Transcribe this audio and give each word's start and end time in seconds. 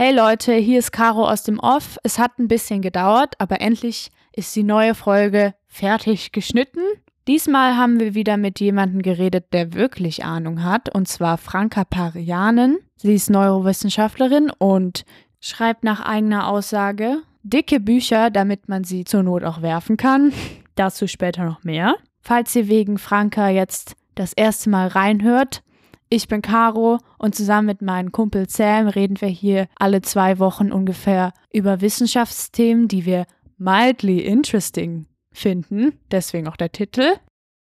Hey 0.00 0.14
Leute, 0.14 0.52
hier 0.54 0.78
ist 0.78 0.92
Caro 0.92 1.28
aus 1.28 1.42
dem 1.42 1.58
Off. 1.58 1.98
Es 2.04 2.20
hat 2.20 2.38
ein 2.38 2.46
bisschen 2.46 2.82
gedauert, 2.82 3.34
aber 3.38 3.60
endlich 3.60 4.12
ist 4.32 4.54
die 4.54 4.62
neue 4.62 4.94
Folge 4.94 5.54
fertig 5.66 6.30
geschnitten. 6.30 6.82
Diesmal 7.26 7.76
haben 7.76 7.98
wir 7.98 8.14
wieder 8.14 8.36
mit 8.36 8.60
jemandem 8.60 9.02
geredet, 9.02 9.46
der 9.52 9.74
wirklich 9.74 10.24
Ahnung 10.24 10.62
hat, 10.62 10.94
und 10.94 11.08
zwar 11.08 11.36
Franka 11.36 11.82
Parianen. 11.82 12.78
Sie 12.94 13.12
ist 13.12 13.28
Neurowissenschaftlerin 13.28 14.52
und 14.56 15.04
schreibt 15.40 15.82
nach 15.82 15.98
eigener 15.98 16.46
Aussage 16.46 17.22
dicke 17.42 17.80
Bücher, 17.80 18.30
damit 18.30 18.68
man 18.68 18.84
sie 18.84 19.02
zur 19.02 19.24
Not 19.24 19.42
auch 19.42 19.62
werfen 19.62 19.96
kann. 19.96 20.32
Dazu 20.76 21.08
später 21.08 21.44
noch 21.44 21.64
mehr. 21.64 21.96
Falls 22.20 22.54
ihr 22.54 22.68
wegen 22.68 22.98
Franka 22.98 23.48
jetzt 23.48 23.96
das 24.14 24.32
erste 24.32 24.70
Mal 24.70 24.86
reinhört, 24.86 25.64
ich 26.10 26.28
bin 26.28 26.42
Caro 26.42 26.98
und 27.18 27.34
zusammen 27.34 27.66
mit 27.66 27.82
meinem 27.82 28.12
Kumpel 28.12 28.48
Sam 28.48 28.88
reden 28.88 29.20
wir 29.20 29.28
hier 29.28 29.68
alle 29.76 30.02
zwei 30.02 30.38
Wochen 30.38 30.72
ungefähr 30.72 31.32
über 31.52 31.80
Wissenschaftsthemen, 31.80 32.88
die 32.88 33.04
wir 33.04 33.26
mildly 33.58 34.20
interesting 34.20 35.06
finden. 35.32 35.98
Deswegen 36.10 36.48
auch 36.48 36.56
der 36.56 36.72
Titel. 36.72 37.16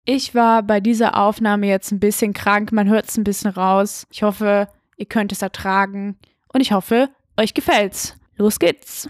Ich 0.06 0.36
war 0.36 0.62
bei 0.62 0.80
dieser 0.80 1.18
Aufnahme 1.18 1.68
jetzt 1.68 1.92
ein 1.92 2.00
bisschen 2.00 2.34
krank, 2.34 2.72
man 2.72 2.88
hört 2.88 3.10
es 3.10 3.18
ein 3.18 3.24
bisschen 3.24 3.52
raus. 3.52 4.06
Ich 4.12 4.22
hoffe, 4.22 4.68
ihr 4.98 5.08
könnt 5.08 5.32
es 5.32 5.42
ertragen 5.42 6.18
und 6.54 6.62
ich 6.62 6.72
hoffe, 6.72 7.10
euch 7.38 7.56
gefällt's. 7.56 8.16
Los 8.38 8.60
geht's! 8.60 9.10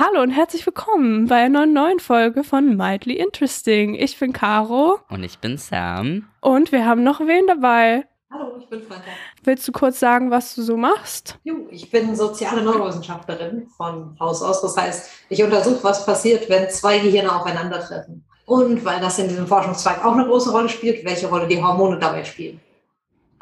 Hallo 0.00 0.22
und 0.22 0.30
herzlich 0.30 0.64
willkommen 0.64 1.26
bei 1.26 1.42
einer 1.42 1.66
neuen 1.66 2.00
Folge 2.00 2.42
von 2.42 2.74
Mildly 2.74 3.16
Interesting. 3.16 3.94
Ich 3.94 4.18
bin 4.18 4.32
Caro. 4.32 4.98
Und 5.10 5.22
ich 5.22 5.40
bin 5.40 5.58
Sam. 5.58 6.26
Und 6.40 6.72
wir 6.72 6.86
haben 6.86 7.04
noch 7.04 7.20
wen 7.20 7.46
dabei. 7.46 8.06
Hallo, 8.32 8.56
ich 8.58 8.66
bin 8.66 8.80
Franka. 8.80 9.10
Willst 9.44 9.68
du 9.68 9.72
kurz 9.72 10.00
sagen, 10.00 10.30
was 10.30 10.54
du 10.54 10.62
so 10.62 10.78
machst? 10.78 11.38
Jo, 11.44 11.66
ich 11.70 11.90
bin 11.90 12.16
soziale 12.16 12.62
Neurowissenschaftlerin 12.62 13.66
von 13.76 14.18
Haus 14.18 14.42
aus. 14.42 14.62
Das 14.62 14.74
heißt, 14.74 15.10
ich 15.28 15.44
untersuche, 15.44 15.84
was 15.84 16.06
passiert, 16.06 16.48
wenn 16.48 16.70
zwei 16.70 16.98
Gehirne 17.00 17.38
aufeinandertreffen. 17.38 18.24
Und 18.46 18.82
weil 18.86 19.00
das 19.00 19.18
in 19.18 19.28
diesem 19.28 19.46
Forschungszweig 19.46 20.02
auch 20.02 20.14
eine 20.14 20.24
große 20.24 20.50
Rolle 20.50 20.70
spielt, 20.70 21.04
welche 21.04 21.28
Rolle 21.28 21.46
die 21.46 21.62
Hormone 21.62 21.98
dabei 21.98 22.24
spielen. 22.24 22.58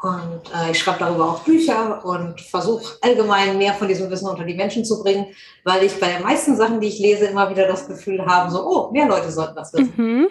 Und 0.00 0.42
äh, 0.54 0.70
ich 0.70 0.78
schreibe 0.78 1.00
darüber 1.00 1.24
auch 1.32 1.41
Bücher 1.41 2.04
und 2.04 2.41
versuche 2.41 2.96
allgemein 3.02 3.58
mehr 3.58 3.74
von 3.74 3.88
diesem 3.88 4.08
Wissen 4.10 4.28
unter 4.28 4.44
die 4.44 4.55
Menschen 4.55 4.84
zu 4.84 5.02
bringen, 5.02 5.27
weil 5.64 5.82
ich 5.82 5.98
bei 5.98 6.12
den 6.12 6.22
meisten 6.22 6.56
Sachen, 6.56 6.80
die 6.80 6.86
ich 6.86 7.00
lese, 7.00 7.27
immer 7.27 7.50
wieder 7.50 7.66
das 7.66 7.88
Gefühl 7.88 8.24
habe, 8.24 8.50
so, 8.50 8.64
oh, 8.64 8.92
mehr 8.92 9.08
Leute 9.08 9.30
sollten 9.32 9.56
das 9.56 9.72
wissen. 9.72 9.92
Mhm. 9.96 10.28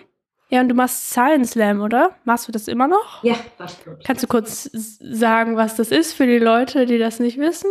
Ja, 0.49 0.61
und 0.61 0.69
du 0.69 0.75
machst 0.75 1.09
Science 1.09 1.51
Slam, 1.51 1.81
oder? 1.81 2.11
Machst 2.23 2.47
du 2.47 2.53
das 2.53 2.69
immer 2.69 2.87
noch? 2.87 3.21
Ja, 3.21 3.35
das 3.57 3.73
stimmt. 3.73 4.05
Kannst 4.05 4.23
du 4.23 4.27
kurz 4.27 4.69
sagen, 4.71 5.57
was 5.57 5.75
das 5.75 5.91
ist 5.91 6.13
für 6.13 6.25
die 6.25 6.39
Leute, 6.39 6.85
die 6.85 6.97
das 6.97 7.19
nicht 7.19 7.37
wissen? 7.37 7.69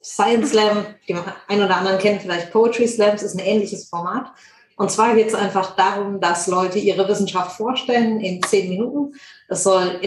Science 0.00 0.50
Slam, 0.50 0.86
die 1.08 1.16
ein 1.48 1.62
oder 1.62 1.76
anderen 1.76 1.98
kennt 1.98 2.22
vielleicht 2.22 2.52
Poetry 2.52 2.86
Slams, 2.86 3.24
ist 3.24 3.34
ein 3.34 3.44
ähnliches 3.44 3.88
Format. 3.88 4.30
Und 4.76 4.90
zwar 4.90 5.14
geht 5.14 5.28
es 5.28 5.34
einfach 5.34 5.76
darum, 5.76 6.20
dass 6.20 6.48
Leute 6.48 6.78
ihre 6.78 7.06
Wissenschaft 7.08 7.56
vorstellen 7.56 8.20
in 8.20 8.42
zehn 8.42 8.68
Minuten. 8.68 9.14
Es 9.48 9.62
soll 9.62 10.00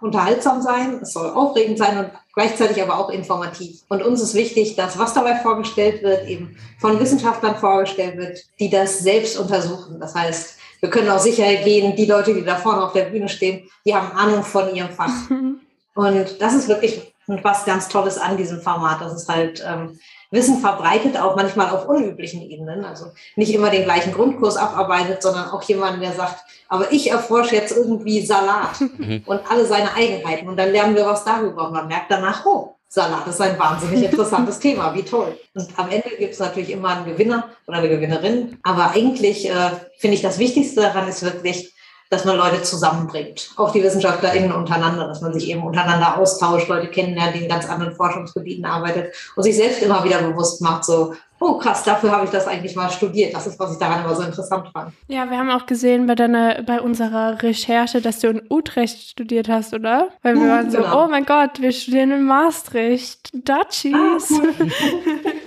unterhaltsam 0.00 0.62
sein, 0.62 1.00
es 1.02 1.12
soll 1.12 1.30
aufregend 1.30 1.78
sein 1.78 1.98
und 1.98 2.10
gleichzeitig 2.34 2.80
aber 2.80 2.98
auch 2.98 3.10
informativ. 3.10 3.80
Und 3.88 4.02
uns 4.02 4.22
ist 4.22 4.34
wichtig, 4.34 4.76
dass 4.76 4.98
was 4.98 5.14
dabei 5.14 5.36
vorgestellt 5.36 6.02
wird, 6.02 6.28
eben 6.28 6.56
von 6.78 7.00
Wissenschaftlern 7.00 7.56
vorgestellt 7.56 8.16
wird, 8.16 8.38
die 8.60 8.70
das 8.70 9.00
selbst 9.00 9.38
untersuchen. 9.38 9.98
Das 9.98 10.14
heißt, 10.14 10.58
wir 10.80 10.90
können 10.90 11.10
auch 11.10 11.20
sicher 11.20 11.52
gehen, 11.56 11.96
die 11.96 12.06
Leute, 12.06 12.34
die 12.34 12.44
da 12.44 12.56
vorne 12.56 12.84
auf 12.84 12.92
der 12.92 13.04
Bühne 13.04 13.28
stehen, 13.28 13.68
die 13.84 13.94
haben 13.94 14.16
Ahnung 14.16 14.42
von 14.42 14.74
ihrem 14.74 14.90
Fach. 14.90 15.30
Und 15.94 16.40
das 16.40 16.54
ist 16.54 16.68
wirklich 16.68 17.12
was 17.26 17.64
ganz 17.64 17.88
Tolles 17.88 18.18
an 18.18 18.36
diesem 18.36 18.60
Format. 18.60 19.00
Das 19.00 19.14
ist 19.14 19.28
halt 19.28 19.64
ähm, 19.66 19.98
Wissen 20.32 20.58
verbreitet, 20.58 21.16
auch 21.16 21.36
manchmal 21.36 21.70
auf 21.70 21.86
unüblichen 21.86 22.42
Ebenen. 22.42 22.84
Also 22.84 23.12
nicht 23.36 23.54
immer 23.54 23.70
den 23.70 23.84
gleichen 23.84 24.12
Grundkurs 24.12 24.56
abarbeitet, 24.56 25.22
sondern 25.22 25.50
auch 25.50 25.62
jemanden, 25.62 26.00
der 26.00 26.12
sagt, 26.12 26.42
aber 26.68 26.90
ich 26.90 27.10
erforsche 27.10 27.54
jetzt 27.54 27.76
irgendwie 27.76 28.24
Salat 28.24 28.80
mhm. 28.80 29.22
und 29.26 29.40
alle 29.48 29.66
seine 29.66 29.94
Eigenheiten. 29.94 30.48
Und 30.48 30.56
dann 30.56 30.72
lernen 30.72 30.96
wir 30.96 31.06
was 31.06 31.24
darüber. 31.24 31.66
Und 31.66 31.74
man 31.74 31.86
merkt 31.86 32.10
danach, 32.10 32.44
oh, 32.46 32.74
Salat 32.88 33.26
ist 33.26 33.40
ein 33.40 33.58
wahnsinnig 33.58 34.04
interessantes 34.04 34.58
Thema, 34.60 34.94
wie 34.94 35.02
toll. 35.02 35.38
Und 35.54 35.68
am 35.76 35.90
Ende 35.90 36.10
gibt 36.18 36.32
es 36.32 36.38
natürlich 36.38 36.70
immer 36.70 36.88
einen 36.88 37.04
Gewinner 37.04 37.50
oder 37.66 37.78
eine 37.78 37.88
Gewinnerin. 37.88 38.58
Aber 38.62 38.90
eigentlich 38.90 39.48
äh, 39.48 39.70
finde 39.98 40.16
ich, 40.16 40.22
das 40.22 40.38
Wichtigste 40.38 40.80
daran 40.80 41.08
ist 41.08 41.22
wirklich, 41.22 41.72
dass 42.12 42.26
man 42.26 42.36
Leute 42.36 42.62
zusammenbringt. 42.62 43.48
Auch 43.56 43.72
die 43.72 43.82
WissenschaftlerInnen 43.82 44.52
untereinander, 44.52 45.08
dass 45.08 45.22
man 45.22 45.32
sich 45.32 45.48
eben 45.48 45.62
untereinander 45.62 46.18
austauscht, 46.18 46.68
Leute 46.68 46.88
kennenlernt, 46.88 47.34
die 47.34 47.44
in 47.44 47.48
ganz 47.48 47.66
anderen 47.66 47.94
Forschungsgebieten 47.94 48.66
arbeitet 48.66 49.14
und 49.34 49.42
sich 49.42 49.56
selbst 49.56 49.82
immer 49.82 50.04
wieder 50.04 50.20
bewusst 50.20 50.60
macht, 50.60 50.84
so, 50.84 51.14
oh 51.40 51.56
krass, 51.56 51.84
dafür 51.84 52.12
habe 52.12 52.26
ich 52.26 52.30
das 52.30 52.46
eigentlich 52.46 52.76
mal 52.76 52.90
studiert. 52.90 53.34
Das 53.34 53.46
ist, 53.46 53.58
was 53.58 53.72
ich 53.72 53.78
daran 53.78 54.04
immer 54.04 54.14
so 54.14 54.24
interessant 54.24 54.68
fand. 54.74 54.92
Ja, 55.08 55.30
wir 55.30 55.38
haben 55.38 55.48
auch 55.48 55.64
gesehen 55.64 56.06
bei 56.06 56.14
deiner, 56.14 56.62
bei 56.62 56.82
unserer 56.82 57.42
Recherche, 57.42 58.02
dass 58.02 58.18
du 58.18 58.28
in 58.28 58.42
Utrecht 58.50 59.08
studiert 59.08 59.48
hast, 59.48 59.72
oder? 59.72 60.08
Weil 60.22 60.34
wir 60.34 60.48
waren 60.50 60.70
so, 60.70 60.82
genau. 60.82 61.04
oh 61.04 61.08
mein 61.08 61.24
Gott, 61.24 61.62
wir 61.62 61.72
studieren 61.72 62.10
in 62.10 62.24
Maastricht. 62.24 63.30
Dutchies. 63.32 63.94
Ah, 63.94 64.18
cool. 64.28 64.70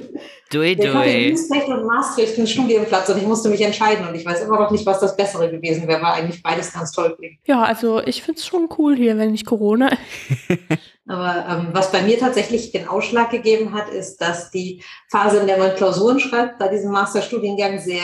Dui, 0.52 0.76
dui. 0.76 0.86
Ich 0.86 0.94
hatte 0.94 1.10
in 1.10 1.36
Utrecht 1.36 1.68
und 1.70 1.86
Maastricht 1.86 2.38
einen 2.38 2.48
Studienplatz 2.48 3.10
und 3.10 3.18
ich 3.18 3.26
musste 3.26 3.50
mich 3.50 3.62
entscheiden 3.62 4.08
und 4.08 4.14
ich 4.14 4.26
weiß 4.26 4.42
immer 4.42 4.60
noch 4.60 4.72
nicht, 4.72 4.86
was 4.86 5.00
das 5.00 5.16
Bessere 5.16 5.50
gewesen 5.50 5.88
wäre, 5.88 6.02
weil 6.02 6.14
eigentlich 6.14 6.44
beides 6.44 6.72
ganz 6.72 6.92
toll 6.92 7.16
klingt. 7.18 7.40
Ja, 7.46 7.64
also 7.64 8.02
ich 8.02 8.22
finde 8.22 8.40
es 8.40 8.46
schon 8.46 8.70
cool 8.78 8.96
hier, 8.96 9.18
wenn 9.18 9.32
nicht 9.32 9.46
Corona. 9.46 9.90
Aber 11.08 11.46
ähm, 11.50 11.68
was 11.72 11.92
bei 11.92 12.02
mir 12.02 12.20
tatsächlich 12.20 12.72
den 12.72 12.88
Ausschlag 12.88 13.32
gegeben 13.32 13.74
hat, 13.74 13.90
ist, 13.90 14.18
dass 14.18 14.52
die 14.52 14.84
Phase, 15.10 15.38
in 15.38 15.48
der 15.48 15.58
man 15.58 15.76
Klausuren 15.76 16.20
schreibt, 16.20 16.60
bei 16.60 16.68
diesem 16.68 16.92
Masterstudiengang 16.92 17.80
sehr 17.80 18.02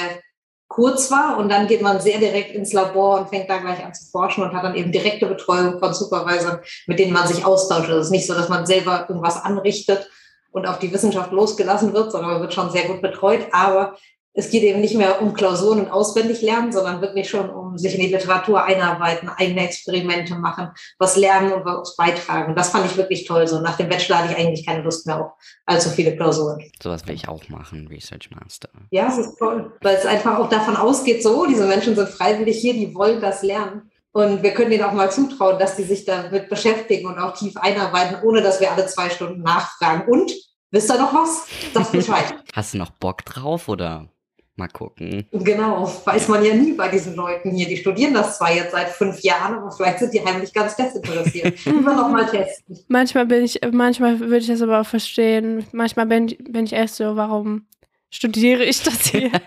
kurz 0.67 1.11
war 1.11 1.37
und 1.37 1.49
dann 1.49 1.67
geht 1.67 1.81
man 1.81 1.99
sehr 1.99 2.17
direkt 2.17 2.55
ins 2.55 2.71
Labor 2.71 3.19
und 3.19 3.29
fängt 3.29 3.49
da 3.49 3.57
gleich 3.57 3.83
an 3.83 3.93
zu 3.93 4.09
forschen 4.09 4.43
und 4.43 4.53
hat 4.53 4.63
dann 4.63 4.75
eben 4.75 4.91
direkte 4.91 5.25
Betreuung 5.25 5.79
von 5.79 5.93
Supervisern, 5.93 6.61
mit 6.87 6.97
denen 6.97 7.11
man 7.11 7.27
sich 7.27 7.43
austauscht. 7.43 7.89
Also 7.89 7.99
es 7.99 8.05
ist 8.05 8.11
nicht 8.11 8.25
so, 8.25 8.33
dass 8.33 8.47
man 8.49 8.65
selber 8.65 9.05
irgendwas 9.09 9.43
anrichtet 9.43 10.09
und 10.51 10.65
auf 10.65 10.79
die 10.79 10.93
Wissenschaft 10.93 11.31
losgelassen 11.31 11.93
wird, 11.93 12.11
sondern 12.11 12.31
man 12.31 12.41
wird 12.41 12.53
schon 12.53 12.71
sehr 12.71 12.87
gut 12.87 13.01
betreut. 13.01 13.47
Aber 13.51 13.95
es 14.33 14.49
geht 14.49 14.63
eben 14.63 14.79
nicht 14.79 14.95
mehr 14.95 15.21
um 15.21 15.33
Klausuren 15.33 15.81
und 15.81 15.91
auswendig 15.91 16.41
lernen, 16.41 16.71
sondern 16.71 17.01
wirklich 17.01 17.29
schon 17.29 17.49
um 17.49 17.77
sich 17.77 17.95
in 17.95 18.01
die 18.01 18.13
Literatur 18.13 18.63
einarbeiten, 18.63 19.27
eigene 19.29 19.65
Experimente 19.65 20.35
machen, 20.35 20.69
was 20.99 21.17
lernen 21.17 21.51
und 21.51 21.65
was 21.65 21.97
beitragen. 21.97 22.55
Das 22.55 22.69
fand 22.69 22.85
ich 22.85 22.95
wirklich 22.95 23.25
toll. 23.25 23.45
So 23.47 23.59
nach 23.59 23.75
dem 23.75 23.89
Bachelor 23.89 24.19
hatte 24.19 24.31
ich 24.31 24.37
eigentlich 24.37 24.65
keine 24.65 24.83
Lust 24.83 25.05
mehr 25.05 25.19
auf 25.19 25.31
allzu 25.65 25.89
viele 25.89 26.15
Klausuren. 26.15 26.63
Sowas 26.81 27.05
will 27.07 27.15
ich 27.15 27.27
auch 27.27 27.47
machen, 27.49 27.87
Research 27.89 28.29
Master. 28.31 28.69
Ja, 28.89 29.09
es 29.09 29.17
ist 29.17 29.37
toll, 29.37 29.73
weil 29.81 29.95
es 29.95 30.05
einfach 30.05 30.39
auch 30.39 30.49
davon 30.49 30.77
ausgeht, 30.77 31.21
so, 31.23 31.45
diese 31.45 31.67
Menschen 31.67 31.95
sind 31.95 32.07
freiwillig 32.07 32.57
hier, 32.57 32.73
die 32.73 32.95
wollen 32.95 33.19
das 33.19 33.43
lernen. 33.43 33.90
Und 34.13 34.43
wir 34.43 34.53
können 34.53 34.71
denen 34.71 34.83
auch 34.83 34.91
mal 34.91 35.11
zutrauen, 35.11 35.57
dass 35.57 35.77
die 35.77 35.83
sich 35.83 36.05
damit 36.05 36.49
beschäftigen 36.49 37.07
und 37.07 37.17
auch 37.17 37.33
tief 37.33 37.55
einarbeiten, 37.55 38.17
ohne 38.23 38.41
dass 38.41 38.59
wir 38.59 38.71
alle 38.71 38.85
zwei 38.87 39.09
Stunden 39.09 39.41
nachfragen. 39.41 40.11
Und, 40.11 40.33
wisst 40.71 40.91
ihr 40.91 40.97
noch 40.97 41.13
was? 41.13 41.47
Das 41.73 41.91
Bescheid. 41.91 42.35
Hast 42.53 42.73
du 42.73 42.77
noch 42.77 42.91
Bock 42.91 43.23
drauf 43.23 43.69
oder 43.69 44.09
mal 44.57 44.67
gucken? 44.67 45.25
Genau, 45.31 45.89
weiß 46.03 46.27
man 46.27 46.43
ja 46.43 46.53
nie 46.53 46.73
bei 46.73 46.89
diesen 46.89 47.15
Leuten 47.15 47.51
hier. 47.51 47.67
Die 47.67 47.77
studieren 47.77 48.13
das 48.13 48.37
zwar 48.37 48.53
jetzt 48.53 48.71
seit 48.71 48.89
fünf 48.89 49.21
Jahren, 49.21 49.55
aber 49.55 49.71
vielleicht 49.71 49.99
sind 49.99 50.13
die 50.13 50.23
heimlich 50.23 50.53
ganz 50.53 50.75
desinteressiert. 50.75 51.65
Immer 51.65 51.95
noch 51.95 52.09
mal 52.09 52.25
testen. 52.25 52.79
Manchmal 52.89 53.25
bin 53.27 53.45
ich, 53.45 53.61
manchmal 53.71 54.19
würde 54.19 54.37
ich 54.37 54.47
das 54.47 54.61
aber 54.61 54.81
auch 54.81 54.85
verstehen. 54.85 55.65
Manchmal 55.71 56.05
bin, 56.05 56.27
bin 56.27 56.65
ich 56.65 56.73
erst 56.73 56.97
so, 56.97 57.15
warum 57.15 57.65
studiere 58.09 58.65
ich 58.65 58.83
das 58.83 59.07
hier? 59.07 59.31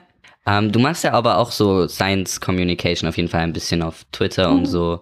Ähm, 0.47 0.73
du 0.73 0.79
machst 0.79 1.05
ja 1.05 1.13
aber 1.13 1.39
auch 1.39 1.51
so 1.51 1.89
Science 1.89 2.41
Communication 2.41 3.09
auf 3.09 3.17
jeden 3.17 3.29
Fall 3.29 3.41
ein 3.41 3.53
bisschen 3.53 3.83
auf 3.83 4.05
Twitter 4.13 4.51
mhm. 4.51 4.59
und 4.59 4.67
so. 4.67 5.01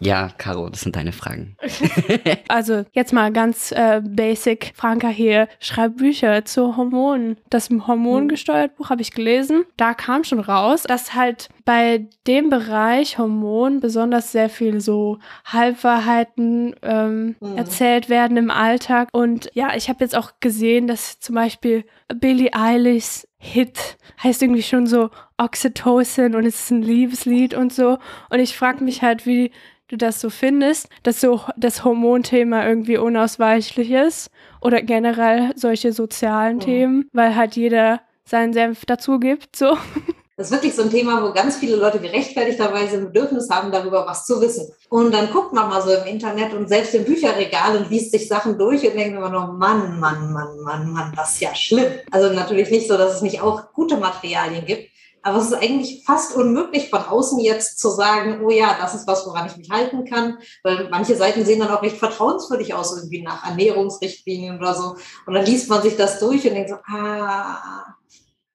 Ja, 0.00 0.28
Caro, 0.36 0.68
das 0.68 0.80
sind 0.80 0.96
deine 0.96 1.12
Fragen. 1.12 1.56
also 2.48 2.84
jetzt 2.92 3.12
mal 3.12 3.32
ganz 3.32 3.72
äh, 3.72 4.02
basic. 4.04 4.72
Franka 4.74 5.08
hier 5.08 5.48
schreibt 5.60 5.96
Bücher 5.96 6.44
zu 6.44 6.76
Hormonen. 6.76 7.38
Das 7.48 7.70
hormongesteuert 7.70 8.76
Buch 8.76 8.90
habe 8.90 9.02
ich 9.02 9.12
gelesen. 9.12 9.64
Da 9.76 9.94
kam 9.94 10.24
schon 10.24 10.40
raus, 10.40 10.82
dass 10.82 11.14
halt 11.14 11.48
bei 11.64 12.06
dem 12.26 12.50
Bereich 12.50 13.18
Hormon 13.18 13.80
besonders 13.80 14.32
sehr 14.32 14.50
viel 14.50 14.80
so 14.80 15.18
Halbwahrheiten 15.46 16.74
ähm, 16.82 17.36
mhm. 17.40 17.56
erzählt 17.56 18.08
werden 18.08 18.36
im 18.36 18.50
Alltag. 18.50 19.08
Und 19.12 19.50
ja, 19.54 19.74
ich 19.76 19.88
habe 19.88 20.04
jetzt 20.04 20.16
auch 20.16 20.32
gesehen, 20.40 20.86
dass 20.86 21.20
zum 21.20 21.36
Beispiel 21.36 21.84
Billie 22.14 22.52
Eilish 22.52 23.26
Hit 23.44 23.98
heißt 24.22 24.42
irgendwie 24.42 24.62
schon 24.62 24.86
so 24.86 25.10
Oxytocin 25.36 26.34
und 26.34 26.46
es 26.46 26.60
ist 26.60 26.70
ein 26.70 26.82
Liebeslied 26.82 27.52
und 27.54 27.72
so. 27.72 27.98
Und 28.30 28.40
ich 28.40 28.56
frage 28.56 28.82
mich 28.82 29.02
halt, 29.02 29.26
wie 29.26 29.52
du 29.88 29.98
das 29.98 30.20
so 30.20 30.30
findest, 30.30 30.88
dass 31.02 31.20
so 31.20 31.42
das 31.56 31.84
Hormonthema 31.84 32.66
irgendwie 32.66 32.96
unausweichlich 32.96 33.90
ist 33.90 34.30
oder 34.62 34.80
generell 34.80 35.52
solche 35.56 35.92
sozialen 35.92 36.56
mhm. 36.56 36.60
Themen, 36.60 37.10
weil 37.12 37.36
halt 37.36 37.54
jeder 37.54 38.00
seinen 38.24 38.54
Senf 38.54 38.86
dazu 38.86 39.20
gibt, 39.20 39.54
so. 39.56 39.76
Das 40.36 40.48
ist 40.48 40.52
wirklich 40.52 40.74
so 40.74 40.82
ein 40.82 40.90
Thema, 40.90 41.22
wo 41.22 41.32
ganz 41.32 41.56
viele 41.56 41.76
Leute 41.76 42.00
gerechtfertigterweise 42.00 42.96
ein 42.96 43.12
Bedürfnis 43.12 43.48
haben, 43.50 43.70
darüber 43.70 44.04
was 44.04 44.26
zu 44.26 44.40
wissen. 44.40 44.68
Und 44.88 45.12
dann 45.14 45.30
guckt 45.30 45.52
man 45.52 45.68
mal 45.68 45.80
so 45.80 45.92
im 45.92 46.06
Internet 46.06 46.52
und 46.54 46.68
selbst 46.68 46.92
im 46.94 47.04
Bücherregal 47.04 47.76
und 47.76 47.88
liest 47.88 48.10
sich 48.10 48.26
Sachen 48.26 48.58
durch 48.58 48.82
und 48.84 48.96
denkt 48.96 49.16
immer 49.16 49.30
nur, 49.30 49.52
Mann, 49.52 50.00
Mann, 50.00 50.32
Mann, 50.32 50.58
Mann, 50.60 50.90
Mann, 50.90 51.12
das 51.14 51.34
ist 51.34 51.40
ja 51.40 51.54
schlimm. 51.54 51.92
Also 52.10 52.30
natürlich 52.34 52.68
nicht 52.70 52.88
so, 52.88 52.96
dass 52.96 53.14
es 53.14 53.22
nicht 53.22 53.42
auch 53.42 53.72
gute 53.72 53.96
Materialien 53.96 54.66
gibt. 54.66 54.90
Aber 55.22 55.38
es 55.38 55.46
ist 55.46 55.54
eigentlich 55.54 56.04
fast 56.04 56.34
unmöglich 56.34 56.90
von 56.90 57.02
außen 57.02 57.38
jetzt 57.38 57.78
zu 57.78 57.88
sagen, 57.90 58.44
oh 58.44 58.50
ja, 58.50 58.76
das 58.78 58.94
ist 58.94 59.06
was, 59.06 59.24
woran 59.26 59.46
ich 59.46 59.56
mich 59.56 59.70
halten 59.70 60.04
kann. 60.04 60.38
Weil 60.64 60.88
manche 60.90 61.14
Seiten 61.14 61.46
sehen 61.46 61.60
dann 61.60 61.70
auch 61.70 61.82
recht 61.82 61.96
vertrauenswürdig 61.96 62.74
aus, 62.74 62.94
irgendwie 62.96 63.22
nach 63.22 63.46
Ernährungsrichtlinien 63.48 64.58
oder 64.58 64.74
so. 64.74 64.96
Und 65.26 65.34
dann 65.34 65.46
liest 65.46 65.70
man 65.70 65.80
sich 65.80 65.96
das 65.96 66.18
durch 66.18 66.46
und 66.46 66.54
denkt 66.54 66.70
so, 66.70 66.76
ah, 66.86 67.93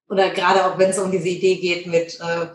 oder 0.10 0.30
gerade 0.30 0.66
auch 0.66 0.78
wenn 0.78 0.90
es 0.90 1.00
um 1.00 1.12
diese 1.12 1.28
Idee 1.28 1.56
geht, 1.56 1.88
mit 1.88 2.20
äh, 2.20 2.48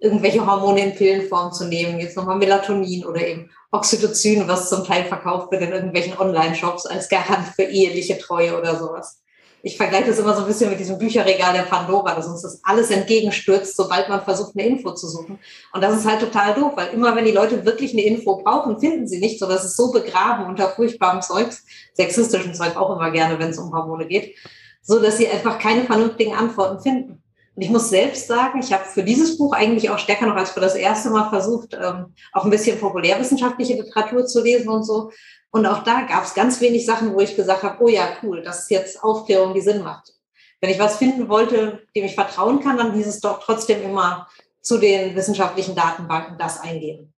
irgendwelche 0.00 0.44
Hormone 0.44 0.80
in 0.80 0.94
Pillenform 0.94 1.52
zu 1.52 1.66
nehmen, 1.66 2.00
jetzt 2.00 2.16
nochmal 2.16 2.36
Melatonin 2.36 3.04
oder 3.04 3.26
eben 3.26 3.50
Oxytocin, 3.70 4.48
was 4.48 4.68
zum 4.68 4.84
Teil 4.84 5.04
verkauft 5.04 5.52
wird 5.52 5.62
in 5.62 5.72
irgendwelchen 5.72 6.18
Online-Shops 6.18 6.86
als 6.86 7.08
Garant 7.08 7.46
für 7.54 7.62
eheliche 7.62 8.18
Treue 8.18 8.58
oder 8.58 8.76
sowas. 8.76 9.22
Ich 9.64 9.76
vergleiche 9.76 10.08
das 10.08 10.18
immer 10.18 10.34
so 10.34 10.40
ein 10.40 10.48
bisschen 10.48 10.70
mit 10.70 10.80
diesem 10.80 10.98
Bücherregal 10.98 11.52
der 11.52 11.62
Pandora, 11.62 12.16
dass 12.16 12.26
uns 12.26 12.42
das 12.42 12.60
alles 12.64 12.90
entgegenstürzt, 12.90 13.76
sobald 13.76 14.08
man 14.08 14.20
versucht, 14.22 14.56
eine 14.56 14.66
Info 14.66 14.92
zu 14.92 15.06
suchen. 15.06 15.38
Und 15.72 15.84
das 15.84 15.96
ist 15.96 16.04
halt 16.04 16.18
total 16.18 16.54
doof, 16.54 16.72
weil 16.74 16.88
immer 16.88 17.14
wenn 17.14 17.24
die 17.24 17.30
Leute 17.30 17.64
wirklich 17.64 17.92
eine 17.92 18.02
Info 18.02 18.38
brauchen, 18.42 18.80
finden 18.80 19.06
sie 19.06 19.20
nicht, 19.20 19.38
so 19.38 19.46
dass 19.46 19.62
es 19.62 19.76
so 19.76 19.92
begraben 19.92 20.46
unter 20.46 20.68
furchtbarem 20.68 21.22
Zeugs, 21.22 21.64
sexistischen 21.94 22.54
Zeug 22.54 22.76
auch 22.76 22.96
immer 22.96 23.12
gerne, 23.12 23.38
wenn 23.38 23.50
es 23.50 23.58
um 23.58 23.72
Hormone 23.72 24.06
geht, 24.06 24.34
so 24.82 25.00
dass 25.00 25.16
sie 25.16 25.28
einfach 25.28 25.58
keine 25.58 25.84
vernünftigen 25.84 26.34
Antworten 26.34 26.80
finden. 26.80 27.22
Und 27.54 27.62
ich 27.62 27.70
muss 27.70 27.90
selbst 27.90 28.26
sagen, 28.28 28.60
ich 28.60 28.72
habe 28.72 28.84
für 28.84 29.02
dieses 29.02 29.36
Buch 29.36 29.52
eigentlich 29.52 29.90
auch 29.90 29.98
stärker 29.98 30.26
noch 30.26 30.36
als 30.36 30.50
für 30.50 30.60
das 30.60 30.74
erste 30.74 31.10
Mal 31.10 31.28
versucht, 31.28 31.74
ähm, 31.74 32.14
auch 32.32 32.44
ein 32.44 32.50
bisschen 32.50 32.80
populärwissenschaftliche 32.80 33.74
Literatur 33.74 34.26
zu 34.26 34.42
lesen 34.42 34.68
und 34.68 34.84
so. 34.84 35.10
Und 35.50 35.66
auch 35.66 35.82
da 35.84 36.02
gab 36.02 36.24
es 36.24 36.34
ganz 36.34 36.60
wenig 36.62 36.86
Sachen, 36.86 37.12
wo 37.14 37.20
ich 37.20 37.36
gesagt 37.36 37.62
habe, 37.62 37.84
oh 37.84 37.88
ja, 37.88 38.08
cool, 38.22 38.42
das 38.42 38.60
ist 38.60 38.70
jetzt 38.70 39.04
Aufklärung, 39.04 39.52
die 39.52 39.60
Sinn 39.60 39.82
macht. 39.82 40.14
Wenn 40.62 40.70
ich 40.70 40.78
was 40.78 40.96
finden 40.96 41.28
wollte, 41.28 41.80
dem 41.94 42.04
ich 42.04 42.14
vertrauen 42.14 42.60
kann, 42.60 42.78
dann 42.78 42.94
hieß 42.94 43.06
es 43.06 43.20
doch 43.20 43.40
trotzdem 43.40 43.82
immer 43.82 44.28
zu 44.62 44.78
den 44.78 45.14
wissenschaftlichen 45.14 45.74
Datenbanken 45.74 46.38
das 46.38 46.60
eingeben. 46.60 47.11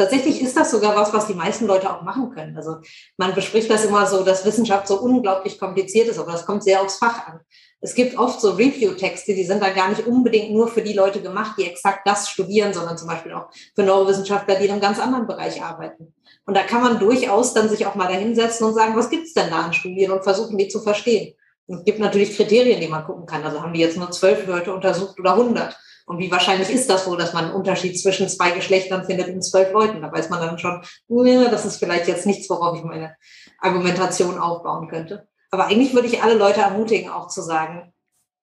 Tatsächlich 0.00 0.40
ist 0.40 0.56
das 0.56 0.70
sogar 0.70 0.96
was, 0.96 1.12
was 1.12 1.26
die 1.26 1.34
meisten 1.34 1.66
Leute 1.66 1.94
auch 1.94 2.00
machen 2.00 2.30
können. 2.30 2.56
Also 2.56 2.76
man 3.18 3.34
bespricht 3.34 3.68
das 3.68 3.84
immer 3.84 4.06
so, 4.06 4.24
dass 4.24 4.46
Wissenschaft 4.46 4.88
so 4.88 4.98
unglaublich 4.98 5.60
kompliziert 5.60 6.08
ist, 6.08 6.18
aber 6.18 6.32
das 6.32 6.46
kommt 6.46 6.64
sehr 6.64 6.80
aufs 6.80 6.96
Fach 6.96 7.26
an. 7.26 7.40
Es 7.82 7.94
gibt 7.94 8.16
oft 8.16 8.40
so 8.40 8.52
Review-Texte, 8.52 9.34
die 9.34 9.44
sind 9.44 9.62
da 9.62 9.68
gar 9.68 9.90
nicht 9.90 10.06
unbedingt 10.06 10.52
nur 10.52 10.68
für 10.68 10.80
die 10.80 10.94
Leute 10.94 11.20
gemacht, 11.20 11.56
die 11.58 11.66
exakt 11.66 12.06
das 12.06 12.30
studieren, 12.30 12.72
sondern 12.72 12.96
zum 12.96 13.08
Beispiel 13.08 13.34
auch 13.34 13.50
für 13.74 13.82
Neurowissenschaftler, 13.82 14.54
die 14.54 14.64
in 14.64 14.70
einem 14.70 14.80
ganz 14.80 14.98
anderen 14.98 15.26
Bereich 15.26 15.62
arbeiten. 15.62 16.14
Und 16.46 16.56
da 16.56 16.62
kann 16.62 16.80
man 16.80 16.98
durchaus 16.98 17.52
dann 17.52 17.68
sich 17.68 17.84
auch 17.84 17.94
mal 17.94 18.08
dahinsetzen 18.08 18.66
und 18.66 18.72
sagen, 18.72 18.96
was 18.96 19.10
gibt 19.10 19.26
es 19.26 19.34
denn 19.34 19.50
da 19.50 19.60
an 19.60 19.74
Studien 19.74 20.12
und 20.12 20.24
versuchen, 20.24 20.56
die 20.56 20.68
zu 20.68 20.80
verstehen. 20.80 21.34
Und 21.66 21.80
es 21.80 21.84
gibt 21.84 21.98
natürlich 21.98 22.34
Kriterien, 22.34 22.80
die 22.80 22.88
man 22.88 23.04
gucken 23.04 23.26
kann. 23.26 23.44
Also 23.44 23.62
haben 23.62 23.74
die 23.74 23.80
jetzt 23.80 23.98
nur 23.98 24.10
zwölf 24.12 24.46
Leute 24.46 24.72
untersucht 24.72 25.20
oder 25.20 25.36
hundert? 25.36 25.76
Und 26.10 26.18
wie 26.18 26.32
wahrscheinlich 26.32 26.70
ist 26.70 26.90
das 26.90 27.06
wohl, 27.06 27.16
dass 27.16 27.34
man 27.34 27.44
einen 27.44 27.54
Unterschied 27.54 27.96
zwischen 27.96 28.28
zwei 28.28 28.50
Geschlechtern 28.50 29.04
findet 29.04 29.28
in 29.28 29.40
zwölf 29.40 29.70
Leuten? 29.70 30.02
Da 30.02 30.10
weiß 30.10 30.28
man 30.28 30.40
dann 30.40 30.58
schon, 30.58 30.82
das 31.08 31.64
ist 31.64 31.76
vielleicht 31.76 32.08
jetzt 32.08 32.26
nichts, 32.26 32.50
worauf 32.50 32.76
ich 32.76 32.82
meine 32.82 33.14
Argumentation 33.60 34.36
aufbauen 34.36 34.88
könnte. 34.88 35.28
Aber 35.52 35.66
eigentlich 35.66 35.94
würde 35.94 36.08
ich 36.08 36.20
alle 36.20 36.34
Leute 36.34 36.62
ermutigen, 36.62 37.12
auch 37.12 37.28
zu 37.28 37.42
sagen, 37.42 37.92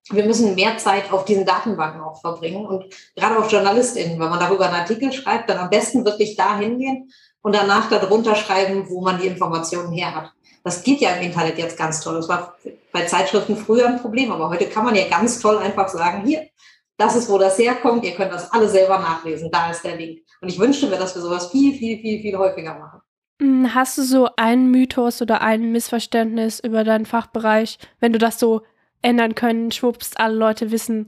wir 0.10 0.24
müssen 0.24 0.56
mehr 0.56 0.78
Zeit 0.78 1.12
auf 1.12 1.26
diesen 1.26 1.46
Datenbanken 1.46 2.00
auch 2.00 2.22
verbringen 2.22 2.66
und 2.66 2.86
gerade 3.18 3.38
auch 3.38 3.52
JournalistInnen, 3.52 4.18
wenn 4.18 4.30
man 4.30 4.40
darüber 4.40 4.68
einen 4.68 4.76
Artikel 4.76 5.12
schreibt, 5.12 5.50
dann 5.50 5.58
am 5.58 5.70
besten 5.70 6.06
wirklich 6.06 6.38
da 6.38 6.58
hingehen 6.58 7.12
und 7.42 7.54
danach 7.54 7.90
darunter 7.90 8.36
schreiben, 8.36 8.90
wo 8.90 9.02
man 9.02 9.20
die 9.20 9.28
Informationen 9.28 9.92
her 9.92 10.16
hat. 10.16 10.32
Das 10.64 10.84
geht 10.84 11.02
ja 11.02 11.10
im 11.16 11.24
Internet 11.24 11.58
jetzt 11.58 11.78
ganz 11.78 12.00
toll. 12.00 12.16
Das 12.16 12.30
war 12.30 12.56
bei 12.94 13.04
Zeitschriften 13.04 13.58
früher 13.58 13.88
ein 13.88 14.00
Problem, 14.00 14.32
aber 14.32 14.48
heute 14.48 14.68
kann 14.68 14.86
man 14.86 14.96
ja 14.96 15.10
ganz 15.10 15.42
toll 15.42 15.58
einfach 15.58 15.90
sagen, 15.90 16.26
hier, 16.26 16.48
das 16.98 17.16
ist, 17.16 17.30
wo 17.30 17.38
das 17.38 17.58
herkommt. 17.58 18.04
Ihr 18.04 18.16
könnt 18.16 18.34
das 18.34 18.52
alle 18.52 18.68
selber 18.68 18.98
nachlesen. 18.98 19.50
Da 19.52 19.70
ist 19.70 19.84
der 19.84 19.96
Link. 19.96 20.20
Und 20.42 20.50
ich 20.50 20.60
wünschte 20.60 20.88
mir, 20.88 20.98
dass 20.98 21.16
wir 21.16 21.22
sowas 21.22 21.52
viel, 21.52 21.74
viel, 21.74 22.00
viel, 22.00 22.22
viel 22.22 22.38
häufiger 22.38 22.74
machen. 22.78 23.02
Hm, 23.40 23.74
hast 23.74 23.98
du 23.98 24.04
so 24.04 24.30
einen 24.36 24.72
Mythos 24.72 25.22
oder 25.22 25.42
ein 25.42 25.72
Missverständnis 25.72 26.60
über 26.60 26.84
deinen 26.84 27.06
Fachbereich, 27.06 27.78
wenn 28.00 28.14
du 28.14 28.20
das 28.20 28.40
so 28.40 28.64
ändern 29.04 29.36
können, 29.36 29.72
schwuppst, 29.72 30.20
alle 30.20 30.36
Leute 30.36 30.72
wissen 30.72 31.06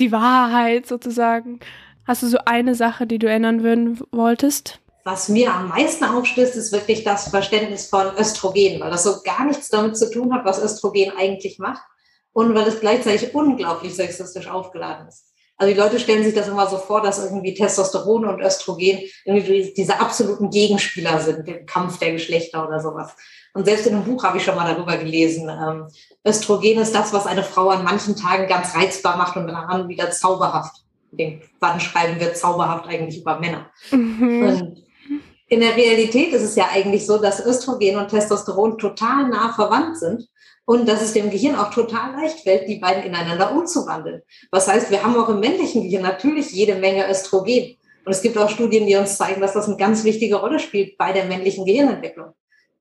die 0.00 0.10
Wahrheit 0.10 0.86
sozusagen? 0.86 1.60
Hast 2.04 2.24
du 2.24 2.26
so 2.26 2.38
eine 2.44 2.74
Sache, 2.74 3.06
die 3.06 3.20
du 3.20 3.28
ändern 3.28 3.62
würden 3.62 4.00
wolltest? 4.10 4.80
Was 5.04 5.28
mir 5.28 5.52
am 5.52 5.68
meisten 5.68 6.04
aufstößt, 6.04 6.56
ist 6.56 6.72
wirklich 6.72 7.04
das 7.04 7.28
Verständnis 7.28 7.86
von 7.86 8.06
Östrogen, 8.18 8.80
weil 8.80 8.90
das 8.90 9.04
so 9.04 9.20
gar 9.22 9.44
nichts 9.44 9.68
damit 9.68 9.96
zu 9.96 10.10
tun 10.10 10.32
hat, 10.32 10.44
was 10.44 10.62
Östrogen 10.62 11.12
eigentlich 11.16 11.58
macht 11.58 11.82
und 12.32 12.54
weil 12.54 12.66
es 12.66 12.80
gleichzeitig 12.80 13.34
unglaublich 13.34 13.94
sexistisch 13.94 14.48
aufgeladen 14.48 15.08
ist. 15.08 15.32
Also 15.56 15.72
die 15.72 15.78
Leute 15.78 16.00
stellen 16.00 16.24
sich 16.24 16.34
das 16.34 16.48
immer 16.48 16.66
so 16.66 16.76
vor, 16.78 17.02
dass 17.02 17.22
irgendwie 17.22 17.54
Testosteron 17.54 18.26
und 18.26 18.40
Östrogen 18.40 19.00
irgendwie 19.24 19.72
diese 19.76 20.00
absoluten 20.00 20.50
Gegenspieler 20.50 21.20
sind 21.20 21.46
im 21.46 21.66
Kampf 21.66 21.98
der 21.98 22.12
Geschlechter 22.12 22.66
oder 22.66 22.80
sowas. 22.80 23.14
Und 23.54 23.66
selbst 23.66 23.86
in 23.86 23.94
einem 23.94 24.04
Buch 24.04 24.24
habe 24.24 24.38
ich 24.38 24.44
schon 24.44 24.56
mal 24.56 24.74
darüber 24.74 24.96
gelesen. 24.96 25.48
Ähm, 25.48 25.86
Östrogen 26.26 26.80
ist 26.80 26.94
das, 26.94 27.12
was 27.12 27.26
eine 27.26 27.44
Frau 27.44 27.68
an 27.68 27.84
manchen 27.84 28.16
Tagen 28.16 28.48
ganz 28.48 28.74
reizbar 28.74 29.16
macht 29.16 29.36
und 29.36 29.46
dann 29.46 29.88
wieder 29.88 30.10
zauberhaft. 30.10 30.82
Den, 31.12 31.42
wann 31.60 31.78
schreiben 31.78 32.18
wir 32.18 32.32
zauberhaft 32.34 32.88
eigentlich 32.88 33.20
über 33.20 33.38
Männer? 33.38 33.70
Mhm. 33.90 34.42
Und 34.42 34.84
in 35.52 35.60
der 35.60 35.76
Realität 35.76 36.32
ist 36.32 36.44
es 36.44 36.56
ja 36.56 36.70
eigentlich 36.72 37.04
so, 37.04 37.18
dass 37.18 37.44
Östrogen 37.44 37.96
und 37.96 38.08
Testosteron 38.08 38.78
total 38.78 39.28
nah 39.28 39.52
verwandt 39.52 39.98
sind 39.98 40.26
und 40.64 40.88
dass 40.88 41.02
es 41.02 41.12
dem 41.12 41.28
Gehirn 41.28 41.56
auch 41.56 41.70
total 41.70 42.12
leicht 42.12 42.40
fällt, 42.40 42.66
die 42.68 42.76
beiden 42.76 43.02
ineinander 43.02 43.52
umzuwandeln. 43.52 44.22
Was 44.50 44.66
heißt, 44.66 44.90
wir 44.90 45.02
haben 45.02 45.14
auch 45.14 45.28
im 45.28 45.40
männlichen 45.40 45.82
Gehirn 45.82 46.04
natürlich 46.04 46.52
jede 46.52 46.76
Menge 46.76 47.06
Östrogen. 47.06 47.76
Und 48.06 48.12
es 48.12 48.22
gibt 48.22 48.38
auch 48.38 48.48
Studien, 48.48 48.86
die 48.86 48.96
uns 48.96 49.18
zeigen, 49.18 49.42
dass 49.42 49.52
das 49.52 49.66
eine 49.66 49.76
ganz 49.76 50.04
wichtige 50.04 50.36
Rolle 50.36 50.58
spielt 50.58 50.96
bei 50.96 51.12
der 51.12 51.26
männlichen 51.26 51.66
Gehirnentwicklung. 51.66 52.32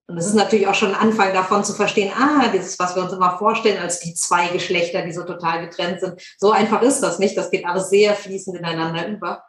Und 0.08 0.16
das 0.16 0.26
ist 0.26 0.36
natürlich 0.36 0.68
auch 0.68 0.74
schon 0.74 0.96
ein 0.96 1.10
Anfang 1.10 1.34
davon 1.34 1.66
zu 1.66 1.74
verstehen, 1.74 2.14
ah, 2.18 2.48
dieses, 2.54 2.80
was 2.80 2.96
wir 2.96 3.04
uns 3.04 3.12
immer 3.12 3.38
vorstellen 3.38 3.82
als 3.82 4.00
die 4.00 4.14
zwei 4.14 4.48
Geschlechter, 4.48 5.02
die 5.02 5.12
so 5.12 5.24
total 5.24 5.68
getrennt 5.68 6.00
sind. 6.00 6.22
So 6.38 6.52
einfach 6.52 6.82
ist 6.84 7.02
das 7.02 7.20
nicht. 7.20 7.36
Das 7.36 7.52
geht 7.52 7.66
alles 7.66 7.90
sehr 7.90 8.16
fließend 8.16 8.58
ineinander 8.58 9.10
über. 9.10 9.44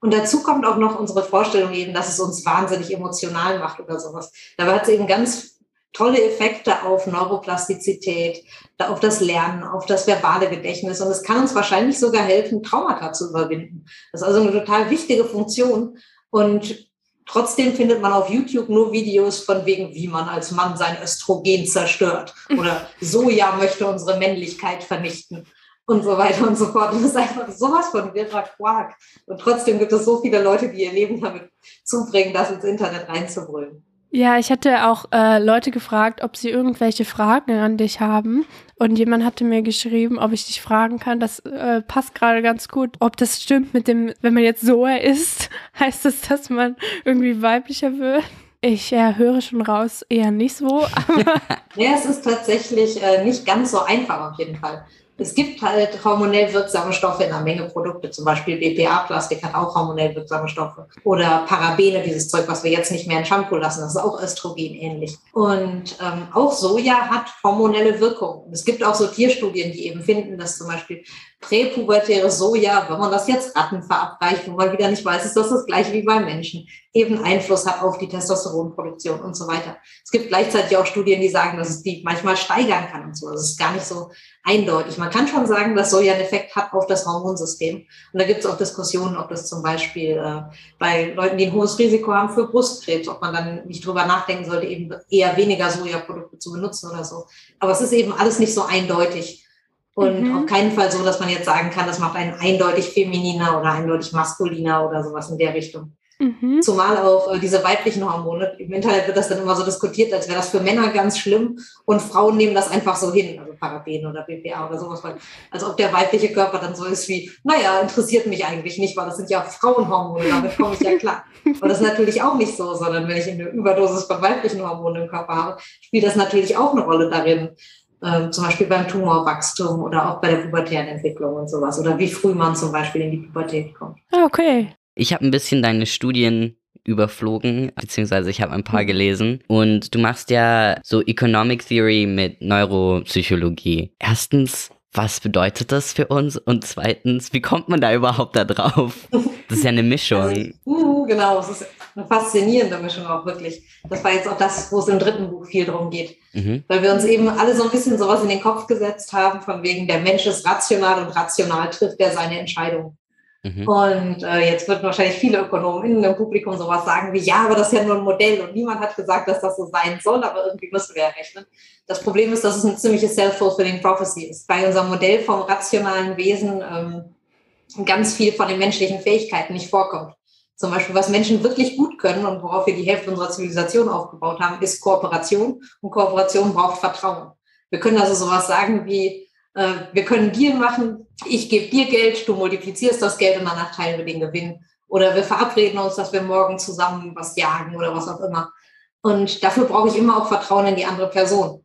Und 0.00 0.14
dazu 0.14 0.42
kommt 0.42 0.64
auch 0.64 0.78
noch 0.78 0.98
unsere 0.98 1.22
Vorstellung 1.22 1.72
eben, 1.72 1.92
dass 1.92 2.08
es 2.08 2.20
uns 2.20 2.44
wahnsinnig 2.46 2.92
emotional 2.92 3.58
macht 3.58 3.80
oder 3.80 4.00
sowas. 4.00 4.32
Dabei 4.56 4.74
hat 4.74 4.84
es 4.84 4.88
eben 4.88 5.06
ganz 5.06 5.60
tolle 5.92 6.22
Effekte 6.22 6.84
auf 6.84 7.06
Neuroplastizität, 7.06 8.44
auf 8.78 9.00
das 9.00 9.20
Lernen, 9.20 9.62
auf 9.64 9.86
das 9.86 10.06
verbale 10.06 10.48
Gedächtnis. 10.48 11.00
Und 11.00 11.08
es 11.08 11.22
kann 11.22 11.40
uns 11.40 11.54
wahrscheinlich 11.54 11.98
sogar 11.98 12.22
helfen, 12.22 12.62
Traumata 12.62 13.12
zu 13.12 13.28
überwinden. 13.28 13.84
Das 14.12 14.22
ist 14.22 14.26
also 14.26 14.40
eine 14.40 14.52
total 14.52 14.88
wichtige 14.88 15.24
Funktion. 15.24 15.98
Und 16.30 16.88
trotzdem 17.26 17.74
findet 17.74 18.00
man 18.00 18.12
auf 18.12 18.30
YouTube 18.30 18.68
nur 18.68 18.92
Videos 18.92 19.40
von 19.40 19.66
wegen, 19.66 19.92
wie 19.94 20.08
man 20.08 20.28
als 20.28 20.52
Mann 20.52 20.76
sein 20.76 20.96
Östrogen 21.02 21.66
zerstört. 21.66 22.34
Oder 22.56 22.86
Soja 23.00 23.56
möchte 23.56 23.86
unsere 23.86 24.18
Männlichkeit 24.18 24.84
vernichten. 24.84 25.46
Und 25.90 26.04
so 26.04 26.16
weiter 26.16 26.46
und 26.46 26.56
so 26.56 26.66
fort. 26.66 26.92
Und 26.92 27.02
das 27.02 27.10
ist 27.10 27.16
einfach 27.16 27.50
sowas 27.50 27.88
von 27.88 28.14
wirrer 28.14 28.42
Quark. 28.42 28.94
Und 29.26 29.40
trotzdem 29.40 29.80
gibt 29.80 29.90
es 29.90 30.04
so 30.04 30.20
viele 30.20 30.40
Leute, 30.40 30.68
die 30.68 30.84
ihr 30.84 30.92
Leben 30.92 31.20
damit 31.20 31.50
zubringen, 31.82 32.32
das 32.32 32.52
ins 32.52 32.62
Internet 32.62 33.08
reinzubrüllen. 33.08 33.82
Ja, 34.12 34.38
ich 34.38 34.52
hatte 34.52 34.86
auch 34.86 35.06
äh, 35.12 35.42
Leute 35.42 35.72
gefragt, 35.72 36.22
ob 36.22 36.36
sie 36.36 36.48
irgendwelche 36.48 37.04
Fragen 37.04 37.58
an 37.58 37.76
dich 37.76 37.98
haben. 37.98 38.46
Und 38.76 39.00
jemand 39.00 39.24
hatte 39.24 39.42
mir 39.42 39.62
geschrieben, 39.62 40.20
ob 40.20 40.32
ich 40.32 40.46
dich 40.46 40.62
fragen 40.62 41.00
kann. 41.00 41.18
Das 41.18 41.40
äh, 41.40 41.82
passt 41.82 42.14
gerade 42.14 42.40
ganz 42.40 42.68
gut. 42.68 42.90
Ob 43.00 43.16
das 43.16 43.42
stimmt 43.42 43.74
mit 43.74 43.88
dem, 43.88 44.12
wenn 44.20 44.34
man 44.34 44.44
jetzt 44.44 44.62
so 44.62 44.86
ist, 44.86 45.50
heißt 45.80 46.04
das, 46.04 46.20
dass 46.20 46.50
man 46.50 46.76
irgendwie 47.04 47.42
weiblicher 47.42 47.98
wird? 47.98 48.22
Ich 48.60 48.92
äh, 48.92 49.16
höre 49.16 49.40
schon 49.40 49.62
raus, 49.62 50.04
eher 50.08 50.30
nicht 50.30 50.54
so. 50.54 50.82
ja, 51.74 51.94
es 51.94 52.04
ist 52.04 52.22
tatsächlich 52.22 53.02
äh, 53.02 53.24
nicht 53.24 53.44
ganz 53.44 53.72
so 53.72 53.80
einfach 53.80 54.30
auf 54.30 54.38
jeden 54.38 54.54
Fall. 54.54 54.84
Es 55.20 55.34
gibt 55.34 55.60
halt 55.60 56.02
hormonell 56.02 56.50
wirksame 56.54 56.94
Stoffe 56.94 57.24
in 57.24 57.32
einer 57.32 57.44
Menge 57.44 57.68
Produkte, 57.68 58.10
zum 58.10 58.24
Beispiel 58.24 58.56
BPA-Plastik 58.56 59.42
hat 59.42 59.54
auch 59.54 59.74
hormonell 59.74 60.14
wirksame 60.16 60.48
Stoffe. 60.48 60.86
Oder 61.04 61.44
Parabene, 61.46 62.02
dieses 62.02 62.28
Zeug, 62.30 62.44
was 62.46 62.64
wir 62.64 62.70
jetzt 62.70 62.90
nicht 62.90 63.06
mehr 63.06 63.18
in 63.18 63.26
Shampoo 63.26 63.56
lassen, 63.56 63.82
das 63.82 63.96
ist 63.96 64.00
auch 64.00 64.20
Östrogen 64.22 64.74
ähnlich. 64.74 65.18
Und 65.34 65.96
ähm, 66.00 66.28
auch 66.32 66.52
Soja 66.52 67.10
hat 67.10 67.26
hormonelle 67.44 68.00
Wirkung. 68.00 68.48
Es 68.50 68.64
gibt 68.64 68.82
auch 68.82 68.94
so 68.94 69.08
Tierstudien, 69.08 69.72
die 69.72 69.88
eben 69.88 70.02
finden, 70.02 70.38
dass 70.38 70.56
zum 70.56 70.68
Beispiel 70.68 71.04
präpubertäre 71.40 72.30
Soja, 72.30 72.86
wenn 72.88 72.98
man 72.98 73.10
das 73.10 73.26
jetzt 73.26 73.56
Ratten 73.56 73.82
verabreicht, 73.82 74.46
wo 74.46 74.52
man 74.52 74.72
wieder 74.72 74.90
nicht 74.90 75.04
weiß, 75.04 75.24
ist 75.24 75.36
das 75.36 75.48
das 75.48 75.64
gleiche 75.64 75.92
wie 75.92 76.02
beim 76.02 76.26
Menschen, 76.26 76.68
eben 76.92 77.22
Einfluss 77.24 77.66
hat 77.66 77.82
auf 77.82 77.96
die 77.96 78.08
Testosteronproduktion 78.08 79.20
und 79.20 79.34
so 79.34 79.46
weiter. 79.46 79.76
Es 80.04 80.10
gibt 80.10 80.28
gleichzeitig 80.28 80.76
auch 80.76 80.84
Studien, 80.84 81.20
die 81.20 81.30
sagen, 81.30 81.56
dass 81.56 81.70
es 81.70 81.82
die 81.82 82.02
manchmal 82.04 82.36
steigern 82.36 82.88
kann 82.90 83.04
und 83.04 83.16
so. 83.16 83.30
Das 83.30 83.42
ist 83.42 83.58
gar 83.58 83.72
nicht 83.72 83.86
so 83.86 84.10
eindeutig. 84.42 84.98
Man 84.98 85.08
kann 85.08 85.28
schon 85.28 85.46
sagen, 85.46 85.74
dass 85.74 85.90
Soja 85.90 86.12
einen 86.12 86.22
Effekt 86.22 86.54
hat 86.54 86.74
auf 86.74 86.86
das 86.86 87.06
Hormonsystem. 87.06 87.86
Und 88.12 88.20
da 88.20 88.26
gibt 88.26 88.40
es 88.40 88.46
auch 88.46 88.58
Diskussionen, 88.58 89.16
ob 89.16 89.30
das 89.30 89.48
zum 89.48 89.62
Beispiel 89.62 90.18
äh, 90.18 90.42
bei 90.78 91.14
Leuten, 91.14 91.38
die 91.38 91.46
ein 91.46 91.54
hohes 91.54 91.78
Risiko 91.78 92.12
haben 92.12 92.34
für 92.34 92.48
Brustkrebs, 92.48 93.08
ob 93.08 93.22
man 93.22 93.32
dann 93.32 93.66
nicht 93.66 93.86
drüber 93.86 94.04
nachdenken 94.04 94.44
sollte, 94.44 94.66
eben 94.66 94.92
eher 95.08 95.36
weniger 95.38 95.70
Sojaprodukte 95.70 96.38
zu 96.38 96.52
benutzen 96.52 96.90
oder 96.90 97.04
so. 97.04 97.24
Aber 97.60 97.72
es 97.72 97.80
ist 97.80 97.92
eben 97.92 98.12
alles 98.12 98.38
nicht 98.38 98.52
so 98.52 98.64
eindeutig. 98.64 99.46
Und 99.94 100.22
mhm. 100.22 100.36
auf 100.38 100.46
keinen 100.46 100.72
Fall 100.72 100.90
so, 100.90 101.04
dass 101.04 101.20
man 101.20 101.28
jetzt 101.28 101.44
sagen 101.44 101.70
kann, 101.70 101.86
das 101.86 101.98
macht 101.98 102.16
einen 102.16 102.34
eindeutig 102.34 102.90
femininer 102.90 103.58
oder 103.58 103.72
eindeutig 103.72 104.12
maskuliner 104.12 104.88
oder 104.88 105.02
sowas 105.02 105.30
in 105.30 105.38
der 105.38 105.54
Richtung. 105.54 105.92
Mhm. 106.20 106.60
Zumal 106.60 106.98
auch 106.98 107.32
äh, 107.32 107.38
diese 107.38 107.64
weiblichen 107.64 108.04
Hormone, 108.04 108.54
im 108.58 108.70
Internet 108.74 109.06
wird 109.06 109.16
das 109.16 109.28
dann 109.28 109.40
immer 109.40 109.56
so 109.56 109.64
diskutiert, 109.64 110.12
als 110.12 110.28
wäre 110.28 110.36
das 110.36 110.50
für 110.50 110.60
Männer 110.60 110.90
ganz 110.90 111.18
schlimm 111.18 111.58
und 111.86 112.02
Frauen 112.02 112.36
nehmen 112.36 112.54
das 112.54 112.70
einfach 112.70 112.94
so 112.94 113.10
hin, 113.10 113.40
also 113.40 113.54
Paraben 113.58 114.04
oder 114.04 114.22
BPA 114.24 114.68
oder 114.68 114.78
sowas, 114.78 115.02
weil, 115.02 115.16
als 115.50 115.64
ob 115.64 115.78
der 115.78 115.90
weibliche 115.94 116.30
Körper 116.30 116.58
dann 116.58 116.74
so 116.74 116.84
ist 116.84 117.08
wie, 117.08 117.30
naja, 117.42 117.80
interessiert 117.80 118.26
mich 118.26 118.44
eigentlich 118.44 118.76
nicht, 118.76 118.94
weil 118.98 119.06
das 119.06 119.16
sind 119.16 119.30
ja 119.30 119.40
Frauenhormone, 119.40 120.28
damit 120.28 120.58
komme 120.58 120.74
ich 120.74 120.80
ja 120.80 120.98
klar. 120.98 121.24
Aber 121.58 121.68
das 121.68 121.80
ist 121.80 121.86
natürlich 121.86 122.20
auch 122.20 122.34
nicht 122.34 122.54
so, 122.54 122.74
sondern 122.74 123.08
wenn 123.08 123.16
ich 123.16 123.26
eine 123.26 123.48
Überdosis 123.48 124.04
von 124.04 124.20
weiblichen 124.20 124.60
Hormonen 124.60 125.04
im 125.04 125.08
Körper 125.08 125.34
habe, 125.34 125.62
spielt 125.80 126.04
das 126.04 126.16
natürlich 126.16 126.54
auch 126.54 126.72
eine 126.72 126.84
Rolle 126.84 127.08
darin, 127.08 127.56
ähm, 128.02 128.32
zum 128.32 128.44
Beispiel 128.44 128.66
beim 128.66 128.88
Tumorwachstum 128.88 129.82
oder 129.82 130.10
auch 130.10 130.20
bei 130.20 130.30
der 130.30 130.38
pubertären 130.38 130.88
Entwicklung 130.88 131.34
und 131.34 131.50
sowas 131.50 131.78
oder 131.78 131.98
wie 131.98 132.08
früh 132.08 132.34
man 132.34 132.56
zum 132.56 132.72
Beispiel 132.72 133.02
in 133.02 133.10
die 133.10 133.18
Pubertät 133.18 133.74
kommt. 133.74 133.98
Ah, 134.12 134.24
okay. 134.24 134.68
Ich 134.94 135.12
habe 135.12 135.24
ein 135.24 135.30
bisschen 135.30 135.62
deine 135.62 135.86
Studien 135.86 136.56
überflogen, 136.84 137.72
beziehungsweise 137.76 138.30
ich 138.30 138.40
habe 138.42 138.52
ein 138.52 138.64
paar 138.64 138.82
mhm. 138.82 138.86
gelesen. 138.86 139.40
Und 139.48 139.94
du 139.94 139.98
machst 139.98 140.30
ja 140.30 140.78
so 140.82 141.02
Economic 141.02 141.66
Theory 141.66 142.06
mit 142.06 142.40
Neuropsychologie. 142.42 143.92
Erstens, 143.98 144.70
was 144.92 145.20
bedeutet 145.20 145.72
das 145.72 145.92
für 145.92 146.08
uns? 146.08 146.36
Und 146.36 146.64
zweitens, 146.64 147.32
wie 147.32 147.40
kommt 147.40 147.68
man 147.68 147.80
da 147.80 147.94
überhaupt 147.94 148.36
da 148.36 148.44
drauf? 148.44 149.08
Das 149.48 149.58
ist 149.58 149.64
ja 149.64 149.70
eine 149.70 149.82
Mischung. 149.82 150.20
Also, 150.20 150.40
uh, 150.66 151.06
genau, 151.06 151.38
es 151.38 151.48
ist 151.48 151.66
eine 151.96 152.06
faszinierende 152.06 152.78
Mischung 152.78 153.06
auch 153.06 153.26
wirklich. 153.26 153.62
Das 153.88 154.02
war 154.04 154.12
jetzt 154.12 154.28
auch 154.28 154.38
das, 154.38 154.70
wo 154.72 154.78
es 154.78 154.88
im 154.88 154.98
dritten 154.98 155.30
Buch 155.30 155.46
viel 155.46 155.64
drum 155.64 155.90
geht. 155.90 156.16
Mhm. 156.32 156.64
Weil 156.68 156.82
wir 156.82 156.92
uns 156.92 157.04
eben 157.04 157.28
alle 157.28 157.54
so 157.54 157.64
ein 157.64 157.70
bisschen 157.70 157.98
sowas 157.98 158.22
in 158.22 158.28
den 158.28 158.40
Kopf 158.40 158.66
gesetzt 158.66 159.12
haben, 159.12 159.40
von 159.42 159.62
wegen 159.62 159.86
der 159.86 160.00
Mensch 160.00 160.26
ist 160.26 160.46
rational 160.46 161.04
und 161.04 161.16
rational 161.16 161.70
trifft 161.70 162.00
er 162.00 162.12
seine 162.12 162.38
Entscheidung. 162.38 162.96
Mhm. 163.42 163.66
Und 163.66 164.22
äh, 164.22 164.50
jetzt 164.50 164.68
würden 164.68 164.82
wahrscheinlich 164.82 165.16
viele 165.16 165.40
Ökonomen 165.40 165.96
in 165.96 166.02
dem 166.02 166.14
Publikum 166.14 166.58
sowas 166.58 166.84
sagen 166.84 167.12
wie, 167.14 167.20
ja, 167.20 167.46
aber 167.46 167.54
das 167.54 167.72
ist 167.72 167.78
ja 167.78 167.84
nur 167.84 167.96
ein 167.96 168.04
Modell 168.04 168.40
und 168.42 168.54
niemand 168.54 168.80
hat 168.80 168.94
gesagt, 168.94 169.28
dass 169.28 169.40
das 169.40 169.56
so 169.56 169.66
sein 169.66 169.98
soll, 170.02 170.22
aber 170.22 170.46
irgendwie 170.46 170.68
müssen 170.70 170.94
wir 170.94 171.02
ja 171.02 171.08
rechnen. 171.08 171.46
Das 171.86 172.02
Problem 172.02 172.32
ist, 172.34 172.44
dass 172.44 172.56
es 172.56 172.64
ein 172.64 172.76
ziemliches 172.76 173.14
Self-Fulfilling 173.14 173.80
Prophecy 173.80 174.24
ist. 174.24 174.46
Bei 174.46 174.66
unserem 174.66 174.90
Modell 174.90 175.20
vom 175.20 175.40
rationalen 175.40 176.18
Wesen 176.18 176.62
ähm, 176.62 177.84
ganz 177.86 178.14
viel 178.14 178.32
von 178.32 178.48
den 178.48 178.58
menschlichen 178.58 179.00
Fähigkeiten 179.00 179.54
nicht 179.54 179.70
vorkommt. 179.70 180.14
Zum 180.60 180.72
Beispiel, 180.72 180.94
was 180.94 181.08
Menschen 181.08 181.42
wirklich 181.42 181.74
gut 181.78 181.96
können 181.96 182.26
und 182.26 182.42
worauf 182.42 182.66
wir 182.66 182.76
die 182.76 182.82
Hälfte 182.82 183.10
unserer 183.10 183.30
Zivilisation 183.30 183.88
aufgebaut 183.88 184.40
haben, 184.40 184.60
ist 184.60 184.78
Kooperation. 184.82 185.62
Und 185.80 185.90
Kooperation 185.90 186.52
braucht 186.52 186.80
Vertrauen. 186.80 187.30
Wir 187.70 187.80
können 187.80 187.96
also 187.96 188.12
sowas 188.12 188.46
sagen 188.46 188.84
wie, 188.84 189.26
äh, 189.54 189.72
wir 189.94 190.04
können 190.04 190.32
Deal 190.32 190.58
machen, 190.58 191.06
ich 191.24 191.48
gebe 191.48 191.70
dir 191.70 191.86
Geld, 191.86 192.28
du 192.28 192.34
multiplizierst 192.34 193.00
das 193.00 193.16
Geld 193.16 193.38
und 193.38 193.46
danach 193.46 193.74
teilen 193.74 193.96
wir 193.96 194.04
den 194.04 194.20
Gewinn. 194.20 194.62
Oder 194.86 195.14
wir 195.14 195.24
verabreden 195.24 195.78
uns, 195.78 195.94
dass 195.94 196.12
wir 196.12 196.20
morgen 196.20 196.58
zusammen 196.58 197.12
was 197.14 197.34
jagen 197.36 197.74
oder 197.74 197.94
was 197.94 198.06
auch 198.06 198.20
immer. 198.20 198.52
Und 199.00 199.42
dafür 199.42 199.64
brauche 199.64 199.88
ich 199.88 199.96
immer 199.96 200.18
auch 200.18 200.28
Vertrauen 200.28 200.66
in 200.66 200.76
die 200.76 200.84
andere 200.84 201.08
Person. 201.08 201.64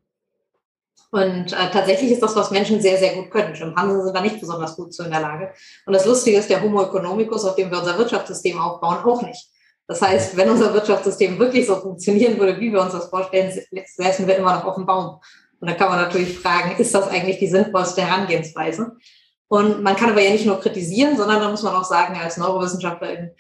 Und 1.12 1.54
äh, 1.54 1.72
tatsächlich 1.72 2.12
ist 2.12 2.22
das, 2.22 2.36
was 2.36 2.52
Menschen 2.52 2.82
sehr, 2.82 2.98
sehr 2.98 3.16
gut 3.16 3.32
können. 3.32 3.56
Schimpansen 3.56 4.04
sind 4.04 4.16
da 4.16 4.22
nicht 4.22 4.40
besonders 4.40 4.76
gut 4.76 4.94
zu 4.94 5.04
in 5.04 5.12
der 5.12 5.22
Lage. 5.22 5.54
Und 5.86 5.94
das 5.94 6.06
Lustige 6.06 6.38
ist, 6.38 6.50
der 6.50 6.62
Homo 6.62 6.84
economicus, 6.84 7.46
auf 7.46 7.56
dem 7.56 7.72
wir 7.72 7.80
unser 7.80 7.98
Wirtschaftssystem 7.98 8.60
aufbauen, 8.60 8.98
auch 9.04 9.22
nicht. 9.22 9.48
Das 9.88 10.02
heißt, 10.02 10.36
wenn 10.36 10.50
unser 10.50 10.74
Wirtschaftssystem 10.74 11.38
wirklich 11.38 11.68
so 11.68 11.76
funktionieren 11.76 12.40
würde, 12.40 12.60
wie 12.60 12.72
wir 12.72 12.82
uns 12.82 12.94
das 12.94 13.08
vorstellen, 13.08 13.54
säßen 13.96 14.28
wir 14.28 14.36
immer 14.36 14.56
noch 14.56 14.66
auf 14.66 14.76
dem 14.76 14.86
Baum. 14.86 15.20
Und 15.60 15.70
da 15.70 15.76
kann 15.76 15.90
man 15.90 16.00
natürlich 16.00 16.40
fragen, 16.40 16.76
ist 16.78 16.94
das 16.94 17.08
eigentlich 17.08 17.38
die 17.38 17.48
sinnvollste 17.48 18.02
Herangehensweise? 18.02 18.94
Und 19.48 19.84
man 19.84 19.96
kann 19.96 20.10
aber 20.10 20.22
ja 20.22 20.32
nicht 20.32 20.46
nur 20.46 20.60
kritisieren, 20.60 21.16
sondern 21.16 21.40
da 21.40 21.50
muss 21.50 21.62
man 21.62 21.76
auch 21.76 21.84
sagen, 21.84 22.16
als 22.20 22.38
Neurowissenschaftlerin, 22.38 23.32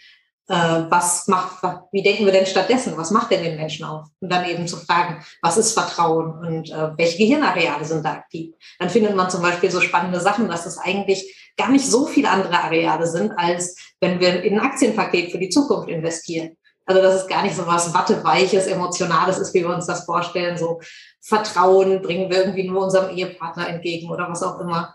was 0.47 1.27
macht, 1.27 1.63
wie 1.91 2.03
denken 2.03 2.25
wir 2.25 2.31
denn 2.31 2.45
stattdessen? 2.45 2.97
Was 2.97 3.11
macht 3.11 3.31
denn 3.31 3.43
den 3.43 3.55
Menschen 3.55 3.85
auf? 3.85 4.07
Und 4.19 4.31
dann 4.31 4.45
eben 4.45 4.67
zu 4.67 4.77
fragen, 4.77 5.23
was 5.41 5.57
ist 5.57 5.73
Vertrauen 5.73 6.37
und 6.45 6.71
äh, 6.71 6.97
welche 6.97 7.17
Gehirnareale 7.17 7.83
sind 7.83 8.05
da 8.05 8.13
aktiv? 8.13 8.53
Dann 8.79 8.89
findet 8.89 9.15
man 9.15 9.29
zum 9.29 9.41
Beispiel 9.41 9.71
so 9.71 9.81
spannende 9.81 10.19
Sachen, 10.19 10.47
dass 10.47 10.65
es 10.65 10.77
eigentlich 10.77 11.51
gar 11.57 11.69
nicht 11.69 11.89
so 11.89 12.05
viele 12.05 12.29
andere 12.29 12.59
Areale 12.63 13.07
sind, 13.07 13.31
als 13.37 13.75
wenn 14.01 14.19
wir 14.19 14.43
in 14.43 14.59
ein 14.59 14.65
Aktienpaket 14.65 15.31
für 15.31 15.39
die 15.39 15.49
Zukunft 15.49 15.89
investieren. 15.89 16.57
Also 16.85 17.01
dass 17.01 17.15
es 17.15 17.27
gar 17.27 17.41
nicht 17.41 17.55
so 17.55 17.65
was 17.65 17.93
Watteweiches, 17.93 18.67
Emotionales 18.67 19.39
ist, 19.39 19.53
wie 19.53 19.61
wir 19.61 19.73
uns 19.73 19.87
das 19.87 20.05
vorstellen. 20.05 20.57
So 20.57 20.79
Vertrauen 21.21 22.01
bringen 22.01 22.29
wir 22.29 22.37
irgendwie 22.37 22.69
nur 22.69 22.83
unserem 22.83 23.15
Ehepartner 23.15 23.67
entgegen 23.67 24.11
oder 24.11 24.29
was 24.29 24.43
auch 24.43 24.59
immer. 24.59 24.94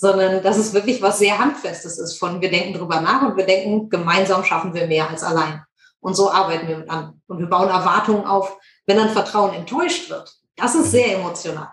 Sondern 0.00 0.44
dass 0.44 0.56
es 0.56 0.74
wirklich 0.74 1.02
was 1.02 1.18
sehr 1.18 1.38
Handfestes 1.38 1.98
ist 1.98 2.18
von 2.18 2.40
wir 2.40 2.50
denken 2.50 2.78
drüber 2.78 3.00
nach 3.00 3.22
und 3.22 3.36
wir 3.36 3.46
denken, 3.46 3.88
gemeinsam 3.88 4.44
schaffen 4.44 4.72
wir 4.72 4.86
mehr 4.86 5.10
als 5.10 5.24
allein. 5.24 5.64
Und 5.98 6.14
so 6.14 6.30
arbeiten 6.30 6.68
wir 6.68 6.78
mit 6.78 6.88
an. 6.88 7.20
Und 7.26 7.40
wir 7.40 7.48
bauen 7.48 7.68
Erwartungen 7.68 8.24
auf, 8.24 8.56
wenn 8.86 8.96
dann 8.96 9.10
Vertrauen 9.10 9.54
enttäuscht 9.54 10.08
wird. 10.08 10.32
Das 10.54 10.76
ist 10.76 10.92
sehr 10.92 11.18
emotional. 11.18 11.68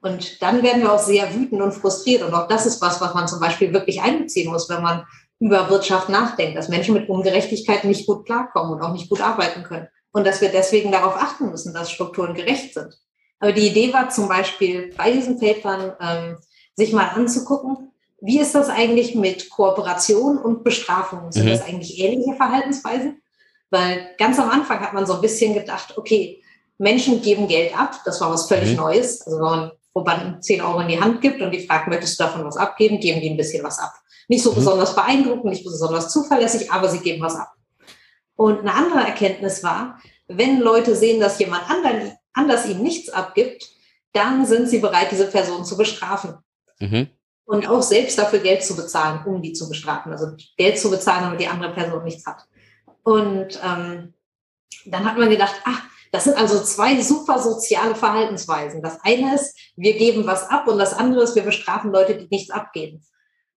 Und 0.00 0.40
dann 0.40 0.62
werden 0.62 0.82
wir 0.82 0.92
auch 0.92 1.00
sehr 1.00 1.34
wütend 1.34 1.60
und 1.60 1.72
frustriert. 1.72 2.22
Und 2.22 2.32
auch 2.32 2.46
das 2.46 2.66
ist 2.66 2.80
was, 2.80 3.00
was 3.00 3.14
man 3.14 3.26
zum 3.26 3.40
Beispiel 3.40 3.72
wirklich 3.72 4.00
einbeziehen 4.00 4.52
muss, 4.52 4.68
wenn 4.68 4.82
man 4.82 5.04
über 5.40 5.68
Wirtschaft 5.68 6.08
nachdenkt, 6.08 6.56
dass 6.56 6.68
Menschen 6.68 6.94
mit 6.94 7.08
Ungerechtigkeit 7.08 7.84
nicht 7.84 8.06
gut 8.06 8.24
klarkommen 8.24 8.74
und 8.74 8.82
auch 8.82 8.92
nicht 8.92 9.08
gut 9.08 9.20
arbeiten 9.20 9.64
können. 9.64 9.88
Und 10.12 10.26
dass 10.26 10.40
wir 10.40 10.50
deswegen 10.50 10.92
darauf 10.92 11.16
achten 11.16 11.50
müssen, 11.50 11.74
dass 11.74 11.90
Strukturen 11.90 12.34
gerecht 12.34 12.74
sind. 12.74 12.96
Aber 13.40 13.52
die 13.52 13.68
Idee 13.68 13.92
war 13.92 14.08
zum 14.10 14.28
Beispiel 14.28 14.92
bei 14.96 15.12
diesen 15.12 15.38
Papern, 15.38 15.94
ähm, 16.00 16.38
sich 16.78 16.92
mal 16.92 17.08
anzugucken, 17.08 17.90
wie 18.20 18.38
ist 18.38 18.54
das 18.54 18.68
eigentlich 18.68 19.16
mit 19.16 19.50
Kooperation 19.50 20.38
und 20.38 20.62
Bestrafung? 20.62 21.32
Sind 21.32 21.46
mhm. 21.46 21.50
das 21.50 21.62
eigentlich 21.62 21.98
ähnliche 21.98 22.34
Verhaltensweisen? 22.34 23.20
Weil 23.70 24.14
ganz 24.16 24.38
am 24.38 24.48
Anfang 24.48 24.80
hat 24.80 24.94
man 24.94 25.04
so 25.04 25.14
ein 25.14 25.20
bisschen 25.20 25.54
gedacht, 25.54 25.98
okay, 25.98 26.40
Menschen 26.78 27.20
geben 27.20 27.48
Geld 27.48 27.78
ab, 27.78 28.00
das 28.04 28.20
war 28.20 28.30
was 28.30 28.46
völlig 28.46 28.70
mhm. 28.70 28.76
Neues. 28.76 29.26
Also 29.26 29.38
wenn 29.38 29.44
man 29.44 29.72
Probanden 29.92 30.40
10 30.40 30.62
Euro 30.62 30.80
in 30.80 30.88
die 30.88 31.00
Hand 31.00 31.20
gibt 31.20 31.42
und 31.42 31.50
die 31.50 31.66
fragt, 31.66 31.88
möchtest 31.88 32.18
du 32.18 32.24
davon 32.24 32.44
was 32.44 32.56
abgeben, 32.56 33.00
geben 33.00 33.20
die 33.20 33.30
ein 33.30 33.36
bisschen 33.36 33.64
was 33.64 33.80
ab. 33.80 33.94
Nicht 34.28 34.44
so 34.44 34.52
mhm. 34.52 34.56
besonders 34.56 34.94
beeindruckend, 34.94 35.46
nicht 35.46 35.64
besonders 35.64 36.12
zuverlässig, 36.12 36.70
aber 36.70 36.88
sie 36.88 37.00
geben 37.00 37.20
was 37.22 37.34
ab. 37.34 37.52
Und 38.36 38.60
eine 38.60 38.72
andere 38.72 39.00
Erkenntnis 39.00 39.64
war, 39.64 40.00
wenn 40.28 40.60
Leute 40.60 40.94
sehen, 40.94 41.18
dass 41.18 41.40
jemand 41.40 41.64
anders 42.34 42.66
ihnen 42.66 42.84
nichts 42.84 43.08
abgibt, 43.10 43.68
dann 44.12 44.46
sind 44.46 44.68
sie 44.68 44.78
bereit, 44.78 45.10
diese 45.10 45.26
Person 45.26 45.64
zu 45.64 45.76
bestrafen. 45.76 46.38
Mhm. 46.80 47.08
Und 47.44 47.66
auch 47.66 47.82
selbst 47.82 48.18
dafür 48.18 48.40
Geld 48.40 48.62
zu 48.62 48.76
bezahlen, 48.76 49.24
um 49.24 49.40
die 49.40 49.54
zu 49.54 49.68
bestrafen. 49.68 50.12
Also 50.12 50.32
Geld 50.56 50.78
zu 50.78 50.90
bezahlen, 50.90 51.24
damit 51.24 51.40
die 51.40 51.48
andere 51.48 51.72
Person 51.72 52.04
nichts 52.04 52.26
hat. 52.26 52.44
Und 53.02 53.58
ähm, 53.64 54.14
dann 54.84 55.04
hat 55.04 55.16
man 55.16 55.30
gedacht, 55.30 55.54
ach, 55.64 55.82
das 56.12 56.24
sind 56.24 56.36
also 56.36 56.62
zwei 56.62 57.00
super 57.00 57.38
soziale 57.38 57.94
Verhaltensweisen. 57.94 58.82
Das 58.82 58.98
eine 59.02 59.34
ist, 59.34 59.56
wir 59.76 59.96
geben 59.96 60.26
was 60.26 60.48
ab 60.48 60.66
und 60.68 60.78
das 60.78 60.94
andere 60.94 61.22
ist, 61.22 61.34
wir 61.36 61.42
bestrafen 61.42 61.92
Leute, 61.92 62.16
die 62.16 62.28
nichts 62.30 62.50
abgeben. 62.50 63.04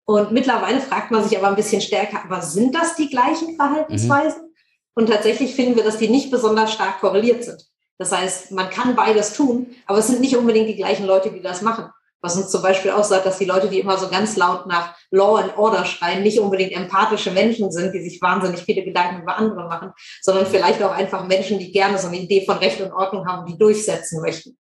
Und 0.06 0.32
mittlerweile 0.32 0.82
fragt 0.82 1.12
man 1.12 1.24
sich 1.24 1.38
aber 1.38 1.50
ein 1.50 1.56
bisschen 1.56 1.82
stärker, 1.82 2.24
aber 2.24 2.42
sind 2.42 2.74
das 2.74 2.96
die 2.96 3.10
gleichen 3.10 3.56
Verhaltensweisen? 3.56 4.42
Mhm. 4.42 4.54
Und 4.96 5.10
tatsächlich 5.10 5.54
finden 5.54 5.76
wir, 5.76 5.84
dass 5.84 5.98
die 5.98 6.10
nicht 6.10 6.32
besonders 6.32 6.74
stark 6.74 7.00
korreliert 7.00 7.44
sind. 7.44 7.64
Das 8.00 8.12
heißt, 8.12 8.52
man 8.52 8.70
kann 8.70 8.96
beides 8.96 9.34
tun, 9.34 9.76
aber 9.86 10.00
es 10.00 10.08
sind 10.08 10.22
nicht 10.22 10.36
unbedingt 10.36 10.68
die 10.68 10.76
gleichen 10.76 11.06
Leute, 11.06 11.32
die 11.32 11.42
das 11.42 11.62
machen. 11.62 11.90
Was 12.22 12.36
uns 12.36 12.50
zum 12.50 12.62
Beispiel 12.62 12.92
auch 12.92 13.04
sagt, 13.04 13.26
dass 13.26 13.38
die 13.38 13.46
Leute, 13.46 13.70
die 13.70 13.80
immer 13.80 13.98
so 13.98 14.10
ganz 14.10 14.36
laut 14.36 14.68
nach 14.68 14.94
Law 15.10 15.38
and 15.38 15.58
Order 15.58 15.86
schreien, 15.86 16.22
nicht 16.22 16.40
unbedingt 16.40 16.74
empathische 16.74 17.32
Menschen 17.32 17.72
sind, 17.72 17.94
die 17.94 18.02
sich 18.02 18.22
wahnsinnig 18.22 18.62
viele 18.62 18.84
Gedanken 18.84 19.22
über 19.22 19.38
andere 19.38 19.68
machen, 19.68 19.94
sondern 20.22 20.46
vielleicht 20.46 20.84
auch 20.84 20.92
einfach 20.92 21.26
Menschen, 21.26 21.60
die 21.60 21.72
gerne 21.72 21.98
so 21.98 22.08
eine 22.08 22.18
Idee 22.18 22.46
von 22.46 22.58
Recht 22.58 22.82
und 22.82 22.92
Ordnung 22.92 23.26
haben, 23.26 23.46
die 23.46 23.58
durchsetzen 23.58 24.22
möchten 24.22 24.58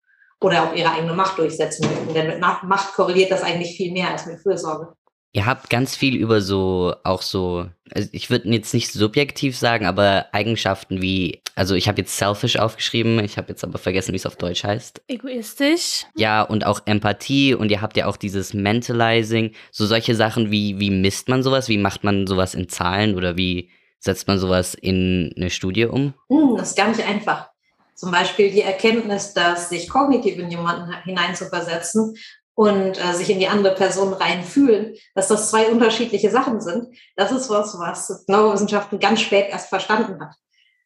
oder 0.41 0.63
auch 0.63 0.75
ihre 0.75 0.91
eigene 0.91 1.13
Macht 1.13 1.37
durchsetzen 1.37 1.87
möchten. 1.87 2.13
Denn 2.13 2.27
mit 2.27 2.39
Macht 2.41 2.93
korreliert 2.93 3.31
das 3.31 3.43
eigentlich 3.43 3.77
viel 3.77 3.91
mehr 3.91 4.09
als 4.09 4.25
mit 4.25 4.41
Fürsorge. 4.41 4.93
Ihr 5.35 5.47
habt 5.47 5.71
ganz 5.71 5.95
viel 5.95 6.15
über 6.15 6.41
so, 6.41 6.93
auch 7.03 7.23
so, 7.23 7.65
also 7.91 8.07
ich 8.11 8.29
würde 8.29 8.49
jetzt 8.49 8.75
nicht 8.75 8.91
subjektiv 8.91 9.57
sagen, 9.57 9.87
aber 9.87 10.27
Eigenschaften 10.31 11.01
wie, 11.01 11.41
also 11.55 11.73
ich 11.73 11.87
habe 11.87 12.01
jetzt 12.01 12.15
selfish 12.15 12.57
aufgeschrieben, 12.57 13.17
ich 13.17 13.39
habe 13.39 13.49
jetzt 13.49 13.63
aber 13.63 13.79
vergessen, 13.79 14.11
wie 14.11 14.17
es 14.17 14.27
auf 14.27 14.35
Deutsch 14.35 14.63
heißt. 14.63 15.01
Egoistisch. 15.07 16.05
Ja, 16.15 16.43
und 16.43 16.67
auch 16.67 16.81
Empathie 16.85 17.55
und 17.55 17.71
ihr 17.71 17.81
habt 17.81 17.97
ja 17.97 18.05
auch 18.05 18.17
dieses 18.17 18.53
Mentalizing, 18.53 19.53
so 19.71 19.87
solche 19.87 20.13
Sachen 20.13 20.51
wie, 20.51 20.79
wie 20.79 20.91
misst 20.91 21.29
man 21.29 21.41
sowas, 21.41 21.67
wie 21.67 21.79
macht 21.79 22.03
man 22.03 22.27
sowas 22.27 22.53
in 22.53 22.69
Zahlen 22.69 23.15
oder 23.15 23.35
wie 23.35 23.71
setzt 23.97 24.27
man 24.27 24.37
sowas 24.37 24.75
in 24.75 25.33
eine 25.35 25.49
Studie 25.49 25.85
um? 25.85 26.13
Hm, 26.29 26.57
das 26.57 26.69
ist 26.69 26.77
gar 26.77 26.89
nicht 26.89 27.03
einfach. 27.07 27.49
Zum 27.95 28.11
Beispiel 28.11 28.51
die 28.51 28.61
Erkenntnis, 28.61 29.33
dass 29.33 29.69
sich 29.69 29.89
kognitiv 29.89 30.37
in 30.37 30.51
jemanden 30.51 30.93
hineinzuversetzen 31.03 32.15
und 32.55 33.03
äh, 33.03 33.13
sich 33.13 33.29
in 33.29 33.39
die 33.39 33.47
andere 33.47 33.73
Person 33.73 34.13
reinfühlen, 34.13 34.95
dass 35.15 35.27
das 35.27 35.49
zwei 35.49 35.67
unterschiedliche 35.67 36.29
Sachen 36.29 36.61
sind, 36.61 36.87
das 37.15 37.31
ist 37.31 37.49
was, 37.49 37.77
was 37.79 38.25
Neurowissenschaften 38.27 38.99
ganz 38.99 39.21
spät 39.21 39.47
erst 39.49 39.69
verstanden 39.69 40.21
hat. 40.21 40.35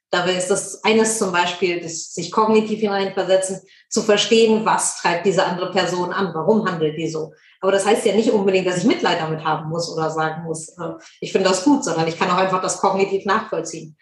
Dabei 0.10 0.36
ist 0.36 0.50
das 0.50 0.84
eines 0.86 1.18
zum 1.18 1.34
Beispiel, 1.34 1.82
das 1.82 2.14
sich 2.14 2.32
kognitiv 2.32 2.80
hineinversetzen, 2.80 3.62
zu 3.90 4.02
verstehen, 4.02 4.66
was 4.66 5.02
treibt 5.02 5.26
diese 5.26 5.46
andere 5.46 5.72
Person 5.72 6.14
an, 6.14 6.34
warum 6.34 6.66
handelt 6.66 6.98
die 6.98 7.10
so. 7.10 7.34
Aber 7.60 7.74
das 7.74 7.86
heißt 7.86 8.06
ja 8.06 8.16
nicht 8.16 8.32
unbedingt, 8.32 8.68
dass 8.68 8.78
ich 8.78 8.84
Mitleid 8.86 9.20
damit 9.20 9.44
haben 9.44 9.70
muss 9.70 9.92
oder 9.92 10.10
sagen 10.10 10.44
muss, 10.44 10.70
äh, 10.70 10.94
ich 11.20 11.34
finde 11.34 11.50
das 11.50 11.66
gut, 11.66 11.84
sondern 11.84 12.08
ich 12.08 12.18
kann 12.18 12.32
auch 12.32 12.38
einfach 12.38 12.62
das 12.62 12.80
kognitiv 12.80 13.26
nachvollziehen. 13.26 13.98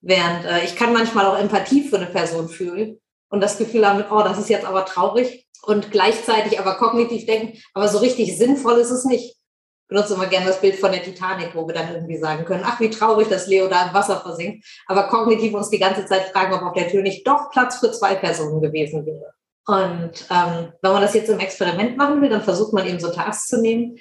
Während 0.00 0.46
äh, 0.46 0.64
ich 0.64 0.76
kann 0.76 0.94
manchmal 0.94 1.26
auch 1.26 1.38
Empathie 1.38 1.86
für 1.86 1.96
eine 1.96 2.06
Person 2.06 2.48
fühlen 2.48 2.98
und 3.28 3.42
das 3.42 3.58
Gefühl 3.58 3.86
haben, 3.86 4.04
oh, 4.10 4.22
das 4.22 4.38
ist 4.38 4.48
jetzt 4.48 4.64
aber 4.64 4.86
traurig 4.86 5.46
und 5.62 5.90
gleichzeitig 5.90 6.58
aber 6.58 6.74
kognitiv 6.74 7.26
denken, 7.26 7.58
aber 7.74 7.88
so 7.88 7.98
richtig 7.98 8.36
sinnvoll 8.36 8.78
ist 8.78 8.90
es 8.90 9.04
nicht. 9.04 9.36
Ich 9.36 9.88
benutze 9.88 10.14
immer 10.14 10.26
gerne 10.26 10.46
das 10.46 10.60
Bild 10.60 10.76
von 10.76 10.90
der 10.90 11.02
Titanic, 11.02 11.54
wo 11.54 11.66
wir 11.66 11.74
dann 11.74 11.92
irgendwie 11.92 12.18
sagen 12.18 12.44
können, 12.44 12.64
ach, 12.64 12.80
wie 12.80 12.90
traurig, 12.90 13.28
dass 13.28 13.46
Leo 13.46 13.68
da 13.68 13.88
im 13.88 13.94
Wasser 13.94 14.20
versinkt, 14.20 14.64
aber 14.86 15.04
kognitiv 15.04 15.54
uns 15.54 15.70
die 15.70 15.78
ganze 15.78 16.06
Zeit 16.06 16.30
fragen, 16.32 16.54
ob 16.54 16.62
auf 16.62 16.72
der 16.72 16.88
Tür 16.88 17.02
nicht 17.02 17.26
doch 17.26 17.50
Platz 17.50 17.78
für 17.78 17.92
zwei 17.92 18.14
Personen 18.14 18.60
gewesen 18.60 19.04
wäre. 19.06 19.34
Und 19.66 20.26
ähm, 20.30 20.72
wenn 20.82 20.92
man 20.92 21.02
das 21.02 21.14
jetzt 21.14 21.28
im 21.28 21.38
Experiment 21.38 21.96
machen 21.96 22.20
will, 22.20 22.28
dann 22.28 22.42
versucht 22.42 22.72
man 22.72 22.86
eben 22.86 22.98
so 22.98 23.12
Tasks 23.12 23.46
zu 23.46 23.60
nehmen, 23.60 23.98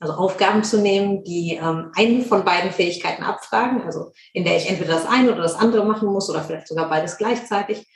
also 0.00 0.14
Aufgaben 0.14 0.64
zu 0.64 0.78
nehmen, 0.78 1.22
die 1.22 1.58
ähm, 1.62 1.92
einen 1.94 2.24
von 2.24 2.44
beiden 2.44 2.70
Fähigkeiten 2.70 3.22
abfragen, 3.22 3.82
also 3.82 4.12
in 4.32 4.44
der 4.44 4.56
ich 4.56 4.68
entweder 4.68 4.94
das 4.94 5.06
eine 5.06 5.32
oder 5.32 5.42
das 5.42 5.54
andere 5.54 5.84
machen 5.84 6.08
muss 6.08 6.28
oder 6.28 6.42
vielleicht 6.42 6.68
sogar 6.68 6.88
beides 6.88 7.16
gleichzeitig. 7.18 7.86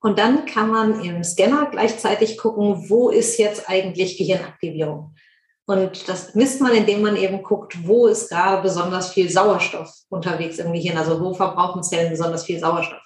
Und 0.00 0.18
dann 0.18 0.46
kann 0.46 0.70
man 0.70 1.00
im 1.02 1.24
Scanner 1.24 1.66
gleichzeitig 1.70 2.38
gucken, 2.38 2.88
wo 2.88 3.10
ist 3.10 3.36
jetzt 3.38 3.68
eigentlich 3.68 4.16
Gehirnaktivierung. 4.16 5.14
Und 5.66 6.08
das 6.08 6.34
misst 6.34 6.60
man, 6.60 6.72
indem 6.72 7.02
man 7.02 7.16
eben 7.16 7.42
guckt, 7.42 7.86
wo 7.86 8.06
ist 8.06 8.30
gerade 8.30 8.62
besonders 8.62 9.12
viel 9.12 9.28
Sauerstoff 9.28 9.92
unterwegs 10.08 10.58
im 10.58 10.72
Gehirn, 10.72 10.96
also 10.96 11.20
wo 11.20 11.34
verbrauchen 11.34 11.82
Zellen 11.82 12.10
besonders 12.10 12.44
viel 12.44 12.58
Sauerstoff. 12.58 13.02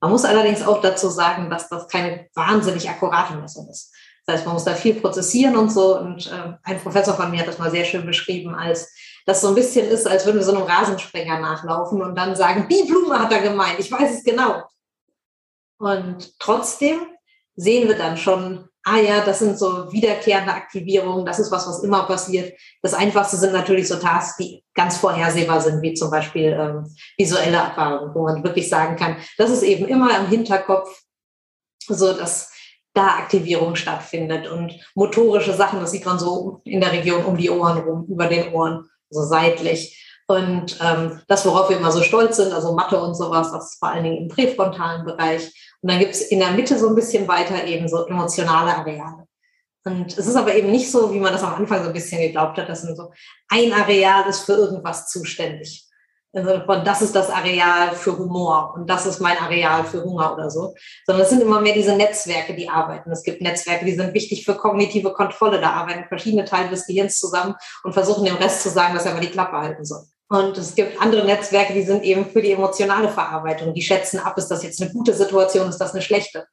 Man 0.00 0.12
muss 0.12 0.24
allerdings 0.24 0.66
auch 0.66 0.80
dazu 0.80 1.10
sagen, 1.10 1.50
dass 1.50 1.68
das 1.68 1.88
keine 1.88 2.26
wahnsinnig 2.34 2.88
akkurate 2.88 3.34
Messung 3.34 3.68
ist. 3.68 3.92
Das 4.24 4.36
heißt, 4.36 4.46
man 4.46 4.54
muss 4.54 4.64
da 4.64 4.74
viel 4.74 4.94
prozessieren 4.94 5.56
und 5.56 5.70
so. 5.70 5.98
Und 5.98 6.26
äh, 6.26 6.54
ein 6.62 6.80
Professor 6.80 7.14
von 7.14 7.30
mir 7.30 7.40
hat 7.40 7.48
das 7.48 7.58
mal 7.58 7.70
sehr 7.70 7.84
schön 7.84 8.06
beschrieben, 8.06 8.54
als 8.54 8.94
das 9.26 9.42
so 9.42 9.48
ein 9.48 9.54
bisschen 9.54 9.86
ist, 9.86 10.06
als 10.06 10.24
würden 10.24 10.38
wir 10.38 10.44
so 10.44 10.54
einem 10.54 10.62
Rasensprenger 10.62 11.38
nachlaufen 11.40 12.00
und 12.00 12.14
dann 12.14 12.34
sagen, 12.34 12.66
die 12.70 12.84
Blume 12.88 13.18
hat 13.18 13.32
er 13.32 13.40
gemeint, 13.40 13.78
ich 13.78 13.92
weiß 13.92 14.18
es 14.18 14.24
genau. 14.24 14.62
Und 15.80 16.38
trotzdem 16.38 17.00
sehen 17.56 17.88
wir 17.88 17.96
dann 17.96 18.18
schon, 18.18 18.68
ah 18.84 18.98
ja, 18.98 19.24
das 19.24 19.38
sind 19.38 19.58
so 19.58 19.90
wiederkehrende 19.90 20.52
Aktivierungen, 20.52 21.24
das 21.24 21.38
ist 21.38 21.50
was, 21.50 21.66
was 21.66 21.82
immer 21.82 22.04
passiert. 22.04 22.52
Das 22.82 22.92
Einfachste 22.92 23.38
sind 23.38 23.54
natürlich 23.54 23.88
so 23.88 23.96
Tasks, 23.96 24.36
die 24.36 24.62
ganz 24.74 24.98
vorhersehbar 24.98 25.60
sind, 25.62 25.80
wie 25.80 25.94
zum 25.94 26.10
Beispiel 26.10 26.52
ähm, 26.52 26.94
visuelle 27.16 27.56
Erfahrungen, 27.56 28.14
wo 28.14 28.24
man 28.24 28.44
wirklich 28.44 28.68
sagen 28.68 28.96
kann, 28.96 29.16
das 29.38 29.50
ist 29.50 29.62
eben 29.62 29.88
immer 29.88 30.16
im 30.18 30.28
Hinterkopf, 30.28 31.02
so 31.88 32.12
dass 32.12 32.52
da 32.92 33.16
Aktivierung 33.18 33.74
stattfindet 33.74 34.48
und 34.48 34.74
motorische 34.94 35.54
Sachen, 35.54 35.80
das 35.80 35.92
sieht 35.92 36.04
man 36.04 36.18
so 36.18 36.60
in 36.64 36.80
der 36.80 36.92
Region 36.92 37.24
um 37.24 37.38
die 37.38 37.50
Ohren 37.50 37.78
rum, 37.78 38.06
über 38.06 38.26
den 38.26 38.52
Ohren, 38.52 38.86
so 39.08 39.22
seitlich. 39.22 39.96
Und 40.30 40.78
ähm, 40.80 41.20
das, 41.26 41.44
worauf 41.44 41.70
wir 41.70 41.76
immer 41.76 41.90
so 41.90 42.02
stolz 42.02 42.36
sind, 42.36 42.52
also 42.52 42.72
Mathe 42.72 43.02
und 43.02 43.16
sowas, 43.16 43.50
das 43.50 43.72
ist 43.72 43.78
vor 43.80 43.88
allen 43.88 44.04
Dingen 44.04 44.16
im 44.16 44.28
präfrontalen 44.28 45.04
Bereich. 45.04 45.52
Und 45.82 45.90
dann 45.90 45.98
gibt 45.98 46.14
es 46.14 46.20
in 46.20 46.38
der 46.38 46.52
Mitte 46.52 46.78
so 46.78 46.88
ein 46.88 46.94
bisschen 46.94 47.26
weiter 47.26 47.64
eben 47.64 47.88
so 47.88 48.06
emotionale 48.06 48.76
Areale. 48.76 49.26
Und 49.84 50.16
es 50.16 50.28
ist 50.28 50.36
aber 50.36 50.54
eben 50.54 50.70
nicht 50.70 50.88
so, 50.88 51.12
wie 51.12 51.18
man 51.18 51.32
das 51.32 51.42
am 51.42 51.54
Anfang 51.54 51.82
so 51.82 51.88
ein 51.88 51.92
bisschen 51.92 52.20
geglaubt 52.20 52.58
hat, 52.58 52.68
dass 52.68 52.82
so 52.82 53.10
ein 53.48 53.72
Areal 53.72 54.28
ist 54.28 54.44
für 54.44 54.52
irgendwas 54.52 55.08
zuständig. 55.08 55.88
Also 56.32 56.58
das 56.84 57.02
ist 57.02 57.16
das 57.16 57.28
Areal 57.28 57.90
für 57.96 58.16
Humor 58.16 58.74
und 58.76 58.88
das 58.88 59.06
ist 59.06 59.18
mein 59.18 59.36
Areal 59.36 59.82
für 59.82 60.04
Hunger 60.04 60.32
oder 60.32 60.48
so. 60.48 60.76
Sondern 61.06 61.24
es 61.24 61.30
sind 61.30 61.42
immer 61.42 61.60
mehr 61.60 61.74
diese 61.74 61.96
Netzwerke, 61.96 62.54
die 62.54 62.68
arbeiten. 62.68 63.10
Es 63.10 63.24
gibt 63.24 63.42
Netzwerke, 63.42 63.84
die 63.84 63.96
sind 63.96 64.14
wichtig 64.14 64.44
für 64.44 64.54
kognitive 64.54 65.12
Kontrolle. 65.12 65.60
Da 65.60 65.72
arbeiten 65.72 66.06
verschiedene 66.06 66.44
Teile 66.44 66.70
des 66.70 66.86
Gehirns 66.86 67.18
zusammen 67.18 67.56
und 67.82 67.94
versuchen 67.94 68.24
dem 68.24 68.36
Rest 68.36 68.62
zu 68.62 68.68
sagen, 68.68 68.94
dass 68.94 69.06
er 69.06 69.14
mal 69.14 69.20
die 69.20 69.26
Klappe 69.26 69.56
halten 69.56 69.84
soll. 69.84 70.04
Und 70.32 70.56
es 70.56 70.76
gibt 70.76 71.00
andere 71.02 71.24
Netzwerke, 71.24 71.74
die 71.74 71.82
sind 71.82 72.04
eben 72.04 72.24
für 72.24 72.40
die 72.40 72.52
emotionale 72.52 73.08
Verarbeitung. 73.08 73.74
Die 73.74 73.82
schätzen 73.82 74.20
ab, 74.20 74.38
ist 74.38 74.48
das 74.48 74.62
jetzt 74.62 74.80
eine 74.80 74.92
gute 74.92 75.12
Situation, 75.12 75.68
ist 75.68 75.78
das 75.78 75.92
eine 75.92 76.02
schlechte. 76.02 76.46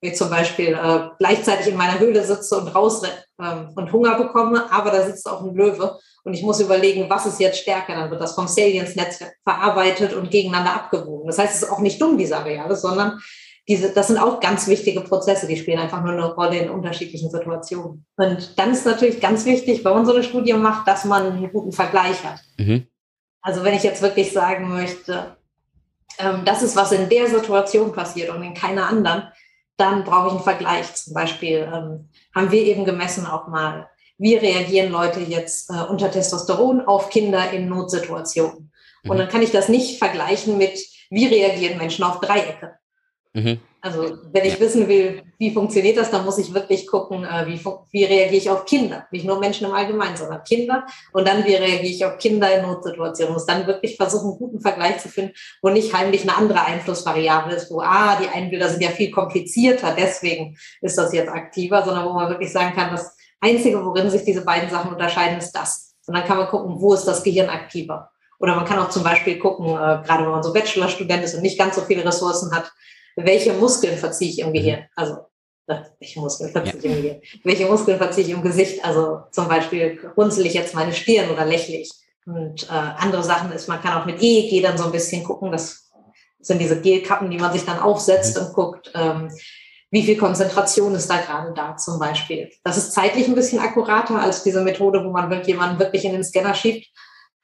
Ich 0.00 0.14
zum 0.14 0.30
Beispiel 0.30 0.74
äh, 0.74 1.08
gleichzeitig 1.18 1.66
in 1.66 1.76
meiner 1.76 1.98
Höhle 1.98 2.24
sitze 2.24 2.56
und 2.56 2.68
raus 2.68 3.02
ähm, 3.42 3.70
und 3.74 3.92
Hunger 3.92 4.16
bekomme, 4.16 4.70
aber 4.70 4.92
da 4.92 5.04
sitzt 5.04 5.28
auch 5.28 5.42
ein 5.42 5.54
Löwe 5.54 5.98
und 6.22 6.34
ich 6.34 6.42
muss 6.42 6.60
überlegen, 6.60 7.10
was 7.10 7.26
ist 7.26 7.40
jetzt 7.40 7.58
stärker, 7.58 7.96
dann 7.96 8.10
wird 8.10 8.20
das 8.20 8.34
vom 8.34 8.46
Salience-Netzwerk 8.46 9.34
verarbeitet 9.42 10.12
und 10.12 10.30
gegeneinander 10.30 10.74
abgewogen. 10.74 11.26
Das 11.26 11.38
heißt, 11.38 11.56
es 11.56 11.62
ist 11.62 11.70
auch 11.70 11.80
nicht 11.80 12.00
dumm, 12.00 12.16
diese 12.16 12.36
Areale, 12.36 12.76
sondern 12.76 13.18
diese, 13.66 13.90
das 13.90 14.08
sind 14.08 14.18
auch 14.18 14.40
ganz 14.40 14.68
wichtige 14.68 15.00
Prozesse, 15.00 15.46
die 15.48 15.56
spielen 15.56 15.78
einfach 15.78 16.02
nur 16.02 16.12
eine 16.12 16.34
Rolle 16.34 16.58
in 16.58 16.70
unterschiedlichen 16.70 17.30
Situationen. 17.30 18.04
Und 18.16 18.58
dann 18.58 18.72
ist 18.72 18.86
natürlich 18.86 19.20
ganz 19.20 19.44
wichtig, 19.44 19.84
wenn 19.84 19.94
man 19.94 20.06
so 20.06 20.12
eine 20.12 20.22
Studie 20.22 20.52
macht, 20.52 20.86
dass 20.86 21.04
man 21.04 21.32
einen 21.32 21.50
guten 21.50 21.72
Vergleich 21.72 22.22
hat. 22.22 22.40
Mhm. 22.58 22.86
Also 23.44 23.62
wenn 23.62 23.74
ich 23.74 23.82
jetzt 23.82 24.00
wirklich 24.00 24.32
sagen 24.32 24.70
möchte, 24.70 25.36
ähm, 26.18 26.44
das 26.46 26.62
ist, 26.62 26.76
was 26.76 26.92
in 26.92 27.10
der 27.10 27.28
Situation 27.28 27.92
passiert 27.92 28.30
und 28.30 28.42
in 28.42 28.54
keiner 28.54 28.88
anderen, 28.88 29.28
dann 29.76 30.02
brauche 30.02 30.28
ich 30.28 30.32
einen 30.32 30.42
Vergleich. 30.42 30.94
Zum 30.94 31.12
Beispiel 31.12 31.70
ähm, 31.70 32.08
haben 32.34 32.50
wir 32.50 32.62
eben 32.62 32.86
gemessen 32.86 33.26
auch 33.26 33.46
mal, 33.46 33.86
wie 34.16 34.36
reagieren 34.36 34.90
Leute 34.90 35.20
jetzt 35.20 35.68
äh, 35.70 35.74
unter 35.74 36.10
Testosteron 36.10 36.80
auf 36.86 37.10
Kinder 37.10 37.50
in 37.50 37.68
Notsituationen. 37.68 38.72
Mhm. 39.02 39.10
Und 39.10 39.18
dann 39.18 39.28
kann 39.28 39.42
ich 39.42 39.50
das 39.50 39.68
nicht 39.68 39.98
vergleichen 39.98 40.56
mit, 40.56 40.78
wie 41.10 41.26
reagieren 41.26 41.76
Menschen 41.76 42.04
auf 42.04 42.20
Dreiecke. 42.20 42.78
Mhm. 43.34 43.60
Also 43.84 44.16
wenn 44.32 44.46
ich 44.46 44.58
wissen 44.58 44.88
will, 44.88 45.22
wie 45.36 45.52
funktioniert 45.52 45.98
das, 45.98 46.10
dann 46.10 46.24
muss 46.24 46.38
ich 46.38 46.54
wirklich 46.54 46.86
gucken, 46.86 47.22
äh, 47.22 47.46
wie, 47.46 47.62
wie 47.90 48.04
reagiere 48.04 48.34
ich 48.34 48.48
auf 48.48 48.64
Kinder. 48.64 49.06
Nicht 49.10 49.26
nur 49.26 49.38
Menschen 49.38 49.66
im 49.66 49.74
Allgemeinen, 49.74 50.16
sondern 50.16 50.42
Kinder. 50.42 50.86
Und 51.12 51.28
dann, 51.28 51.44
wie 51.44 51.54
reagiere 51.54 51.92
ich 51.92 52.02
auf 52.02 52.16
Kinder 52.16 52.50
in 52.56 52.62
Notsituationen. 52.62 53.34
Muss 53.34 53.44
dann 53.44 53.66
wirklich 53.66 53.98
versuchen, 53.98 54.30
einen 54.30 54.38
guten 54.38 54.60
Vergleich 54.62 55.00
zu 55.00 55.10
finden, 55.10 55.34
wo 55.60 55.68
nicht 55.68 55.92
heimlich 55.92 56.22
eine 56.22 56.34
andere 56.34 56.62
Einflussvariable 56.64 57.56
ist, 57.56 57.70
wo, 57.70 57.82
ah, 57.82 58.18
die 58.18 58.26
Einbilder 58.26 58.70
sind 58.70 58.82
ja 58.82 58.88
viel 58.88 59.10
komplizierter, 59.10 59.94
deswegen 59.94 60.56
ist 60.80 60.96
das 60.96 61.12
jetzt 61.12 61.28
aktiver, 61.28 61.84
sondern 61.84 62.06
wo 62.06 62.14
man 62.14 62.30
wirklich 62.30 62.52
sagen 62.52 62.74
kann, 62.74 62.90
das 62.90 63.14
Einzige, 63.42 63.84
worin 63.84 64.08
sich 64.08 64.24
diese 64.24 64.46
beiden 64.46 64.70
Sachen 64.70 64.92
unterscheiden, 64.92 65.36
ist 65.36 65.52
das. 65.52 65.94
Und 66.06 66.16
dann 66.16 66.24
kann 66.24 66.38
man 66.38 66.48
gucken, 66.48 66.76
wo 66.78 66.94
ist 66.94 67.04
das 67.04 67.22
Gehirn 67.22 67.50
aktiver. 67.50 68.10
Oder 68.38 68.56
man 68.56 68.64
kann 68.64 68.78
auch 68.78 68.88
zum 68.88 69.02
Beispiel 69.02 69.38
gucken, 69.38 69.66
äh, 69.66 70.00
gerade 70.06 70.24
wenn 70.24 70.30
man 70.30 70.42
so 70.42 70.54
Bachelorstudent 70.54 71.22
ist 71.22 71.34
und 71.34 71.42
nicht 71.42 71.58
ganz 71.58 71.74
so 71.74 71.82
viele 71.82 72.02
Ressourcen 72.02 72.50
hat, 72.56 72.72
welche 73.16 73.52
Muskeln 73.52 73.96
verziehe 73.96 74.30
ich 74.30 74.38
im 74.40 74.52
Gehirn? 74.52 74.80
Mhm. 74.80 74.86
Also, 74.96 75.16
welche 75.98 76.20
Muskeln 76.20 76.50
verziehe 76.50 76.78
ich 76.78 76.84
im 76.84 76.94
Gehirn? 76.94 77.20
Welche 77.44 77.66
Muskeln 77.66 77.98
verziehe 77.98 78.26
ich 78.26 78.32
im 78.32 78.42
Gesicht? 78.42 78.84
Also 78.84 79.22
zum 79.30 79.48
Beispiel 79.48 79.98
runzel 80.16 80.46
ich 80.46 80.54
jetzt 80.54 80.74
meine 80.74 80.92
Stirn 80.92 81.30
oder 81.30 81.44
lächle 81.44 81.76
ich. 81.76 81.90
Und 82.26 82.64
äh, 82.64 82.72
andere 82.72 83.22
Sachen 83.22 83.52
ist, 83.52 83.68
man 83.68 83.80
kann 83.80 84.00
auch 84.00 84.06
mit 84.06 84.22
EEG 84.22 84.62
dann 84.62 84.78
so 84.78 84.84
ein 84.84 84.92
bisschen 84.92 85.24
gucken. 85.24 85.52
Das 85.52 85.90
sind 86.40 86.60
diese 86.60 86.80
Gelkappen, 86.80 87.30
die 87.30 87.38
man 87.38 87.52
sich 87.52 87.64
dann 87.64 87.78
aufsetzt 87.78 88.38
mhm. 88.38 88.46
und 88.46 88.52
guckt, 88.54 88.90
ähm, 88.94 89.30
wie 89.90 90.02
viel 90.02 90.16
Konzentration 90.16 90.94
ist 90.94 91.08
da 91.08 91.18
gerade 91.18 91.52
da 91.54 91.76
zum 91.76 91.98
Beispiel. 91.98 92.50
Das 92.64 92.76
ist 92.76 92.92
zeitlich 92.92 93.28
ein 93.28 93.34
bisschen 93.34 93.60
akkurater 93.60 94.20
als 94.20 94.42
diese 94.42 94.60
Methode, 94.60 95.04
wo 95.04 95.10
man 95.10 95.44
jemanden 95.44 95.78
wirklich 95.78 96.04
in 96.04 96.12
den 96.12 96.24
Scanner 96.24 96.54
schiebt. 96.54 96.88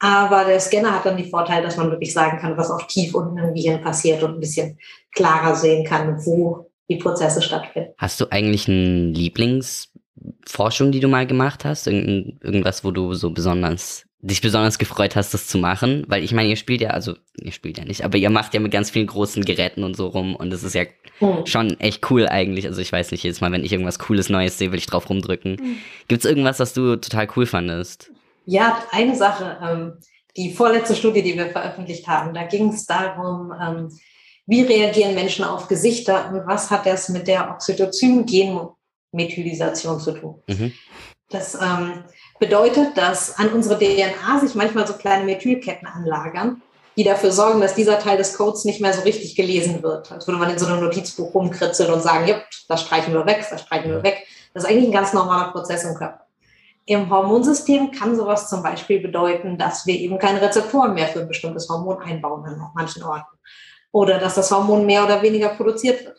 Aber 0.01 0.45
der 0.45 0.59
Scanner 0.61 0.95
hat 0.95 1.07
dann 1.07 1.17
die 1.17 1.29
Vorteile, 1.29 1.63
dass 1.63 1.77
man 1.77 1.91
wirklich 1.91 2.13
sagen 2.13 2.39
kann, 2.39 2.57
was 2.57 2.71
auch 2.71 2.87
tief 2.87 3.15
unten 3.15 3.39
im 3.39 3.55
Gehirn 3.55 3.83
passiert 3.83 4.23
und 4.23 4.35
ein 4.35 4.41
bisschen 4.41 4.79
klarer 5.15 5.55
sehen 5.55 5.85
kann, 5.85 6.19
wo 6.25 6.71
die 6.89 6.97
Prozesse 6.97 7.43
stattfinden. 7.43 7.93
Hast 7.99 8.21
du 8.21 8.27
eigentlich 8.31 8.67
eine 8.67 9.13
Lieblingsforschung, 9.13 10.91
die 10.91 11.01
du 11.01 11.09
mal 11.09 11.27
gemacht 11.27 11.65
hast? 11.65 11.87
Irgend, 11.87 12.43
irgendwas, 12.43 12.83
wo 12.83 12.91
du 12.91 13.15
so 13.15 13.31
besonders 13.31 14.07
dich 14.23 14.41
besonders 14.41 14.79
gefreut 14.79 15.17
hast, 15.17 15.33
das 15.33 15.47
zu 15.47 15.59
machen? 15.59 16.05
Weil 16.09 16.23
ich 16.23 16.33
meine, 16.33 16.49
ihr 16.49 16.57
spielt 16.57 16.81
ja, 16.81 16.91
also 16.91 17.15
ihr 17.41 17.53
spielt 17.53 17.79
ja 17.79 17.85
nicht, 17.85 18.05
aber 18.05 18.19
ihr 18.19 18.31
macht 18.31 18.53
ja 18.55 18.61
mit 18.61 18.73
ganz 18.73 18.91
vielen 18.91 19.07
großen 19.07 19.45
Geräten 19.45 19.83
und 19.83 19.97
so 19.97 20.09
rum 20.09 20.37
und 20.37 20.51
das 20.51 20.63
ist 20.63 20.75
ja 20.75 20.85
mhm. 21.21 21.47
schon 21.47 21.81
echt 21.81 22.11
cool 22.11 22.29
eigentlich. 22.29 22.67
Also 22.67 22.81
ich 22.81 22.93
weiß 22.93 23.13
nicht, 23.13 23.23
jedes 23.23 23.41
Mal, 23.41 23.53
wenn 23.53 23.65
ich 23.65 23.73
irgendwas 23.73 23.99
Cooles 23.99 24.29
Neues 24.29 24.59
sehe, 24.59 24.73
will 24.73 24.79
ich 24.79 24.87
drauf 24.87 25.09
rumdrücken. 25.09 25.53
Mhm. 25.53 25.77
Gibt 26.09 26.25
es 26.25 26.31
irgendwas, 26.31 26.61
was 26.61 26.75
du 26.75 26.97
total 26.97 27.29
cool 27.37 27.47
fandest? 27.47 28.11
Ja, 28.51 28.83
eine 28.91 29.15
Sache, 29.15 29.59
ähm, 29.63 29.99
die 30.37 30.53
vorletzte 30.53 30.97
Studie, 30.97 31.23
die 31.23 31.37
wir 31.37 31.51
veröffentlicht 31.51 32.09
haben, 32.09 32.35
da 32.35 32.43
ging 32.43 32.71
es 32.71 32.85
darum, 32.85 33.55
ähm, 33.63 33.97
wie 34.45 34.63
reagieren 34.63 35.15
Menschen 35.15 35.45
auf 35.45 35.69
Gesichter 35.69 36.33
und 36.33 36.49
was 36.49 36.69
hat 36.69 36.85
das 36.85 37.11
mit 37.11 37.29
der 37.29 37.49
Oxytocin-Genmethylisation 37.53 40.01
zu 40.01 40.11
tun. 40.11 40.43
Mhm. 40.49 40.73
Das 41.29 41.55
ähm, 41.55 42.03
bedeutet, 42.41 42.97
dass 42.97 43.39
an 43.39 43.51
unsere 43.51 43.79
DNA 43.79 44.41
sich 44.41 44.57
manchmal 44.57 44.85
so 44.85 44.95
kleine 44.95 45.27
Methylketten 45.27 45.87
anlagern, 45.87 46.61
die 46.97 47.05
dafür 47.05 47.31
sorgen, 47.31 47.61
dass 47.61 47.77
dieser 47.77 48.01
Teil 48.01 48.17
des 48.17 48.37
Codes 48.37 48.65
nicht 48.65 48.81
mehr 48.81 48.93
so 48.93 49.03
richtig 49.03 49.37
gelesen 49.37 49.85
wird. 49.85 50.11
Als 50.11 50.27
würde 50.27 50.41
man 50.41 50.51
in 50.51 50.59
so 50.59 50.67
einem 50.67 50.81
Notizbuch 50.81 51.33
rumkritzeln 51.35 51.93
und 51.93 52.03
sagen, 52.03 52.27
ja, 52.27 52.43
das 52.67 52.83
streichen 52.83 53.15
wir 53.15 53.27
weg, 53.27 53.47
das 53.49 53.61
streichen 53.61 53.93
wir 53.93 54.03
weg. 54.03 54.27
Das 54.55 54.65
ist 54.65 54.69
eigentlich 54.69 54.87
ein 54.87 54.93
ganz 54.93 55.13
normaler 55.13 55.53
Prozess 55.53 55.85
im 55.85 55.95
Körper. 55.95 56.27
Im 56.87 57.09
Hormonsystem 57.09 57.91
kann 57.91 58.17
sowas 58.17 58.49
zum 58.49 58.63
Beispiel 58.63 59.01
bedeuten, 59.01 59.59
dass 59.59 59.87
wir 59.87 59.95
eben 59.95 60.19
keine 60.19 60.41
Rezeptoren 60.41 60.95
mehr 60.95 61.09
für 61.09 61.21
ein 61.21 61.29
bestimmtes 61.29 61.69
Hormon 61.69 62.03
einbauen 62.03 62.45
an 62.45 62.71
manchen 62.75 63.03
Orten. 63.03 63.39
Oder 63.93 64.19
dass 64.19 64.35
das 64.35 64.51
Hormon 64.51 64.87
mehr 64.87 65.05
oder 65.05 65.23
weniger 65.23 65.51
produziert 65.51 66.05
wird. 66.05 66.19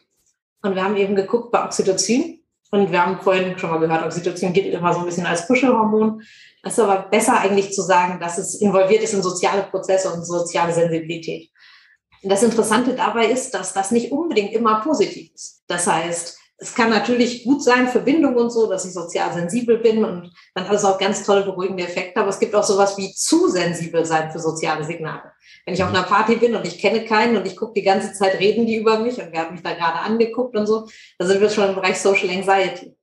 Und 0.62 0.76
wir 0.76 0.84
haben 0.84 0.96
eben 0.98 1.16
geguckt 1.16 1.52
bei 1.52 1.64
Oxytocin. 1.64 2.44
Und 2.72 2.92
wir 2.92 3.06
haben 3.06 3.20
vorhin 3.20 3.58
schon 3.58 3.70
mal 3.70 3.80
gehört, 3.80 4.06
Oxytocin 4.06 4.54
gilt 4.54 4.74
immer 4.74 4.94
so 4.94 5.00
ein 5.00 5.06
bisschen 5.06 5.26
als 5.26 5.46
Kuschelhormon. 5.46 6.22
Es 6.64 6.74
ist 6.74 6.80
aber 6.80 7.10
besser 7.10 7.40
eigentlich 7.40 7.74
zu 7.74 7.82
sagen, 7.82 8.20
dass 8.20 8.38
es 8.38 8.62
involviert 8.62 9.04
ist 9.04 9.14
in 9.14 9.24
soziale 9.24 9.64
Prozesse 9.64 10.14
und 10.14 10.24
soziale 10.24 10.72
Sensibilität. 10.72 11.50
Und 12.24 12.30
das 12.30 12.44
Interessante 12.44 12.94
dabei 12.94 13.26
ist, 13.26 13.54
dass 13.54 13.74
das 13.74 13.92
nicht 13.92 14.12
unbedingt 14.12 14.54
immer 14.54 14.82
positiv 14.82 15.34
ist. 15.34 15.64
Das 15.68 15.88
heißt, 15.88 16.38
es 16.62 16.76
kann 16.76 16.92
natürlich 16.92 17.44
gut 17.44 17.64
sein 17.64 17.88
für 17.88 18.02
Bindung 18.02 18.36
und 18.36 18.52
so, 18.52 18.70
dass 18.70 18.86
ich 18.86 18.94
sozial 18.94 19.34
sensibel 19.34 19.80
bin 19.80 20.06
und 20.06 20.32
dann 20.54 20.70
hat 20.70 20.76
es 20.76 20.86
auch 20.86 21.00
ganz 21.00 21.26
tolle 21.26 21.42
beruhigende 21.42 21.84
Effekte. 21.84 22.20
Aber 22.20 22.30
es 22.30 22.40
gibt 22.40 22.54
auch 22.54 22.64
sowas 22.64 22.96
wie 23.00 23.12
zu 23.16 23.50
sensibel 23.50 24.06
sein 24.06 24.32
für 24.32 24.38
soziale 24.38 24.84
Signale. 24.84 25.24
Wenn 25.66 25.74
ich 25.74 25.82
auf 25.82 25.90
einer 25.90 26.04
Party 26.04 26.36
bin 26.36 26.56
und 26.56 26.68
ich 26.68 26.78
kenne 26.78 27.04
keinen 27.04 27.36
und 27.36 27.48
ich 27.48 27.58
gucke 27.58 27.74
die 27.74 27.82
ganze 27.82 28.14
Zeit, 28.14 28.40
reden 28.40 28.68
die 28.68 28.76
über 28.76 29.00
mich 29.00 29.20
und 29.20 29.32
wer 29.32 29.42
hat 29.42 29.52
mich 29.52 29.64
da 29.64 29.74
gerade 29.74 30.00
angeguckt 30.00 30.56
und 30.56 30.68
so, 30.68 30.88
da 31.18 31.26
sind 31.26 31.42
wir 31.42 31.50
schon 31.50 31.70
im 31.70 31.76
Bereich 31.76 32.00
Social 32.00 32.30
Anxiety. 32.30 32.96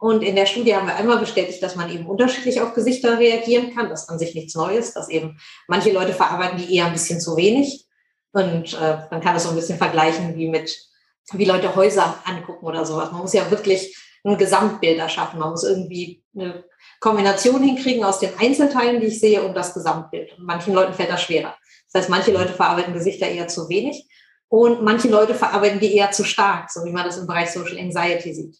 Und 0.00 0.24
in 0.24 0.34
der 0.34 0.46
Studie 0.46 0.74
haben 0.74 0.88
wir 0.88 0.96
einmal 0.96 1.18
bestätigt, 1.18 1.62
dass 1.62 1.76
man 1.76 1.92
eben 1.92 2.06
unterschiedlich 2.06 2.60
auf 2.60 2.74
Gesichter 2.74 3.20
reagieren 3.20 3.72
kann. 3.72 3.88
Das 3.88 4.02
ist 4.02 4.08
an 4.08 4.18
sich 4.18 4.34
nichts 4.34 4.56
Neues, 4.56 4.94
dass 4.94 5.08
eben 5.10 5.38
manche 5.68 5.92
Leute 5.92 6.12
verarbeiten 6.12 6.58
die 6.58 6.74
eher 6.74 6.86
ein 6.86 6.92
bisschen 6.92 7.20
zu 7.20 7.36
wenig. 7.36 7.86
Und 8.32 8.74
äh, 8.74 8.98
man 9.12 9.20
kann 9.20 9.34
das 9.34 9.44
so 9.44 9.50
ein 9.50 9.56
bisschen 9.56 9.78
vergleichen 9.78 10.34
wie 10.36 10.48
mit 10.48 10.89
wie 11.32 11.44
Leute 11.44 11.74
Häuser 11.74 12.16
angucken 12.24 12.66
oder 12.66 12.84
sowas. 12.84 13.12
Man 13.12 13.22
muss 13.22 13.32
ja 13.32 13.50
wirklich 13.50 13.96
ein 14.24 14.36
Gesamtbild 14.36 14.98
erschaffen. 14.98 15.40
Man 15.40 15.50
muss 15.50 15.64
irgendwie 15.64 16.22
eine 16.34 16.64
Kombination 17.00 17.62
hinkriegen 17.62 18.04
aus 18.04 18.18
den 18.18 18.38
Einzelteilen, 18.38 19.00
die 19.00 19.08
ich 19.08 19.20
sehe, 19.20 19.42
und 19.42 19.54
das 19.54 19.74
Gesamtbild. 19.74 20.36
Und 20.38 20.44
manchen 20.44 20.74
Leuten 20.74 20.94
fällt 20.94 21.10
das 21.10 21.22
schwerer. 21.22 21.56
Das 21.92 22.02
heißt, 22.02 22.10
manche 22.10 22.32
Leute 22.32 22.52
verarbeiten 22.52 22.94
Gesichter 22.94 23.26
eher 23.26 23.48
zu 23.48 23.68
wenig 23.68 24.08
und 24.48 24.82
manche 24.82 25.08
Leute 25.08 25.34
verarbeiten 25.34 25.80
die 25.80 25.94
eher 25.94 26.10
zu 26.10 26.24
stark, 26.24 26.70
so 26.70 26.84
wie 26.84 26.92
man 26.92 27.04
das 27.04 27.18
im 27.18 27.26
Bereich 27.26 27.50
Social 27.50 27.78
Anxiety 27.78 28.34
sieht. 28.34 28.58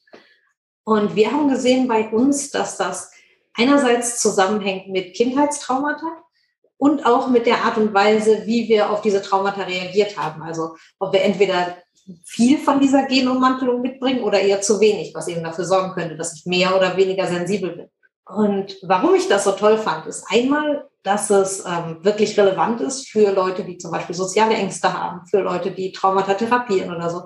Und 0.85 1.15
wir 1.17 1.31
haben 1.33 1.49
gesehen 1.49 1.89
bei 1.89 2.09
uns, 2.09 2.51
dass 2.51 2.77
das 2.77 3.11
einerseits 3.55 4.21
zusammenhängt 4.21 4.89
mit 4.89 5.15
Kindheitstraumata 5.15 6.25
und 6.77 7.05
auch 7.05 7.29
mit 7.29 7.47
der 7.47 7.65
Art 7.65 7.77
und 7.77 7.93
Weise, 7.93 8.47
wie 8.47 8.69
wir 8.69 8.91
auf 8.91 9.03
diese 9.03 9.21
Traumata 9.21 9.63
reagiert 9.65 10.17
haben. 10.17 10.43
Also 10.43 10.77
ob 10.99 11.13
wir 11.13 11.23
entweder 11.23 11.77
viel 12.25 12.59
von 12.59 12.81
dieser 12.81 13.07
Genummantelung 13.07 13.81
mitbringen 13.81 14.23
oder 14.23 14.41
eher 14.41 14.61
zu 14.61 14.81
wenig, 14.81 15.13
was 15.15 15.29
eben 15.29 15.43
dafür 15.43 15.65
sorgen 15.65 15.93
könnte, 15.93 16.17
dass 16.17 16.35
ich 16.35 16.47
mehr 16.47 16.77
oder 16.77 16.97
weniger 16.97 17.27
sensibel 17.27 17.77
bin. 17.77 17.89
Und 18.27 18.77
warum 18.83 19.15
ich 19.15 19.29
das 19.29 19.45
so 19.45 19.53
toll 19.53 19.79
fand, 19.79 20.07
ist 20.07 20.25
einmal, 20.31 20.89
dass 21.03 21.31
es 21.31 21.65
ähm, 21.65 22.05
wirklich 22.05 22.39
relevant 22.39 22.81
ist 22.81 23.09
für 23.09 23.33
Leute, 23.33 23.65
die 23.65 23.79
zum 23.79 23.91
Beispiel 23.91 24.15
soziale 24.15 24.55
Ängste 24.55 24.93
haben, 24.93 25.27
für 25.27 25.41
Leute, 25.41 25.71
die 25.71 25.93
Traumata 25.93 26.35
therapieren 26.35 26.95
oder 26.95 27.11
so. 27.11 27.23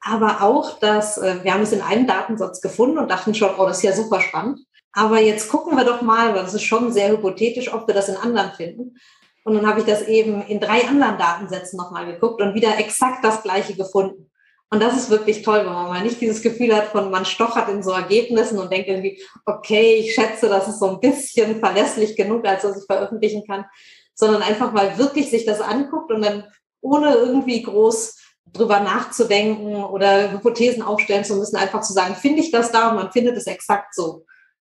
Aber 0.00 0.42
auch, 0.42 0.78
dass 0.78 1.18
äh, 1.18 1.42
wir 1.42 1.54
haben 1.54 1.62
es 1.62 1.72
in 1.72 1.80
einem 1.80 2.06
Datensatz 2.06 2.60
gefunden 2.60 2.98
und 2.98 3.10
dachten 3.10 3.34
schon, 3.34 3.54
oh, 3.58 3.66
das 3.66 3.78
ist 3.78 3.84
ja 3.84 3.92
super 3.92 4.20
spannend. 4.20 4.60
Aber 4.92 5.18
jetzt 5.20 5.48
gucken 5.48 5.76
wir 5.76 5.84
doch 5.84 6.02
mal, 6.02 6.34
weil 6.34 6.42
das 6.42 6.54
ist 6.54 6.62
schon 6.62 6.92
sehr 6.92 7.10
hypothetisch, 7.10 7.72
ob 7.72 7.88
wir 7.88 7.94
das 7.94 8.08
in 8.08 8.16
anderen 8.16 8.52
finden. 8.52 8.96
Und 9.44 9.54
dann 9.54 9.66
habe 9.66 9.80
ich 9.80 9.86
das 9.86 10.02
eben 10.02 10.42
in 10.42 10.58
drei 10.58 10.88
anderen 10.88 11.18
Datensätzen 11.18 11.76
nochmal 11.76 12.06
geguckt 12.06 12.40
und 12.40 12.54
wieder 12.54 12.78
exakt 12.78 13.24
das 13.24 13.42
Gleiche 13.42 13.74
gefunden. 13.74 14.30
Und 14.70 14.80
das 14.80 14.96
ist 14.96 15.10
wirklich 15.10 15.42
toll, 15.42 15.58
wenn 15.58 15.72
man 15.72 15.88
mal 15.88 16.02
nicht 16.02 16.20
dieses 16.20 16.42
Gefühl 16.42 16.74
hat 16.74 16.86
von, 16.86 17.10
man 17.10 17.24
stochert 17.24 17.68
in 17.68 17.82
so 17.82 17.92
Ergebnissen 17.92 18.58
und 18.58 18.72
denkt 18.72 18.88
irgendwie, 18.88 19.22
okay, 19.46 19.96
ich 19.96 20.14
schätze, 20.14 20.48
das 20.48 20.66
ist 20.66 20.80
so 20.80 20.88
ein 20.88 21.00
bisschen 21.00 21.60
verlässlich 21.60 22.16
genug, 22.16 22.44
als 22.46 22.62
dass 22.62 22.80
ich 22.80 22.86
veröffentlichen 22.86 23.44
kann, 23.46 23.66
sondern 24.14 24.42
einfach 24.42 24.72
mal 24.72 24.98
wirklich 24.98 25.30
sich 25.30 25.44
das 25.44 25.60
anguckt 25.60 26.10
und 26.10 26.22
dann 26.22 26.44
ohne 26.80 27.14
irgendwie 27.14 27.62
groß 27.62 28.16
drüber 28.52 28.80
nachzudenken 28.80 29.84
oder 29.84 30.32
Hypothesen 30.32 30.82
aufstellen 30.82 31.24
zu 31.24 31.36
müssen, 31.36 31.56
einfach 31.56 31.82
zu 31.82 31.92
sagen, 31.92 32.14
finde 32.14 32.40
ich 32.40 32.50
das 32.50 32.72
da 32.72 32.90
und 32.90 32.96
man 32.96 33.12
findet 33.12 33.36
es 33.36 33.46
exakt 33.46 33.94
so. 33.94 34.24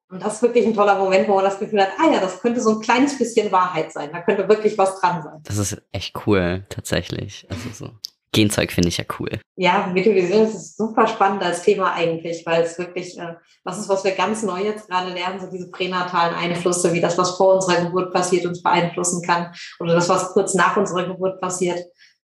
Und 0.09 0.23
das 0.23 0.35
ist 0.35 0.41
wirklich 0.43 0.65
ein 0.65 0.75
toller 0.75 0.99
Moment, 0.99 1.27
wo 1.27 1.35
man 1.35 1.43
das 1.43 1.59
Gefühl 1.59 1.81
hat, 1.81 1.89
ah 1.99 2.11
ja, 2.11 2.19
das 2.19 2.39
könnte 2.39 2.61
so 2.61 2.71
ein 2.71 2.81
kleines 2.81 3.17
bisschen 3.17 3.51
Wahrheit 3.51 3.91
sein. 3.91 4.11
Da 4.11 4.21
könnte 4.21 4.47
wirklich 4.47 4.77
was 4.77 4.99
dran 4.99 5.23
sein. 5.23 5.41
Das 5.43 5.57
ist 5.57 5.81
echt 5.91 6.15
cool, 6.25 6.63
tatsächlich. 6.69 7.47
Also 7.49 7.69
so. 7.73 7.91
Genzeug 8.35 8.73
finde 8.73 8.89
ich 8.89 8.97
ja 8.97 9.05
cool. 9.17 9.39
Ja, 9.55 9.89
Methodisierung 9.93 10.47
ist 10.47 10.75
super 10.75 11.07
spannend 11.07 11.41
als 11.41 11.61
Thema 11.63 11.93
eigentlich, 11.93 12.45
weil 12.45 12.63
es 12.63 12.77
wirklich, 12.77 13.17
äh, 13.17 13.35
was 13.63 13.79
ist, 13.79 13.87
was 13.87 14.03
wir 14.03 14.11
ganz 14.11 14.43
neu 14.43 14.61
jetzt 14.61 14.89
gerade 14.89 15.13
lernen, 15.13 15.39
so 15.39 15.47
diese 15.49 15.71
pränatalen 15.71 16.35
Einflüsse, 16.35 16.91
wie 16.91 16.99
das, 16.99 17.17
was 17.17 17.37
vor 17.37 17.55
unserer 17.55 17.85
Geburt 17.85 18.13
passiert, 18.13 18.45
uns 18.45 18.61
beeinflussen 18.61 19.25
kann 19.25 19.53
oder 19.79 19.95
das, 19.95 20.09
was 20.09 20.33
kurz 20.33 20.53
nach 20.53 20.75
unserer 20.75 21.07
Geburt 21.07 21.39
passiert. 21.39 21.79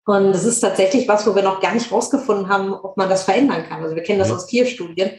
Und 0.07 0.33
das 0.33 0.45
ist 0.45 0.61
tatsächlich 0.61 1.07
was, 1.07 1.27
wo 1.27 1.35
wir 1.35 1.43
noch 1.43 1.61
gar 1.61 1.75
nicht 1.75 1.93
rausgefunden 1.93 2.49
haben, 2.49 2.73
ob 2.73 2.97
man 2.97 3.11
das 3.11 3.25
verändern 3.25 3.67
kann. 3.69 3.83
Also 3.83 3.95
wir 3.95 4.03
kennen 4.03 4.19
das 4.19 4.29
mhm. 4.29 4.37
aus 4.37 4.47
Tierstudien, 4.47 5.11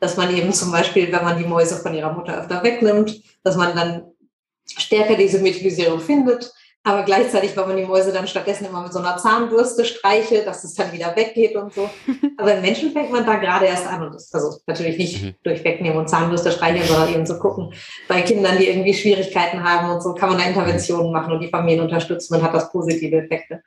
dass 0.00 0.16
man 0.16 0.34
eben 0.34 0.52
zum 0.52 0.70
Beispiel, 0.70 1.10
wenn 1.12 1.24
man 1.24 1.38
die 1.38 1.48
Mäuse 1.48 1.76
von 1.76 1.94
ihrer 1.94 2.12
Mutter 2.12 2.38
öfter 2.38 2.62
wegnimmt, 2.62 3.20
dass 3.42 3.56
man 3.56 3.74
dann 3.74 4.02
stärker 4.66 5.14
diese 5.16 5.38
Methylisierung 5.38 6.00
findet. 6.00 6.52
Aber 6.86 7.02
gleichzeitig, 7.02 7.56
wenn 7.56 7.66
man 7.66 7.76
die 7.76 7.84
Mäuse 7.84 8.12
dann 8.12 8.28
stattdessen 8.28 8.66
immer 8.66 8.82
mit 8.82 8.92
so 8.92 9.00
einer 9.00 9.16
Zahnbürste 9.16 9.84
streichelt, 9.84 10.46
dass 10.46 10.62
es 10.62 10.74
dann 10.74 10.92
wieder 10.92 11.16
weggeht 11.16 11.56
und 11.56 11.74
so. 11.74 11.90
Aber 12.36 12.54
im 12.54 12.62
Menschen 12.62 12.92
fängt 12.92 13.10
man 13.10 13.26
da 13.26 13.36
gerade 13.36 13.66
erst 13.66 13.88
an. 13.88 14.04
Und 14.04 14.14
das, 14.14 14.32
also 14.32 14.60
natürlich 14.68 14.96
nicht 14.96 15.20
mhm. 15.20 15.34
durch 15.42 15.64
Wegnehmen 15.64 15.98
und 15.98 16.08
Zahnbürste 16.08 16.52
streicheln, 16.52 16.86
sondern 16.86 17.12
eben 17.12 17.26
zu 17.26 17.40
gucken, 17.40 17.74
bei 18.06 18.22
Kindern, 18.22 18.58
die 18.58 18.68
irgendwie 18.68 18.94
Schwierigkeiten 18.94 19.64
haben 19.64 19.90
und 19.90 20.00
so, 20.00 20.14
kann 20.14 20.28
man 20.28 20.38
da 20.38 20.44
Interventionen 20.44 21.10
machen 21.10 21.32
und 21.32 21.40
die 21.40 21.48
Familien 21.48 21.82
unterstützen 21.82 22.36
und 22.36 22.42
hat 22.42 22.54
das 22.54 22.70
positive 22.70 23.16
Effekte. 23.16 23.64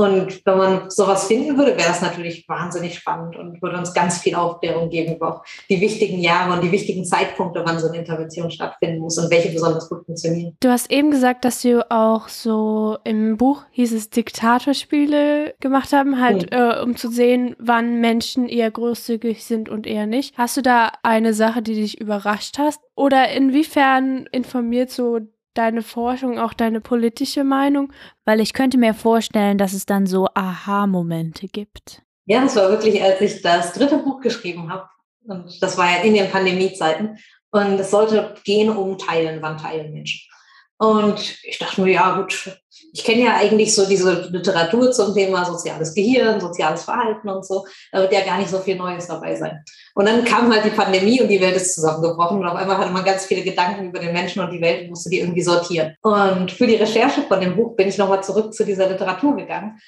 Und 0.00 0.46
wenn 0.46 0.56
man 0.56 0.88
sowas 0.88 1.26
finden 1.26 1.58
würde, 1.58 1.76
wäre 1.76 1.88
das 1.88 2.00
natürlich 2.00 2.48
wahnsinnig 2.48 2.94
spannend 2.94 3.36
und 3.36 3.60
würde 3.60 3.76
uns 3.76 3.92
ganz 3.92 4.16
viel 4.16 4.34
Aufklärung 4.34 4.88
geben 4.88 5.16
über 5.16 5.42
die 5.68 5.78
wichtigen 5.78 6.20
Jahre 6.20 6.54
und 6.54 6.64
die 6.64 6.72
wichtigen 6.72 7.04
Zeitpunkte, 7.04 7.62
wann 7.66 7.78
so 7.78 7.88
eine 7.88 7.98
Intervention 7.98 8.50
stattfinden 8.50 9.00
muss 9.00 9.18
und 9.18 9.30
welche 9.30 9.50
besonders 9.50 9.90
gut 9.90 10.06
funktionieren. 10.06 10.56
Du 10.60 10.70
hast 10.70 10.90
eben 10.90 11.10
gesagt, 11.10 11.44
dass 11.44 11.60
du 11.60 11.90
auch 11.90 12.28
so 12.28 12.96
im 13.04 13.36
Buch 13.36 13.64
hieß 13.72 13.92
es 13.92 14.08
Diktatorspiele 14.08 15.54
gemacht 15.60 15.92
haben, 15.92 16.18
halt 16.18 16.50
mhm. 16.50 16.56
äh, 16.56 16.80
um 16.80 16.96
zu 16.96 17.10
sehen, 17.10 17.54
wann 17.58 18.00
Menschen 18.00 18.48
eher 18.48 18.70
großzügig 18.70 19.44
sind 19.44 19.68
und 19.68 19.86
eher 19.86 20.06
nicht. 20.06 20.38
Hast 20.38 20.56
du 20.56 20.62
da 20.62 20.92
eine 21.02 21.34
Sache, 21.34 21.60
die 21.60 21.74
dich 21.74 22.00
überrascht 22.00 22.56
hast? 22.58 22.80
Oder 22.94 23.30
inwiefern 23.32 24.26
informiert 24.32 24.90
so 24.90 25.20
deine 25.54 25.82
Forschung, 25.82 26.38
auch 26.38 26.52
deine 26.52 26.80
politische 26.80 27.44
Meinung? 27.44 27.92
Weil 28.24 28.40
ich 28.40 28.52
könnte 28.52 28.78
mir 28.78 28.94
vorstellen, 28.94 29.58
dass 29.58 29.72
es 29.72 29.86
dann 29.86 30.06
so 30.06 30.28
Aha-Momente 30.34 31.48
gibt. 31.48 32.02
Ja, 32.26 32.42
das 32.42 32.56
war 32.56 32.70
wirklich, 32.70 33.02
als 33.02 33.20
ich 33.20 33.42
das 33.42 33.72
dritte 33.72 33.98
Buch 33.98 34.20
geschrieben 34.20 34.70
habe. 34.70 34.88
Und 35.24 35.62
das 35.62 35.76
war 35.76 35.90
ja 35.90 36.02
in 36.02 36.14
den 36.14 36.30
Pandemiezeiten. 36.30 37.18
Und 37.50 37.80
es 37.80 37.90
sollte 37.90 38.34
gehen 38.44 38.70
um 38.70 38.96
Teilen, 38.98 39.42
wann 39.42 39.58
teilen 39.58 39.92
Menschen. 39.92 40.30
Und 40.78 41.36
ich 41.42 41.58
dachte 41.58 41.82
mir, 41.82 41.92
ja 41.92 42.16
gut, 42.16 42.58
ich 42.92 43.04
kenne 43.04 43.24
ja 43.24 43.36
eigentlich 43.36 43.74
so 43.74 43.86
diese 43.86 44.28
Literatur 44.30 44.90
zum 44.92 45.12
Thema 45.12 45.44
soziales 45.44 45.94
Gehirn, 45.94 46.40
soziales 46.40 46.84
Verhalten 46.84 47.28
und 47.28 47.44
so. 47.44 47.66
Da 47.92 48.00
wird 48.00 48.12
ja 48.12 48.24
gar 48.24 48.38
nicht 48.38 48.48
so 48.48 48.58
viel 48.60 48.76
Neues 48.76 49.06
dabei 49.06 49.36
sein. 49.36 49.62
Und 50.00 50.06
dann 50.06 50.24
kam 50.24 50.50
halt 50.50 50.64
die 50.64 50.70
Pandemie 50.70 51.20
und 51.20 51.28
die 51.28 51.42
Welt 51.42 51.56
ist 51.56 51.74
zusammengebrochen. 51.74 52.38
Und 52.38 52.46
auf 52.46 52.54
einmal 52.54 52.78
hatte 52.78 52.90
man 52.90 53.04
ganz 53.04 53.26
viele 53.26 53.42
Gedanken 53.42 53.84
über 53.84 53.98
den 53.98 54.14
Menschen 54.14 54.40
und 54.40 54.50
die 54.50 54.62
Welt 54.62 54.84
und 54.84 54.88
musste 54.88 55.10
die 55.10 55.20
irgendwie 55.20 55.42
sortieren. 55.42 55.94
Und 56.00 56.50
für 56.50 56.66
die 56.66 56.76
Recherche 56.76 57.20
von 57.20 57.38
dem 57.38 57.54
Buch 57.54 57.76
bin 57.76 57.86
ich 57.86 57.98
nochmal 57.98 58.24
zurück 58.24 58.54
zu 58.54 58.64
dieser 58.64 58.88
Literatur 58.88 59.36
gegangen 59.36 59.78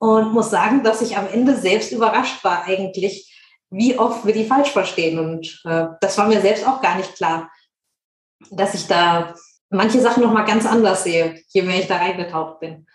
und 0.00 0.32
muss 0.32 0.50
sagen, 0.50 0.82
dass 0.82 1.02
ich 1.02 1.16
am 1.16 1.28
Ende 1.32 1.54
selbst 1.54 1.92
überrascht 1.92 2.42
war 2.42 2.64
eigentlich, 2.64 3.32
wie 3.70 3.96
oft 3.96 4.26
wir 4.26 4.34
die 4.34 4.44
falsch 4.44 4.72
verstehen. 4.72 5.20
Und 5.20 5.62
äh, 5.64 5.84
das 6.00 6.18
war 6.18 6.26
mir 6.26 6.40
selbst 6.40 6.66
auch 6.66 6.82
gar 6.82 6.96
nicht 6.96 7.14
klar, 7.14 7.48
dass 8.50 8.74
ich 8.74 8.88
da 8.88 9.36
manche 9.68 10.00
Sachen 10.00 10.24
noch 10.24 10.32
mal 10.32 10.46
ganz 10.46 10.66
anders 10.66 11.04
sehe, 11.04 11.44
je 11.46 11.62
mehr 11.62 11.78
ich 11.78 11.86
da 11.86 11.98
reingetaucht 11.98 12.58
bin. 12.58 12.88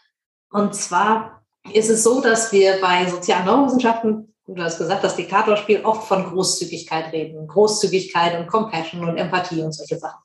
Und 0.51 0.75
zwar 0.75 1.41
ist 1.71 1.89
es 1.89 2.03
so, 2.03 2.19
dass 2.19 2.51
wir 2.51 2.81
bei 2.81 3.05
sozialen 3.05 3.45
Neurowissenschaften, 3.45 4.34
du 4.47 4.61
hast 4.61 4.77
gesagt, 4.77 5.03
das 5.03 5.15
Diktatorspiel 5.15 5.81
oft 5.83 6.07
von 6.07 6.23
Großzügigkeit 6.23 7.11
reden. 7.11 7.47
Großzügigkeit 7.47 8.39
und 8.39 8.47
Compassion 8.47 9.07
und 9.07 9.17
Empathie 9.17 9.61
und 9.61 9.73
solche 9.73 9.97
Sachen. 9.97 10.21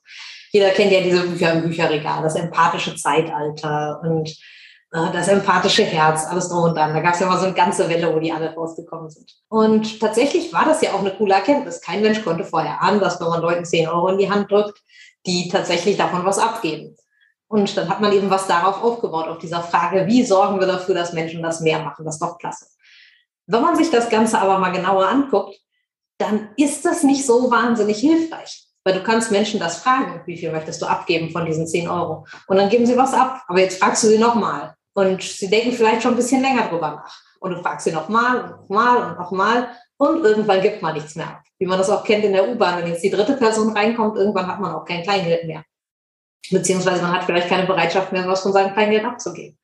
Jeder 0.51 0.69
kennt 0.71 0.91
ja 0.91 1.01
diese 1.01 1.25
Bücher 1.25 1.53
im 1.53 1.61
Bücherregal, 1.63 2.21
das 2.21 2.35
empathische 2.35 2.95
Zeitalter 2.95 4.01
und 4.03 4.29
äh, 4.91 5.11
das 5.13 5.29
empathische 5.29 5.83
Herz, 5.83 6.25
alles 6.27 6.49
drum 6.49 6.63
und 6.63 6.75
dran. 6.75 6.93
Da 6.93 6.99
gab 6.99 7.13
es 7.13 7.21
ja 7.21 7.27
mal 7.27 7.39
so 7.39 7.45
eine 7.45 7.55
ganze 7.55 7.89
Welle, 7.89 8.13
wo 8.13 8.19
die 8.19 8.31
alle 8.31 8.53
rausgekommen 8.53 9.09
sind. 9.09 9.33
Und 9.47 9.99
tatsächlich 9.99 10.51
war 10.51 10.65
das 10.65 10.81
ja 10.81 10.91
auch 10.91 10.99
eine 10.99 11.11
coole 11.11 11.33
Erkenntnis. 11.33 11.81
Kein 11.81 12.01
Mensch 12.01 12.23
konnte 12.23 12.43
vorher 12.43 12.81
ahnen, 12.81 12.99
dass 12.99 13.19
wenn 13.19 13.29
man 13.29 13.41
Leuten 13.41 13.65
10 13.65 13.87
Euro 13.87 14.09
in 14.09 14.17
die 14.17 14.29
Hand 14.29 14.51
drückt, 14.51 14.81
die 15.25 15.49
tatsächlich 15.49 15.97
davon 15.97 16.25
was 16.25 16.39
abgeben. 16.39 16.95
Und 17.47 17.75
dann 17.75 17.89
hat 17.89 18.01
man 18.01 18.13
eben 18.13 18.29
was 18.29 18.47
darauf 18.47 18.81
aufgebaut, 18.81 19.27
auf 19.27 19.37
dieser 19.37 19.61
Frage, 19.61 20.07
wie 20.07 20.23
sorgen 20.23 20.59
wir 20.59 20.67
dafür, 20.67 20.95
dass 20.95 21.13
Menschen 21.13 21.43
das 21.43 21.59
mehr 21.59 21.79
machen? 21.79 22.05
Das 22.05 22.15
ist 22.15 22.21
doch 22.21 22.37
klasse. 22.37 22.65
Wenn 23.47 23.61
man 23.61 23.75
sich 23.75 23.89
das 23.89 24.09
Ganze 24.09 24.39
aber 24.39 24.59
mal 24.59 24.71
genauer 24.71 25.07
anguckt, 25.07 25.57
dann 26.17 26.49
ist 26.57 26.85
das 26.85 27.03
nicht 27.03 27.25
so 27.25 27.49
wahnsinnig 27.49 27.99
hilfreich. 27.99 28.67
Weil 28.83 28.95
du 28.95 29.03
kannst 29.03 29.31
Menschen 29.31 29.59
das 29.59 29.77
fragen, 29.77 30.21
wie 30.25 30.37
viel 30.37 30.51
möchtest 30.51 30.81
du 30.81 30.87
abgeben 30.87 31.29
von 31.29 31.45
diesen 31.45 31.67
10 31.67 31.87
Euro? 31.87 32.25
Und 32.47 32.57
dann 32.57 32.69
geben 32.69 32.85
sie 32.85 32.97
was 32.97 33.13
ab. 33.13 33.43
Aber 33.47 33.59
jetzt 33.59 33.79
fragst 33.79 34.03
du 34.03 34.07
sie 34.07 34.17
nochmal. 34.17 34.75
Und 34.93 35.21
sie 35.21 35.49
denken 35.49 35.71
vielleicht 35.71 36.01
schon 36.01 36.13
ein 36.13 36.17
bisschen 36.17 36.41
länger 36.41 36.67
drüber 36.67 36.91
nach. 36.91 37.19
Und 37.39 37.51
du 37.51 37.61
fragst 37.61 37.85
sie 37.85 37.91
nochmal 37.91 38.43
und 38.43 38.49
nochmal 38.51 38.97
und 38.97 39.19
nochmal. 39.19 39.69
Und 39.97 40.23
irgendwann 40.23 40.61
gibt 40.61 40.81
man 40.81 40.95
nichts 40.95 41.15
mehr 41.15 41.27
ab. 41.27 41.43
Wie 41.59 41.65
man 41.67 41.77
das 41.77 41.89
auch 41.89 42.03
kennt 42.03 42.25
in 42.25 42.33
der 42.33 42.47
U-Bahn. 42.49 42.79
Wenn 42.79 42.87
jetzt 42.87 43.03
die 43.03 43.11
dritte 43.11 43.33
Person 43.33 43.71
reinkommt, 43.75 44.17
irgendwann 44.17 44.47
hat 44.47 44.59
man 44.59 44.73
auch 44.73 44.85
kein 44.85 45.03
Kleingeld 45.03 45.45
mehr. 45.45 45.63
Beziehungsweise 46.49 47.03
man 47.03 47.13
hat 47.13 47.23
vielleicht 47.23 47.49
keine 47.49 47.67
Bereitschaft 47.67 48.11
mehr, 48.11 48.27
was 48.27 48.41
von 48.41 48.51
seinem 48.51 48.73
Kleingeld 48.73 49.05
abzugeben. 49.05 49.57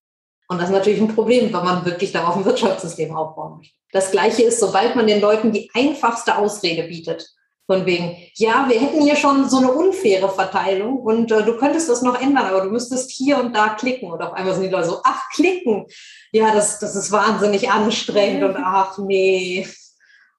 Und 0.48 0.60
das 0.60 0.70
ist 0.70 0.76
natürlich 0.76 1.02
ein 1.02 1.14
Problem, 1.14 1.54
wenn 1.54 1.64
man 1.64 1.86
wirklich 1.86 2.12
darauf 2.12 2.36
ein 2.36 2.46
Wirtschaftssystem 2.46 3.16
aufbauen 3.16 3.58
möchte. 3.58 3.76
Das 3.92 4.12
Gleiche 4.12 4.44
ist, 4.44 4.60
sobald 4.60 4.96
man 4.96 5.08
den 5.08 5.22
Leuten 5.22 5.52
die 5.52 5.70
einfachste 5.74 6.38
Ausrede 6.38 6.84
bietet, 6.84 7.30
von 7.68 7.86
wegen, 7.86 8.16
ja, 8.36 8.66
wir 8.70 8.80
hätten 8.80 9.02
hier 9.02 9.18
schon 9.18 9.50
so 9.50 9.58
eine 9.58 9.72
unfaire 9.72 10.30
Verteilung 10.30 11.00
und 11.00 11.32
äh, 11.34 11.44
du 11.44 11.58
könntest 11.58 11.90
das 11.90 12.02
noch 12.02 12.20
ändern, 12.20 12.46
aber 12.46 12.62
du 12.62 12.70
müsstest 12.70 13.12
hier 13.12 13.38
und 13.38 13.54
da 13.54 13.70
klicken. 13.70 14.10
Und 14.10 14.22
auf 14.22 14.32
einmal 14.34 14.54
sind 14.54 14.64
die 14.64 14.70
Leute 14.70 14.88
so, 14.88 15.02
ach, 15.04 15.30
klicken. 15.34 15.86
Ja, 16.32 16.54
das, 16.54 16.80
das 16.80 16.96
ist 16.96 17.12
wahnsinnig 17.12 17.70
anstrengend 17.70 18.46
und 18.46 18.56
ach, 18.56 18.98
nee. 18.98 19.68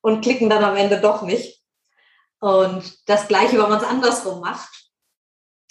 Und 0.00 0.22
klicken 0.22 0.48
dann 0.48 0.64
am 0.64 0.76
Ende 0.76 1.00
doch 1.00 1.20
nicht. 1.20 1.62
Und 2.40 2.82
das 3.06 3.28
Gleiche, 3.28 3.58
wenn 3.58 3.68
man 3.68 3.78
es 3.78 3.86
andersrum 3.86 4.40
macht 4.40 4.90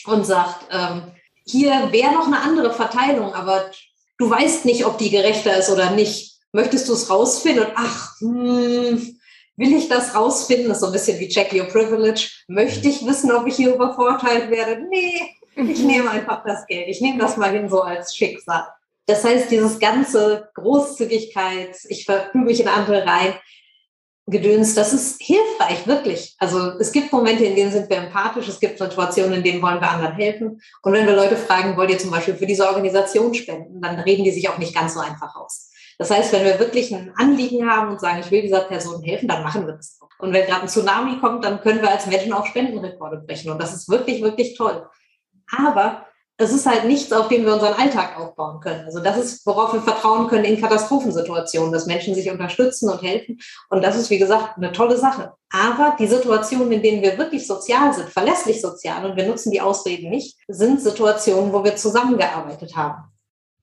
und 0.05 0.27
sagt, 0.27 0.67
ähm, 0.69 1.11
hier 1.43 1.91
wäre 1.91 2.13
noch 2.13 2.27
eine 2.27 2.39
andere 2.39 2.71
Verteilung, 2.71 3.33
aber 3.33 3.71
du 4.17 4.29
weißt 4.29 4.65
nicht, 4.65 4.85
ob 4.85 4.97
die 4.97 5.09
gerechter 5.09 5.57
ist 5.57 5.69
oder 5.69 5.91
nicht. 5.91 6.37
Möchtest 6.51 6.87
du 6.89 6.93
es 6.93 7.09
rausfinden? 7.09 7.65
Und 7.65 7.73
ach, 7.75 8.19
hm, 8.19 9.19
will 9.57 9.73
ich 9.73 9.89
das 9.89 10.15
rausfinden? 10.15 10.69
Das 10.69 10.77
ist 10.77 10.81
so 10.81 10.87
ein 10.87 10.93
bisschen 10.93 11.19
wie 11.19 11.27
Check 11.27 11.53
Your 11.53 11.65
Privilege. 11.65 12.29
Möchte 12.47 12.87
ich 12.87 13.05
wissen, 13.05 13.31
ob 13.31 13.47
ich 13.47 13.55
hier 13.55 13.75
übervorteilt 13.75 14.49
werde? 14.49 14.81
Nee, 14.89 15.35
ich 15.55 15.79
mhm. 15.79 15.87
nehme 15.87 16.11
einfach 16.11 16.43
das 16.45 16.65
Geld. 16.67 16.87
Ich 16.87 17.01
nehme 17.01 17.19
das 17.19 17.37
mal 17.37 17.51
hin 17.51 17.69
so 17.69 17.81
als 17.81 18.15
Schicksal. 18.15 18.67
Das 19.07 19.23
heißt, 19.23 19.49
dieses 19.51 19.79
ganze 19.79 20.49
Großzügigkeit, 20.55 21.77
ich 21.87 22.05
verfüge 22.05 22.43
mich 22.43 22.59
in 22.59 22.67
andere 22.67 23.05
rein, 23.05 23.33
Gedöns, 24.29 24.75
das 24.75 24.91
ist 24.91 25.21
hilfreich, 25.21 25.87
wirklich. 25.87 26.35
Also 26.37 26.71
es 26.79 26.91
gibt 26.91 27.13
Momente, 27.13 27.45
in 27.45 27.55
denen 27.55 27.71
sind 27.71 27.89
wir 27.89 27.97
empathisch, 27.97 28.49
es 28.49 28.59
gibt 28.59 28.77
Situationen, 28.77 29.35
in 29.35 29.43
denen 29.43 29.61
wollen 29.61 29.79
wir 29.79 29.89
anderen 29.89 30.15
helfen. 30.15 30.61
Und 30.81 30.93
wenn 30.93 31.07
wir 31.07 31.15
Leute 31.15 31.37
fragen, 31.37 31.77
wollt 31.77 31.91
ihr 31.91 31.97
zum 31.97 32.11
Beispiel 32.11 32.35
für 32.35 32.45
diese 32.45 32.67
Organisation 32.67 33.33
spenden, 33.33 33.81
dann 33.81 33.99
reden 33.99 34.25
die 34.25 34.31
sich 34.31 34.49
auch 34.49 34.57
nicht 34.57 34.75
ganz 34.75 34.95
so 34.95 34.99
einfach 34.99 35.33
aus. 35.35 35.71
Das 35.97 36.11
heißt, 36.11 36.33
wenn 36.33 36.43
wir 36.43 36.59
wirklich 36.59 36.93
ein 36.93 37.13
Anliegen 37.15 37.69
haben 37.69 37.89
und 37.89 38.01
sagen, 38.01 38.19
ich 38.19 38.29
will 38.29 38.41
dieser 38.41 38.61
Person 38.61 39.01
helfen, 39.01 39.29
dann 39.29 39.43
machen 39.43 39.65
wir 39.65 39.73
das 39.73 39.97
auch. 40.01 40.09
Und 40.19 40.33
wenn 40.33 40.45
gerade 40.45 40.63
ein 40.63 40.67
Tsunami 40.67 41.19
kommt, 41.19 41.45
dann 41.45 41.61
können 41.61 41.81
wir 41.81 41.89
als 41.89 42.05
Menschen 42.05 42.33
auch 42.33 42.45
Spendenrekorde 42.45 43.23
brechen. 43.25 43.49
Und 43.49 43.61
das 43.61 43.73
ist 43.73 43.87
wirklich, 43.87 44.21
wirklich 44.21 44.57
toll. 44.57 44.87
Aber 45.57 46.06
es 46.39 46.51
ist 46.51 46.67
halt 46.67 46.85
nichts, 46.85 47.11
auf 47.11 47.29
dem 47.29 47.45
wir 47.45 47.53
unseren 47.53 47.73
Alltag 47.73 48.17
aufbauen 48.19 48.59
können. 48.59 48.85
Also 48.85 48.99
das 48.99 49.17
ist, 49.17 49.45
worauf 49.45 49.73
wir 49.73 49.81
vertrauen 49.81 50.27
können 50.27 50.45
in 50.45 50.61
Katastrophensituationen, 50.61 51.71
dass 51.71 51.87
Menschen 51.87 52.13
sich 52.13 52.29
unterstützen 52.29 52.89
und 52.89 53.01
helfen. 53.01 53.39
Und 53.69 53.83
das 53.83 53.95
ist, 53.95 54.11
wie 54.11 54.19
gesagt, 54.19 54.55
eine 54.55 54.71
tolle 54.71 54.97
Sache. 54.97 55.33
Aber 55.49 55.95
die 55.97 56.05
Situationen, 56.05 56.71
in 56.71 56.83
denen 56.83 57.01
wir 57.01 57.17
wirklich 57.17 57.47
sozial 57.47 57.91
sind, 57.91 58.09
verlässlich 58.09 58.61
sozial, 58.61 59.03
und 59.05 59.17
wir 59.17 59.25
nutzen 59.25 59.51
die 59.51 59.61
Ausreden 59.61 60.11
nicht, 60.11 60.37
sind 60.47 60.79
Situationen, 60.79 61.51
wo 61.51 61.63
wir 61.63 61.75
zusammengearbeitet 61.75 62.75
haben. 62.75 63.05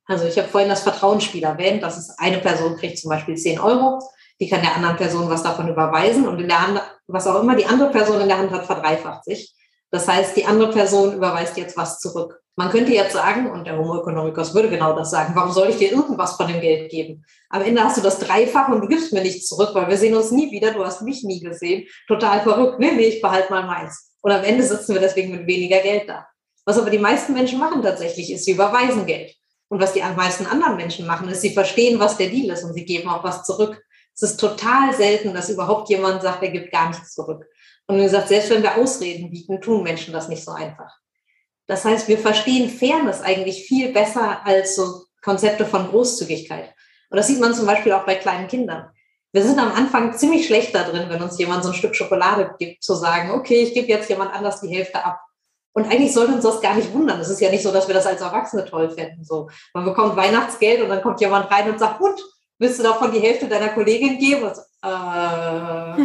Also 0.07 0.27
ich 0.27 0.37
habe 0.37 0.49
vorhin 0.49 0.69
das 0.69 0.83
Vertrauensspiel 0.83 1.45
erwähnt, 1.45 1.83
dass 1.83 1.97
es 1.97 2.19
eine 2.19 2.39
Person 2.39 2.77
kriegt 2.77 2.99
zum 2.99 3.09
Beispiel 3.09 3.37
10 3.37 3.61
Euro, 3.61 4.01
die 4.41 4.49
kann 4.49 4.63
der 4.63 4.75
anderen 4.75 4.97
Person 4.97 5.31
was 5.31 5.45
davon 5.45 5.69
überweisen 5.69 6.27
und 6.27 6.41
in 6.41 6.49
der 6.49 6.67
Hand, 6.67 6.83
was 7.07 7.27
auch 7.29 7.41
immer 7.41 7.55
die 7.55 7.67
andere 7.67 7.91
Person 7.91 8.21
in 8.21 8.29
der 8.29 8.39
Hand 8.39 8.51
hat, 8.51 8.67
verdreifacht 8.67 9.25
sich. 9.25 9.55
Das 9.91 10.09
heißt, 10.09 10.37
die 10.37 10.45
andere 10.45 10.73
Person 10.73 11.15
überweist 11.15 11.57
jetzt 11.57 11.77
was 11.77 12.01
zurück. 12.01 12.43
Man 12.57 12.71
könnte 12.71 12.93
jetzt 12.93 13.13
sagen, 13.13 13.51
und 13.51 13.67
der 13.67 13.77
Homo 13.77 14.01
economicus 14.01 14.55
würde 14.55 14.71
genau 14.71 14.95
das 14.95 15.11
sagen, 15.11 15.35
warum 15.35 15.51
soll 15.51 15.71
ich 15.71 15.77
dir 15.77 15.91
irgendwas 15.91 16.37
von 16.37 16.47
dem 16.47 16.61
Geld 16.61 16.89
geben? 16.89 17.25
Am 17.49 17.63
Ende 17.63 17.83
hast 17.83 17.97
du 17.97 18.01
das 18.01 18.21
Dreifach 18.21 18.69
und 18.69 18.81
du 18.81 18.87
gibst 18.87 19.13
mir 19.13 19.23
nichts 19.23 19.49
zurück, 19.49 19.71
weil 19.73 19.89
wir 19.89 19.97
sehen 19.97 20.15
uns 20.15 20.31
nie 20.31 20.53
wieder, 20.53 20.73
du 20.73 20.85
hast 20.85 21.03
mich 21.03 21.25
nie 21.25 21.41
gesehen. 21.41 21.89
Total 22.07 22.43
verrückt. 22.43 22.79
Nee, 22.79 22.93
nee, 22.93 23.07
ich 23.07 23.21
behalte 23.21 23.53
mal 23.53 23.67
meins. 23.67 24.13
Und 24.21 24.31
am 24.31 24.45
Ende 24.45 24.63
sitzen 24.63 24.95
wir 24.95 25.01
deswegen 25.01 25.33
mit 25.33 25.47
weniger 25.49 25.81
Geld 25.81 26.09
da. 26.09 26.27
Was 26.65 26.79
aber 26.79 26.91
die 26.91 26.99
meisten 26.99 27.33
Menschen 27.33 27.59
machen 27.59 27.83
tatsächlich, 27.83 28.33
ist, 28.33 28.45
sie 28.45 28.53
überweisen 28.53 29.05
Geld. 29.05 29.35
Und 29.69 29.81
was 29.81 29.93
die 29.93 30.01
meisten 30.01 30.47
anderen 30.47 30.77
Menschen 30.77 31.07
machen, 31.07 31.29
ist, 31.29 31.41
sie 31.41 31.53
verstehen, 31.53 31.99
was 31.99 32.17
der 32.17 32.29
Deal 32.29 32.51
ist 32.51 32.63
und 32.63 32.75
sie 32.75 32.85
geben 32.85 33.09
auch 33.09 33.25
was 33.25 33.43
zurück. 33.43 33.83
Es 34.15 34.23
ist 34.23 34.37
total 34.39 34.95
selten, 34.95 35.35
dass 35.35 35.51
überhaupt 35.51 35.89
jemand 35.89 36.23
sagt, 36.23 36.43
er 36.43 36.51
gibt 36.51 36.71
gar 36.71 36.89
nichts 36.89 37.15
zurück. 37.15 37.45
Und 37.89 37.97
wie 37.99 38.05
gesagt, 38.05 38.29
selbst 38.29 38.51
wenn 38.51 38.63
wir 38.63 38.77
Ausreden 38.77 39.31
bieten, 39.31 39.61
tun 39.61 39.83
Menschen 39.83 40.13
das 40.13 40.29
nicht 40.29 40.45
so 40.45 40.53
einfach. 40.53 40.97
Das 41.67 41.85
heißt, 41.85 42.09
wir 42.09 42.19
verstehen 42.19 42.69
Fairness 42.69 43.23
eigentlich 43.23 43.65
viel 43.67 43.93
besser 43.93 44.45
als 44.45 44.77
so 44.77 45.05
Konzepte 45.23 45.65
von 45.65 45.89
Großzügigkeit. 45.89 46.75
Und 47.11 47.17
das 47.17 47.27
sieht 47.27 47.41
man 47.41 47.55
zum 47.55 47.67
Beispiel 47.67 47.93
auch 47.93 48.05
bei 48.05 48.17
kleinen 48.17 48.49
Kindern. 48.49 48.91
Wir 49.33 49.43
sind 49.43 49.59
am 49.59 49.73
Anfang 49.73 50.17
ziemlich 50.17 50.47
schlecht 50.47 50.75
da 50.75 50.85
drin, 50.85 51.07
wenn 51.09 51.23
uns 51.23 51.39
jemand 51.39 51.65
so 51.65 51.71
ein 51.71 51.75
Stück 51.75 51.97
Schokolade 51.97 52.55
gibt, 52.59 52.85
zu 52.85 52.95
sagen, 52.95 53.33
okay, 53.33 53.63
ich 53.63 53.75
gebe 53.75 53.89
jetzt 53.89 54.09
jemand 54.09 54.33
anders 54.33 54.61
die 54.61 54.69
Hälfte 54.69 55.05
ab. 55.05 55.21
Und 55.73 55.87
eigentlich 55.87 56.13
sollte 56.13 56.35
uns 56.35 56.45
das 56.45 56.61
gar 56.61 56.77
nicht 56.77 56.93
wundern. 56.93 57.19
Es 57.19 57.29
ist 57.29 57.41
ja 57.41 57.51
nicht 57.51 57.65
so, 57.65 57.73
dass 57.73 57.89
wir 57.89 57.95
das 57.95 58.07
als 58.07 58.21
Erwachsene 58.21 58.65
toll 58.65 58.91
fänden. 58.91 59.25
So, 59.25 59.49
man 59.73 59.85
bekommt 59.85 60.15
Weihnachtsgeld 60.15 60.83
und 60.83 60.89
dann 60.89 61.03
kommt 61.03 61.21
jemand 61.21 61.51
rein 61.51 61.69
und 61.69 61.81
sagt, 61.81 62.01
und 62.01 62.21
willst 62.59 62.79
du 62.79 62.85
davon 62.85 63.11
die 63.11 63.19
Hälfte 63.19 63.49
deiner 63.49 63.71
Kollegin 63.71 64.19
geben? 64.19 64.45
Und, 64.45 64.57
äh. 64.85 66.01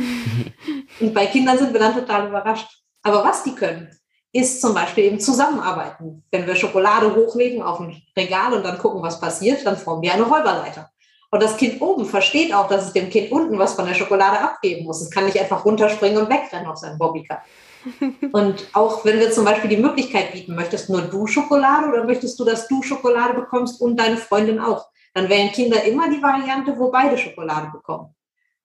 und 1.05 1.13
bei 1.13 1.27
Kindern 1.27 1.57
sind 1.59 1.71
wir 1.71 1.79
dann 1.79 1.93
total 1.93 2.29
überrascht. 2.29 2.67
Aber 3.03 3.23
was 3.23 3.43
die 3.43 3.53
können, 3.53 3.95
ist 4.31 4.61
zum 4.61 4.73
Beispiel 4.73 5.05
eben 5.05 5.19
zusammenarbeiten. 5.19 6.23
Wenn 6.31 6.45
wir 6.45 6.55
Schokolade 6.55 7.15
hochlegen 7.15 7.61
auf 7.61 7.79
ein 7.79 8.01
Regal 8.15 8.53
und 8.53 8.63
dann 8.63 8.77
gucken, 8.77 9.01
was 9.01 9.19
passiert, 9.19 9.65
dann 9.65 9.77
formen 9.77 10.03
wir 10.03 10.13
eine 10.13 10.23
Räuberleiter. 10.23 10.89
Und 11.31 11.43
das 11.43 11.57
Kind 11.57 11.81
oben 11.81 12.05
versteht 12.05 12.53
auch, 12.53 12.67
dass 12.67 12.87
es 12.87 12.93
dem 12.93 13.09
Kind 13.09 13.31
unten 13.31 13.59
was 13.59 13.73
von 13.73 13.85
der 13.85 13.93
Schokolade 13.93 14.39
abgeben 14.39 14.85
muss. 14.85 15.01
Es 15.01 15.11
kann 15.11 15.25
nicht 15.25 15.39
einfach 15.39 15.63
runterspringen 15.63 16.21
und 16.21 16.29
wegrennen 16.29 16.67
auf 16.67 16.77
seinem 16.77 16.97
Bobbycar. 16.97 17.43
Und 18.33 18.67
auch 18.73 19.05
wenn 19.05 19.19
wir 19.19 19.31
zum 19.31 19.45
Beispiel 19.45 19.69
die 19.69 19.77
Möglichkeit 19.77 20.33
bieten, 20.33 20.53
möchtest 20.53 20.89
nur 20.89 21.01
du 21.01 21.27
Schokolade 21.27 21.87
oder 21.87 22.03
möchtest 22.03 22.37
du, 22.37 22.43
dass 22.43 22.67
du 22.67 22.83
Schokolade 22.83 23.35
bekommst 23.35 23.79
und 23.79 23.95
deine 23.95 24.17
Freundin 24.17 24.59
auch, 24.59 24.89
dann 25.13 25.29
wählen 25.29 25.49
Kinder 25.53 25.81
immer 25.85 26.09
die 26.09 26.21
Variante, 26.21 26.77
wo 26.77 26.91
beide 26.91 27.17
Schokolade 27.17 27.69
bekommen. 27.71 28.13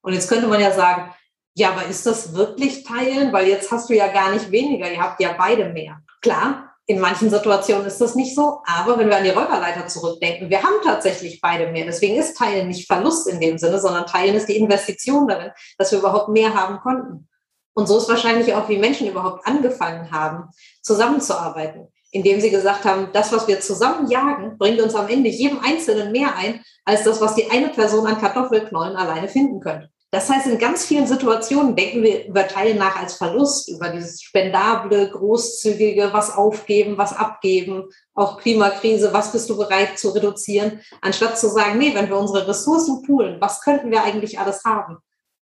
Und 0.01 0.13
jetzt 0.13 0.27
könnte 0.27 0.47
man 0.47 0.59
ja 0.59 0.71
sagen, 0.71 1.13
ja, 1.55 1.71
aber 1.71 1.85
ist 1.85 2.05
das 2.05 2.33
wirklich 2.33 2.83
teilen? 2.83 3.31
Weil 3.31 3.47
jetzt 3.47 3.71
hast 3.71 3.89
du 3.89 3.95
ja 3.95 4.07
gar 4.07 4.31
nicht 4.31 4.51
weniger, 4.51 4.91
ihr 4.91 5.01
habt 5.01 5.21
ja 5.21 5.33
beide 5.37 5.69
mehr. 5.69 6.01
Klar, 6.21 6.75
in 6.85 6.99
manchen 6.99 7.29
Situationen 7.29 7.87
ist 7.87 7.99
das 8.01 8.13
nicht 8.13 8.35
so, 8.35 8.61
aber 8.65 8.99
wenn 8.99 9.09
wir 9.09 9.17
an 9.17 9.23
die 9.23 9.29
Räuberleiter 9.29 9.87
zurückdenken, 9.87 10.49
wir 10.49 10.61
haben 10.61 10.83
tatsächlich 10.83 11.39
beide 11.41 11.71
mehr. 11.71 11.85
Deswegen 11.85 12.17
ist 12.17 12.37
Teilen 12.37 12.67
nicht 12.67 12.87
Verlust 12.87 13.27
in 13.27 13.39
dem 13.39 13.57
Sinne, 13.57 13.79
sondern 13.79 14.05
Teilen 14.05 14.35
ist 14.35 14.47
die 14.47 14.57
Investition 14.57 15.27
darin, 15.27 15.51
dass 15.77 15.91
wir 15.91 15.99
überhaupt 15.99 16.29
mehr 16.29 16.53
haben 16.53 16.79
konnten. 16.81 17.27
Und 17.73 17.87
so 17.87 17.97
ist 17.97 18.09
wahrscheinlich 18.09 18.53
auch, 18.53 18.69
wie 18.69 18.77
Menschen 18.77 19.07
überhaupt 19.07 19.47
angefangen 19.47 20.11
haben, 20.11 20.49
zusammenzuarbeiten, 20.81 21.87
indem 22.11 22.39
sie 22.39 22.51
gesagt 22.51 22.85
haben, 22.85 23.09
das, 23.13 23.31
was 23.31 23.47
wir 23.47 23.61
zusammen 23.61 24.09
jagen, 24.09 24.57
bringt 24.57 24.81
uns 24.81 24.93
am 24.93 25.07
Ende 25.07 25.29
jedem 25.29 25.59
Einzelnen 25.59 26.11
mehr 26.11 26.35
ein, 26.35 26.63
als 26.83 27.03
das, 27.03 27.19
was 27.19 27.35
die 27.35 27.49
eine 27.49 27.69
Person 27.69 28.05
an 28.05 28.19
Kartoffelknollen 28.19 28.95
alleine 28.95 29.27
finden 29.27 29.59
könnte. 29.59 29.89
Das 30.11 30.29
heißt, 30.29 30.47
in 30.47 30.59
ganz 30.59 30.85
vielen 30.85 31.07
Situationen 31.07 31.75
denken 31.75 32.01
wir 32.03 32.25
über 32.25 32.47
Teilen 32.47 32.77
nach 32.77 32.95
als 32.95 33.15
Verlust, 33.15 33.69
über 33.69 33.89
dieses 33.89 34.21
spendable, 34.21 35.09
großzügige, 35.09 36.13
was 36.13 36.35
aufgeben, 36.35 36.97
was 36.97 37.13
abgeben, 37.13 37.89
auch 38.13 38.37
Klimakrise, 38.39 39.11
was 39.11 39.31
bist 39.31 39.49
du 39.49 39.57
bereit 39.57 39.99
zu 39.99 40.11
reduzieren, 40.11 40.79
anstatt 41.01 41.37
zu 41.37 41.49
sagen, 41.49 41.79
nee, 41.79 41.93
wenn 41.93 42.07
wir 42.07 42.17
unsere 42.17 42.47
Ressourcen 42.47 43.01
poolen, 43.01 43.41
was 43.41 43.61
könnten 43.61 43.91
wir 43.91 44.03
eigentlich 44.03 44.39
alles 44.39 44.63
haben? 44.63 44.97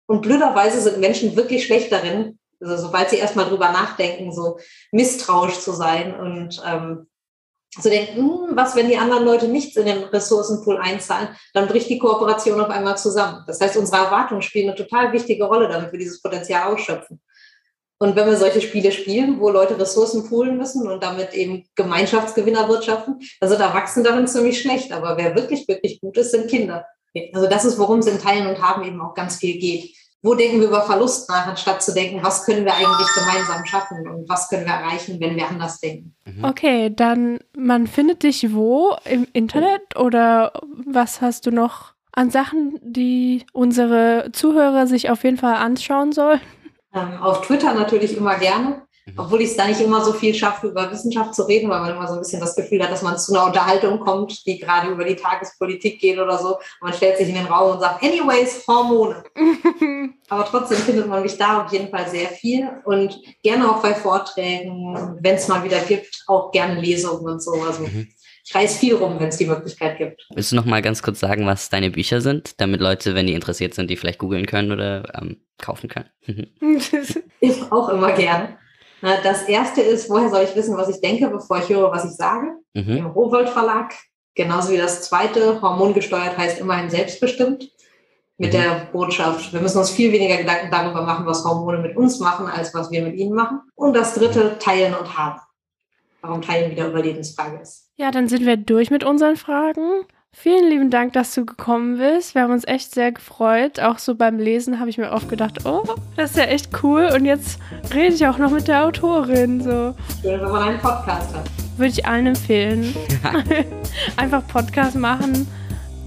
Und 0.07 0.23
blöderweise 0.23 0.81
sind 0.81 1.01
Menschen 1.01 1.35
wirklich 1.35 1.65
schlecht 1.65 1.91
darin, 1.91 2.39
also 2.61 2.77
sobald 2.77 3.11
sie 3.11 3.17
erstmal 3.17 3.47
drüber 3.47 3.73
nachdenken, 3.73 4.33
so 4.33 4.59
misstrauisch 4.93 5.59
zu 5.59 5.73
sein 5.73 6.15
und 6.15 6.63
ähm, 6.65 7.09
zu 7.81 7.89
denken, 7.89 8.17
hm, 8.17 8.57
was, 8.57 8.77
wenn 8.77 8.89
die 8.89 8.99
anderen 8.99 9.25
Leute 9.25 9.49
nichts 9.49 9.77
in 9.77 9.87
den 9.87 10.05
Ressourcenpool 10.05 10.77
einzahlen, 10.77 11.29
dann 11.55 11.69
bricht 11.69 11.89
die 11.89 11.99
Kooperation 11.99 12.61
auf 12.61 12.69
einmal 12.69 12.99
zusammen. 12.99 13.45
Das 13.47 13.61
heißt, 13.61 13.77
unsere 13.77 14.05
Erwartungen 14.05 14.43
spielen 14.43 14.69
eine 14.69 14.77
total 14.77 15.13
wichtige 15.13 15.45
Rolle, 15.45 15.69
damit 15.69 15.91
wir 15.91 15.99
dieses 15.99 16.21
Potenzial 16.21 16.73
ausschöpfen. 16.73 17.21
Und 17.99 18.17
wenn 18.17 18.27
wir 18.27 18.37
solche 18.37 18.61
Spiele 18.61 18.91
spielen, 18.91 19.39
wo 19.39 19.49
Leute 19.49 19.79
Ressourcen 19.79 20.29
poolen 20.29 20.57
müssen 20.57 20.89
und 20.89 21.03
damit 21.05 21.35
eben 21.35 21.65
Gemeinschaftsgewinner 21.77 22.69
wirtschaften, 22.69 23.21
dann 23.41 23.49
sind 23.49 23.61
Erwachsene 23.61 24.05
darin 24.05 24.27
ziemlich 24.27 24.61
schlecht. 24.61 24.93
Aber 24.93 25.17
wer 25.17 25.37
wirklich, 25.37 25.69
wirklich 25.69 26.01
gut 26.01 26.17
ist, 26.17 26.33
sind 26.33 26.51
Kinder. 26.51 26.85
Also 27.33 27.47
das 27.47 27.65
ist, 27.65 27.79
worum 27.79 28.01
es 28.01 28.09
in 28.09 28.19
Teilen 28.19 28.49
und 28.49 28.61
Haben 28.61 28.85
eben 28.85 29.01
auch 29.01 29.15
ganz 29.15 29.37
viel 29.37 29.59
geht. 29.59 29.95
Wo 30.23 30.35
denken 30.35 30.61
wir 30.61 30.69
über 30.69 30.83
Verlust 30.83 31.29
nach, 31.29 31.49
anstatt 31.49 31.83
zu 31.83 31.93
denken, 31.93 32.23
was 32.23 32.45
können 32.45 32.65
wir 32.65 32.75
eigentlich 32.75 33.09
gemeinsam 33.15 33.67
schaffen 33.67 34.09
und 34.09 34.29
was 34.29 34.49
können 34.49 34.65
wir 34.65 34.73
erreichen, 34.73 35.19
wenn 35.21 35.35
wir 35.35 35.49
anders 35.49 35.81
denken. 35.81 36.15
Mhm. 36.25 36.45
Okay, 36.45 36.91
dann 36.95 37.41
man 37.57 37.89
findet 37.89 38.23
dich 38.23 38.55
wo? 38.55 38.97
Im 39.05 39.27
Internet 39.33 39.97
oder 39.97 40.53
was 40.87 41.21
hast 41.21 41.47
du 41.47 41.51
noch 41.51 41.95
an 42.13 42.31
Sachen, 42.31 42.79
die 42.83 43.45
unsere 43.53 44.31
Zuhörer 44.33 44.87
sich 44.87 45.11
auf 45.11 45.25
jeden 45.25 45.39
Fall 45.39 45.57
anschauen 45.57 46.13
sollen? 46.13 46.41
Ähm, 46.95 47.21
auf 47.21 47.45
Twitter 47.45 47.75
natürlich 47.75 48.17
immer 48.17 48.37
gerne. 48.39 48.83
Mhm. 49.05 49.15
Obwohl 49.17 49.41
ich 49.41 49.51
es 49.51 49.57
da 49.57 49.67
nicht 49.67 49.81
immer 49.81 50.05
so 50.05 50.13
viel 50.13 50.33
schaffe, 50.33 50.69
über 50.69 50.91
Wissenschaft 50.91 51.35
zu 51.35 51.43
reden, 51.43 51.69
weil 51.69 51.81
man 51.81 51.91
immer 51.91 52.07
so 52.07 52.15
ein 52.15 52.21
bisschen 52.21 52.41
das 52.41 52.55
Gefühl 52.55 52.83
hat, 52.83 52.93
dass 52.93 53.03
man 53.03 53.19
zu 53.19 53.35
einer 53.35 53.47
Unterhaltung 53.47 53.99
kommt, 53.99 54.47
die 54.47 54.59
gerade 54.59 54.91
über 54.91 55.05
die 55.05 55.17
Tagespolitik 55.17 56.01
geht 56.01 56.19
oder 56.19 56.39
so. 56.39 56.57
Und 56.57 56.83
man 56.83 56.93
stellt 56.93 57.19
sich 57.19 57.29
in 57.29 57.35
den 57.35 57.47
Raum 57.47 57.73
und 57.73 57.81
sagt, 57.81 58.03
anyways, 58.03 58.65
Hormone. 58.69 59.25
Aber 60.29 60.45
trotzdem 60.45 60.79
findet 60.79 61.09
man 61.09 61.23
mich 61.23 61.37
da 61.37 61.65
auf 61.65 61.73
jeden 61.73 61.89
Fall 61.91 62.09
sehr 62.09 62.29
viel 62.29 62.71
und 62.85 63.19
gerne 63.43 63.69
auch 63.69 63.83
bei 63.83 63.95
Vorträgen, 63.95 65.19
wenn 65.21 65.35
es 65.35 65.49
mal 65.49 65.65
wieder 65.65 65.81
gibt, 65.81 66.23
auch 66.29 66.53
gerne 66.53 66.81
Lesungen 66.81 67.27
und 67.27 67.43
so. 67.43 67.53
Also 67.53 67.83
mhm. 67.83 68.07
ich 68.45 68.55
reise 68.55 68.79
viel 68.79 68.95
rum, 68.95 69.19
wenn 69.19 69.29
es 69.29 69.37
die 69.37 69.47
Möglichkeit 69.47 69.99
gibt. 69.99 70.25
Willst 70.33 70.53
du 70.53 70.57
noch 70.57 70.65
mal 70.65 70.81
ganz 70.81 71.03
kurz 71.03 71.19
sagen, 71.19 71.45
was 71.45 71.71
deine 71.71 71.91
Bücher 71.91 72.21
sind, 72.21 72.61
damit 72.61 72.81
Leute, 72.81 73.17
wenn 73.17 73.27
die 73.27 73.35
interessiert 73.35 73.75
sind, 73.75 73.91
die 73.91 73.97
vielleicht 73.97 74.21
googeln 74.21 74.47
können 74.47 74.71
oder 74.71 75.13
ähm, 75.21 75.39
kaufen 75.59 75.89
können? 75.89 76.09
ich 77.41 77.73
auch 77.73 77.89
immer 77.89 78.13
gern. 78.13 78.57
Das 79.03 79.43
erste 79.43 79.83
ist, 79.83 80.09
woher 80.09 80.31
soll 80.31 80.45
ich 80.45 80.55
wissen, 80.55 80.77
was 80.77 80.89
ich 80.89 81.01
denke, 81.01 81.29
bevor 81.29 81.59
ich 81.59 81.69
höre, 81.69 81.91
was 81.91 82.05
ich 82.05 82.13
sage? 82.13 82.53
Mhm. 82.73 82.97
Im 82.97 83.07
Rowold 83.07 83.49
Verlag. 83.49 83.95
Genauso 84.35 84.73
wie 84.73 84.79
das 84.79 85.03
zweite, 85.03 85.61
hormongesteuert 85.61 86.39
heißt 86.39 86.61
immerhin 86.61 86.89
selbstbestimmt. 86.89 87.69
Mit 88.39 88.53
mhm. 88.53 88.57
der 88.57 88.89
Botschaft, 88.93 89.53
wir 89.53 89.61
müssen 89.61 89.79
uns 89.79 89.91
viel 89.91 90.13
weniger 90.13 90.37
Gedanken 90.37 90.71
darüber 90.71 91.03
machen, 91.03 91.27
was 91.27 91.45
Hormone 91.45 91.79
mit 91.79 91.97
uns 91.97 92.21
machen, 92.21 92.47
als 92.47 92.73
was 92.75 92.91
wir 92.91 93.03
mit 93.03 93.17
ihnen 93.17 93.35
machen. 93.35 93.61
Und 93.75 93.95
das 93.95 94.15
dritte, 94.15 94.57
teilen 94.59 94.95
und 94.95 95.19
haben. 95.19 95.41
Warum 96.23 96.41
teilen 96.41 96.71
wieder 96.71 96.87
Überlebensfrage 96.87 97.61
ist. 97.61 97.91
Ja, 97.97 98.13
dann 98.13 98.29
sind 98.29 98.47
wir 98.47 98.57
durch 98.57 98.91
mit 98.91 99.05
unseren 99.05 99.37
Fragen. 99.37 100.05
Vielen 100.35 100.71
lieben 100.71 100.91
Dank, 100.91 101.13
dass 101.13 101.35
du 101.35 101.45
gekommen 101.45 101.99
bist. 101.99 102.35
Wir 102.35 102.43
haben 102.43 102.53
uns 102.53 102.67
echt 102.67 102.95
sehr 102.95 103.13
gefreut. 103.13 103.79
Auch 103.81 103.99
so 103.99 104.15
beim 104.15 104.39
Lesen 104.39 104.81
habe 104.81 104.89
ich 104.89 104.97
mir 104.97 105.13
oft 105.13 105.29
gedacht, 105.29 105.67
oh, 105.67 105.85
das 106.17 106.31
ist 106.31 106.37
ja 106.39 106.45
echt 106.45 106.71
cool. 106.83 107.11
Und 107.15 107.27
jetzt 107.27 107.59
rede 107.93 108.15
ich 108.15 108.27
auch 108.27 108.39
noch 108.39 108.51
mit 108.51 108.67
der 108.67 108.87
Autorin. 108.87 109.61
So. 109.63 109.95
Schön, 110.23 110.41
wenn 110.41 110.51
man 110.51 110.63
einen 110.71 110.79
Podcast 110.79 111.35
hat. 111.35 111.45
Würde 111.77 111.93
ich 111.93 112.07
allen 112.07 112.29
empfehlen. 112.29 112.95
einfach 114.17 114.45
Podcast 114.49 114.97
machen, 114.97 115.47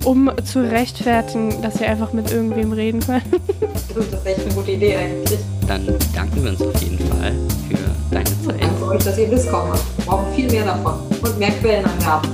um 0.03 0.31
zu 0.43 0.59
rechtfertigen, 0.59 1.61
dass 1.61 1.79
wir 1.79 1.87
einfach 1.87 2.11
mit 2.11 2.31
irgendwem 2.31 2.73
reden 2.73 3.01
können. 3.01 3.31
das 3.95 4.05
ist 4.07 4.25
echt 4.25 4.39
eine 4.41 4.53
gute 4.55 4.71
Idee 4.71 4.97
eigentlich. 4.97 5.39
Dann 5.67 5.85
danken 6.13 6.43
wir 6.43 6.49
uns 6.49 6.61
auf 6.61 6.81
jeden 6.81 6.97
Fall 7.09 7.31
für 7.69 8.13
deine 8.13 8.25
Zeit. 8.25 8.61
Danke 8.61 8.85
euch, 8.85 9.03
dass 9.03 9.17
ihr 9.19 9.29
Discord 9.29 9.69
macht. 9.69 9.97
Wir 9.97 10.05
brauchen 10.05 10.33
viel 10.33 10.51
mehr 10.51 10.65
davon 10.65 10.93
und 11.21 11.39
mehr 11.39 11.51
Quellenangaben. 11.51 12.31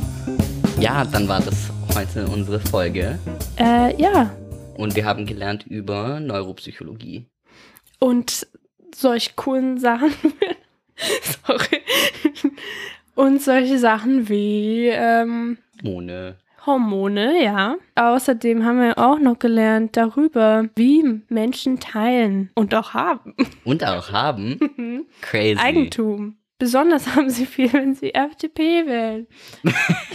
Ja, 0.79 1.05
dann 1.05 1.27
war 1.27 1.39
das 1.41 1.70
heute 1.95 2.27
unsere 2.27 2.59
Folge. 2.59 3.19
Äh, 3.57 4.01
ja. 4.01 4.35
Und 4.77 4.95
wir 4.95 5.05
haben 5.05 5.25
gelernt 5.25 5.65
über 5.67 6.19
Neuropsychologie. 6.19 7.25
Und 7.99 8.47
solch 8.95 9.35
coolen 9.35 9.77
Sachen. 9.77 10.13
Sorry. 11.45 11.81
Und 13.15 13.41
solche 13.41 13.77
Sachen 13.77 14.29
wie 14.29 14.87
ähm, 14.87 15.57
Hormone. 15.83 16.37
Hormone, 16.65 17.43
ja. 17.43 17.75
Außerdem 17.95 18.63
haben 18.63 18.79
wir 18.79 18.97
auch 18.97 19.19
noch 19.19 19.39
gelernt 19.39 19.97
darüber, 19.97 20.69
wie 20.75 21.21
Menschen 21.29 21.79
teilen 21.79 22.51
und 22.55 22.73
auch 22.75 22.93
haben. 22.93 23.35
Und 23.63 23.83
auch 23.83 24.11
haben. 24.11 25.07
Crazy. 25.21 25.59
Eigentum. 25.59 26.37
Besonders 26.59 27.15
haben 27.15 27.31
sie 27.31 27.47
viel, 27.47 27.73
wenn 27.73 27.95
sie 27.95 28.13
FDP 28.13 28.85
wählen. 28.85 29.27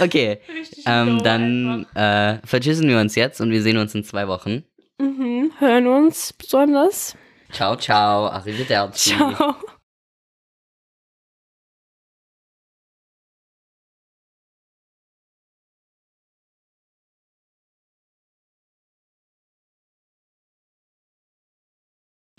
Okay, 0.00 0.38
ähm, 0.86 1.22
dann 1.22 1.86
äh, 1.94 2.38
vertschüssen 2.46 2.88
wir 2.88 2.98
uns 2.98 3.14
jetzt 3.14 3.40
und 3.40 3.50
wir 3.50 3.62
sehen 3.62 3.78
uns 3.78 3.94
in 3.94 4.04
zwei 4.04 4.28
Wochen. 4.28 4.64
Mhm, 4.98 5.52
hören 5.58 5.86
uns 5.86 6.32
besonders. 6.32 7.16
Ciao, 7.52 7.76
ciao, 7.76 8.26
arrivederci. 8.26 9.10
Ciao. 9.10 9.54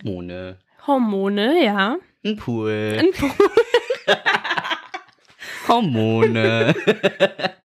Hormone. 0.04 0.60
Hormone, 0.86 1.63
ja. 1.65 1.98
Ein 2.24 2.38
Pool. 2.38 2.98
Ein 3.00 3.12
Pool. 3.12 3.32
Hormone. 5.67 6.34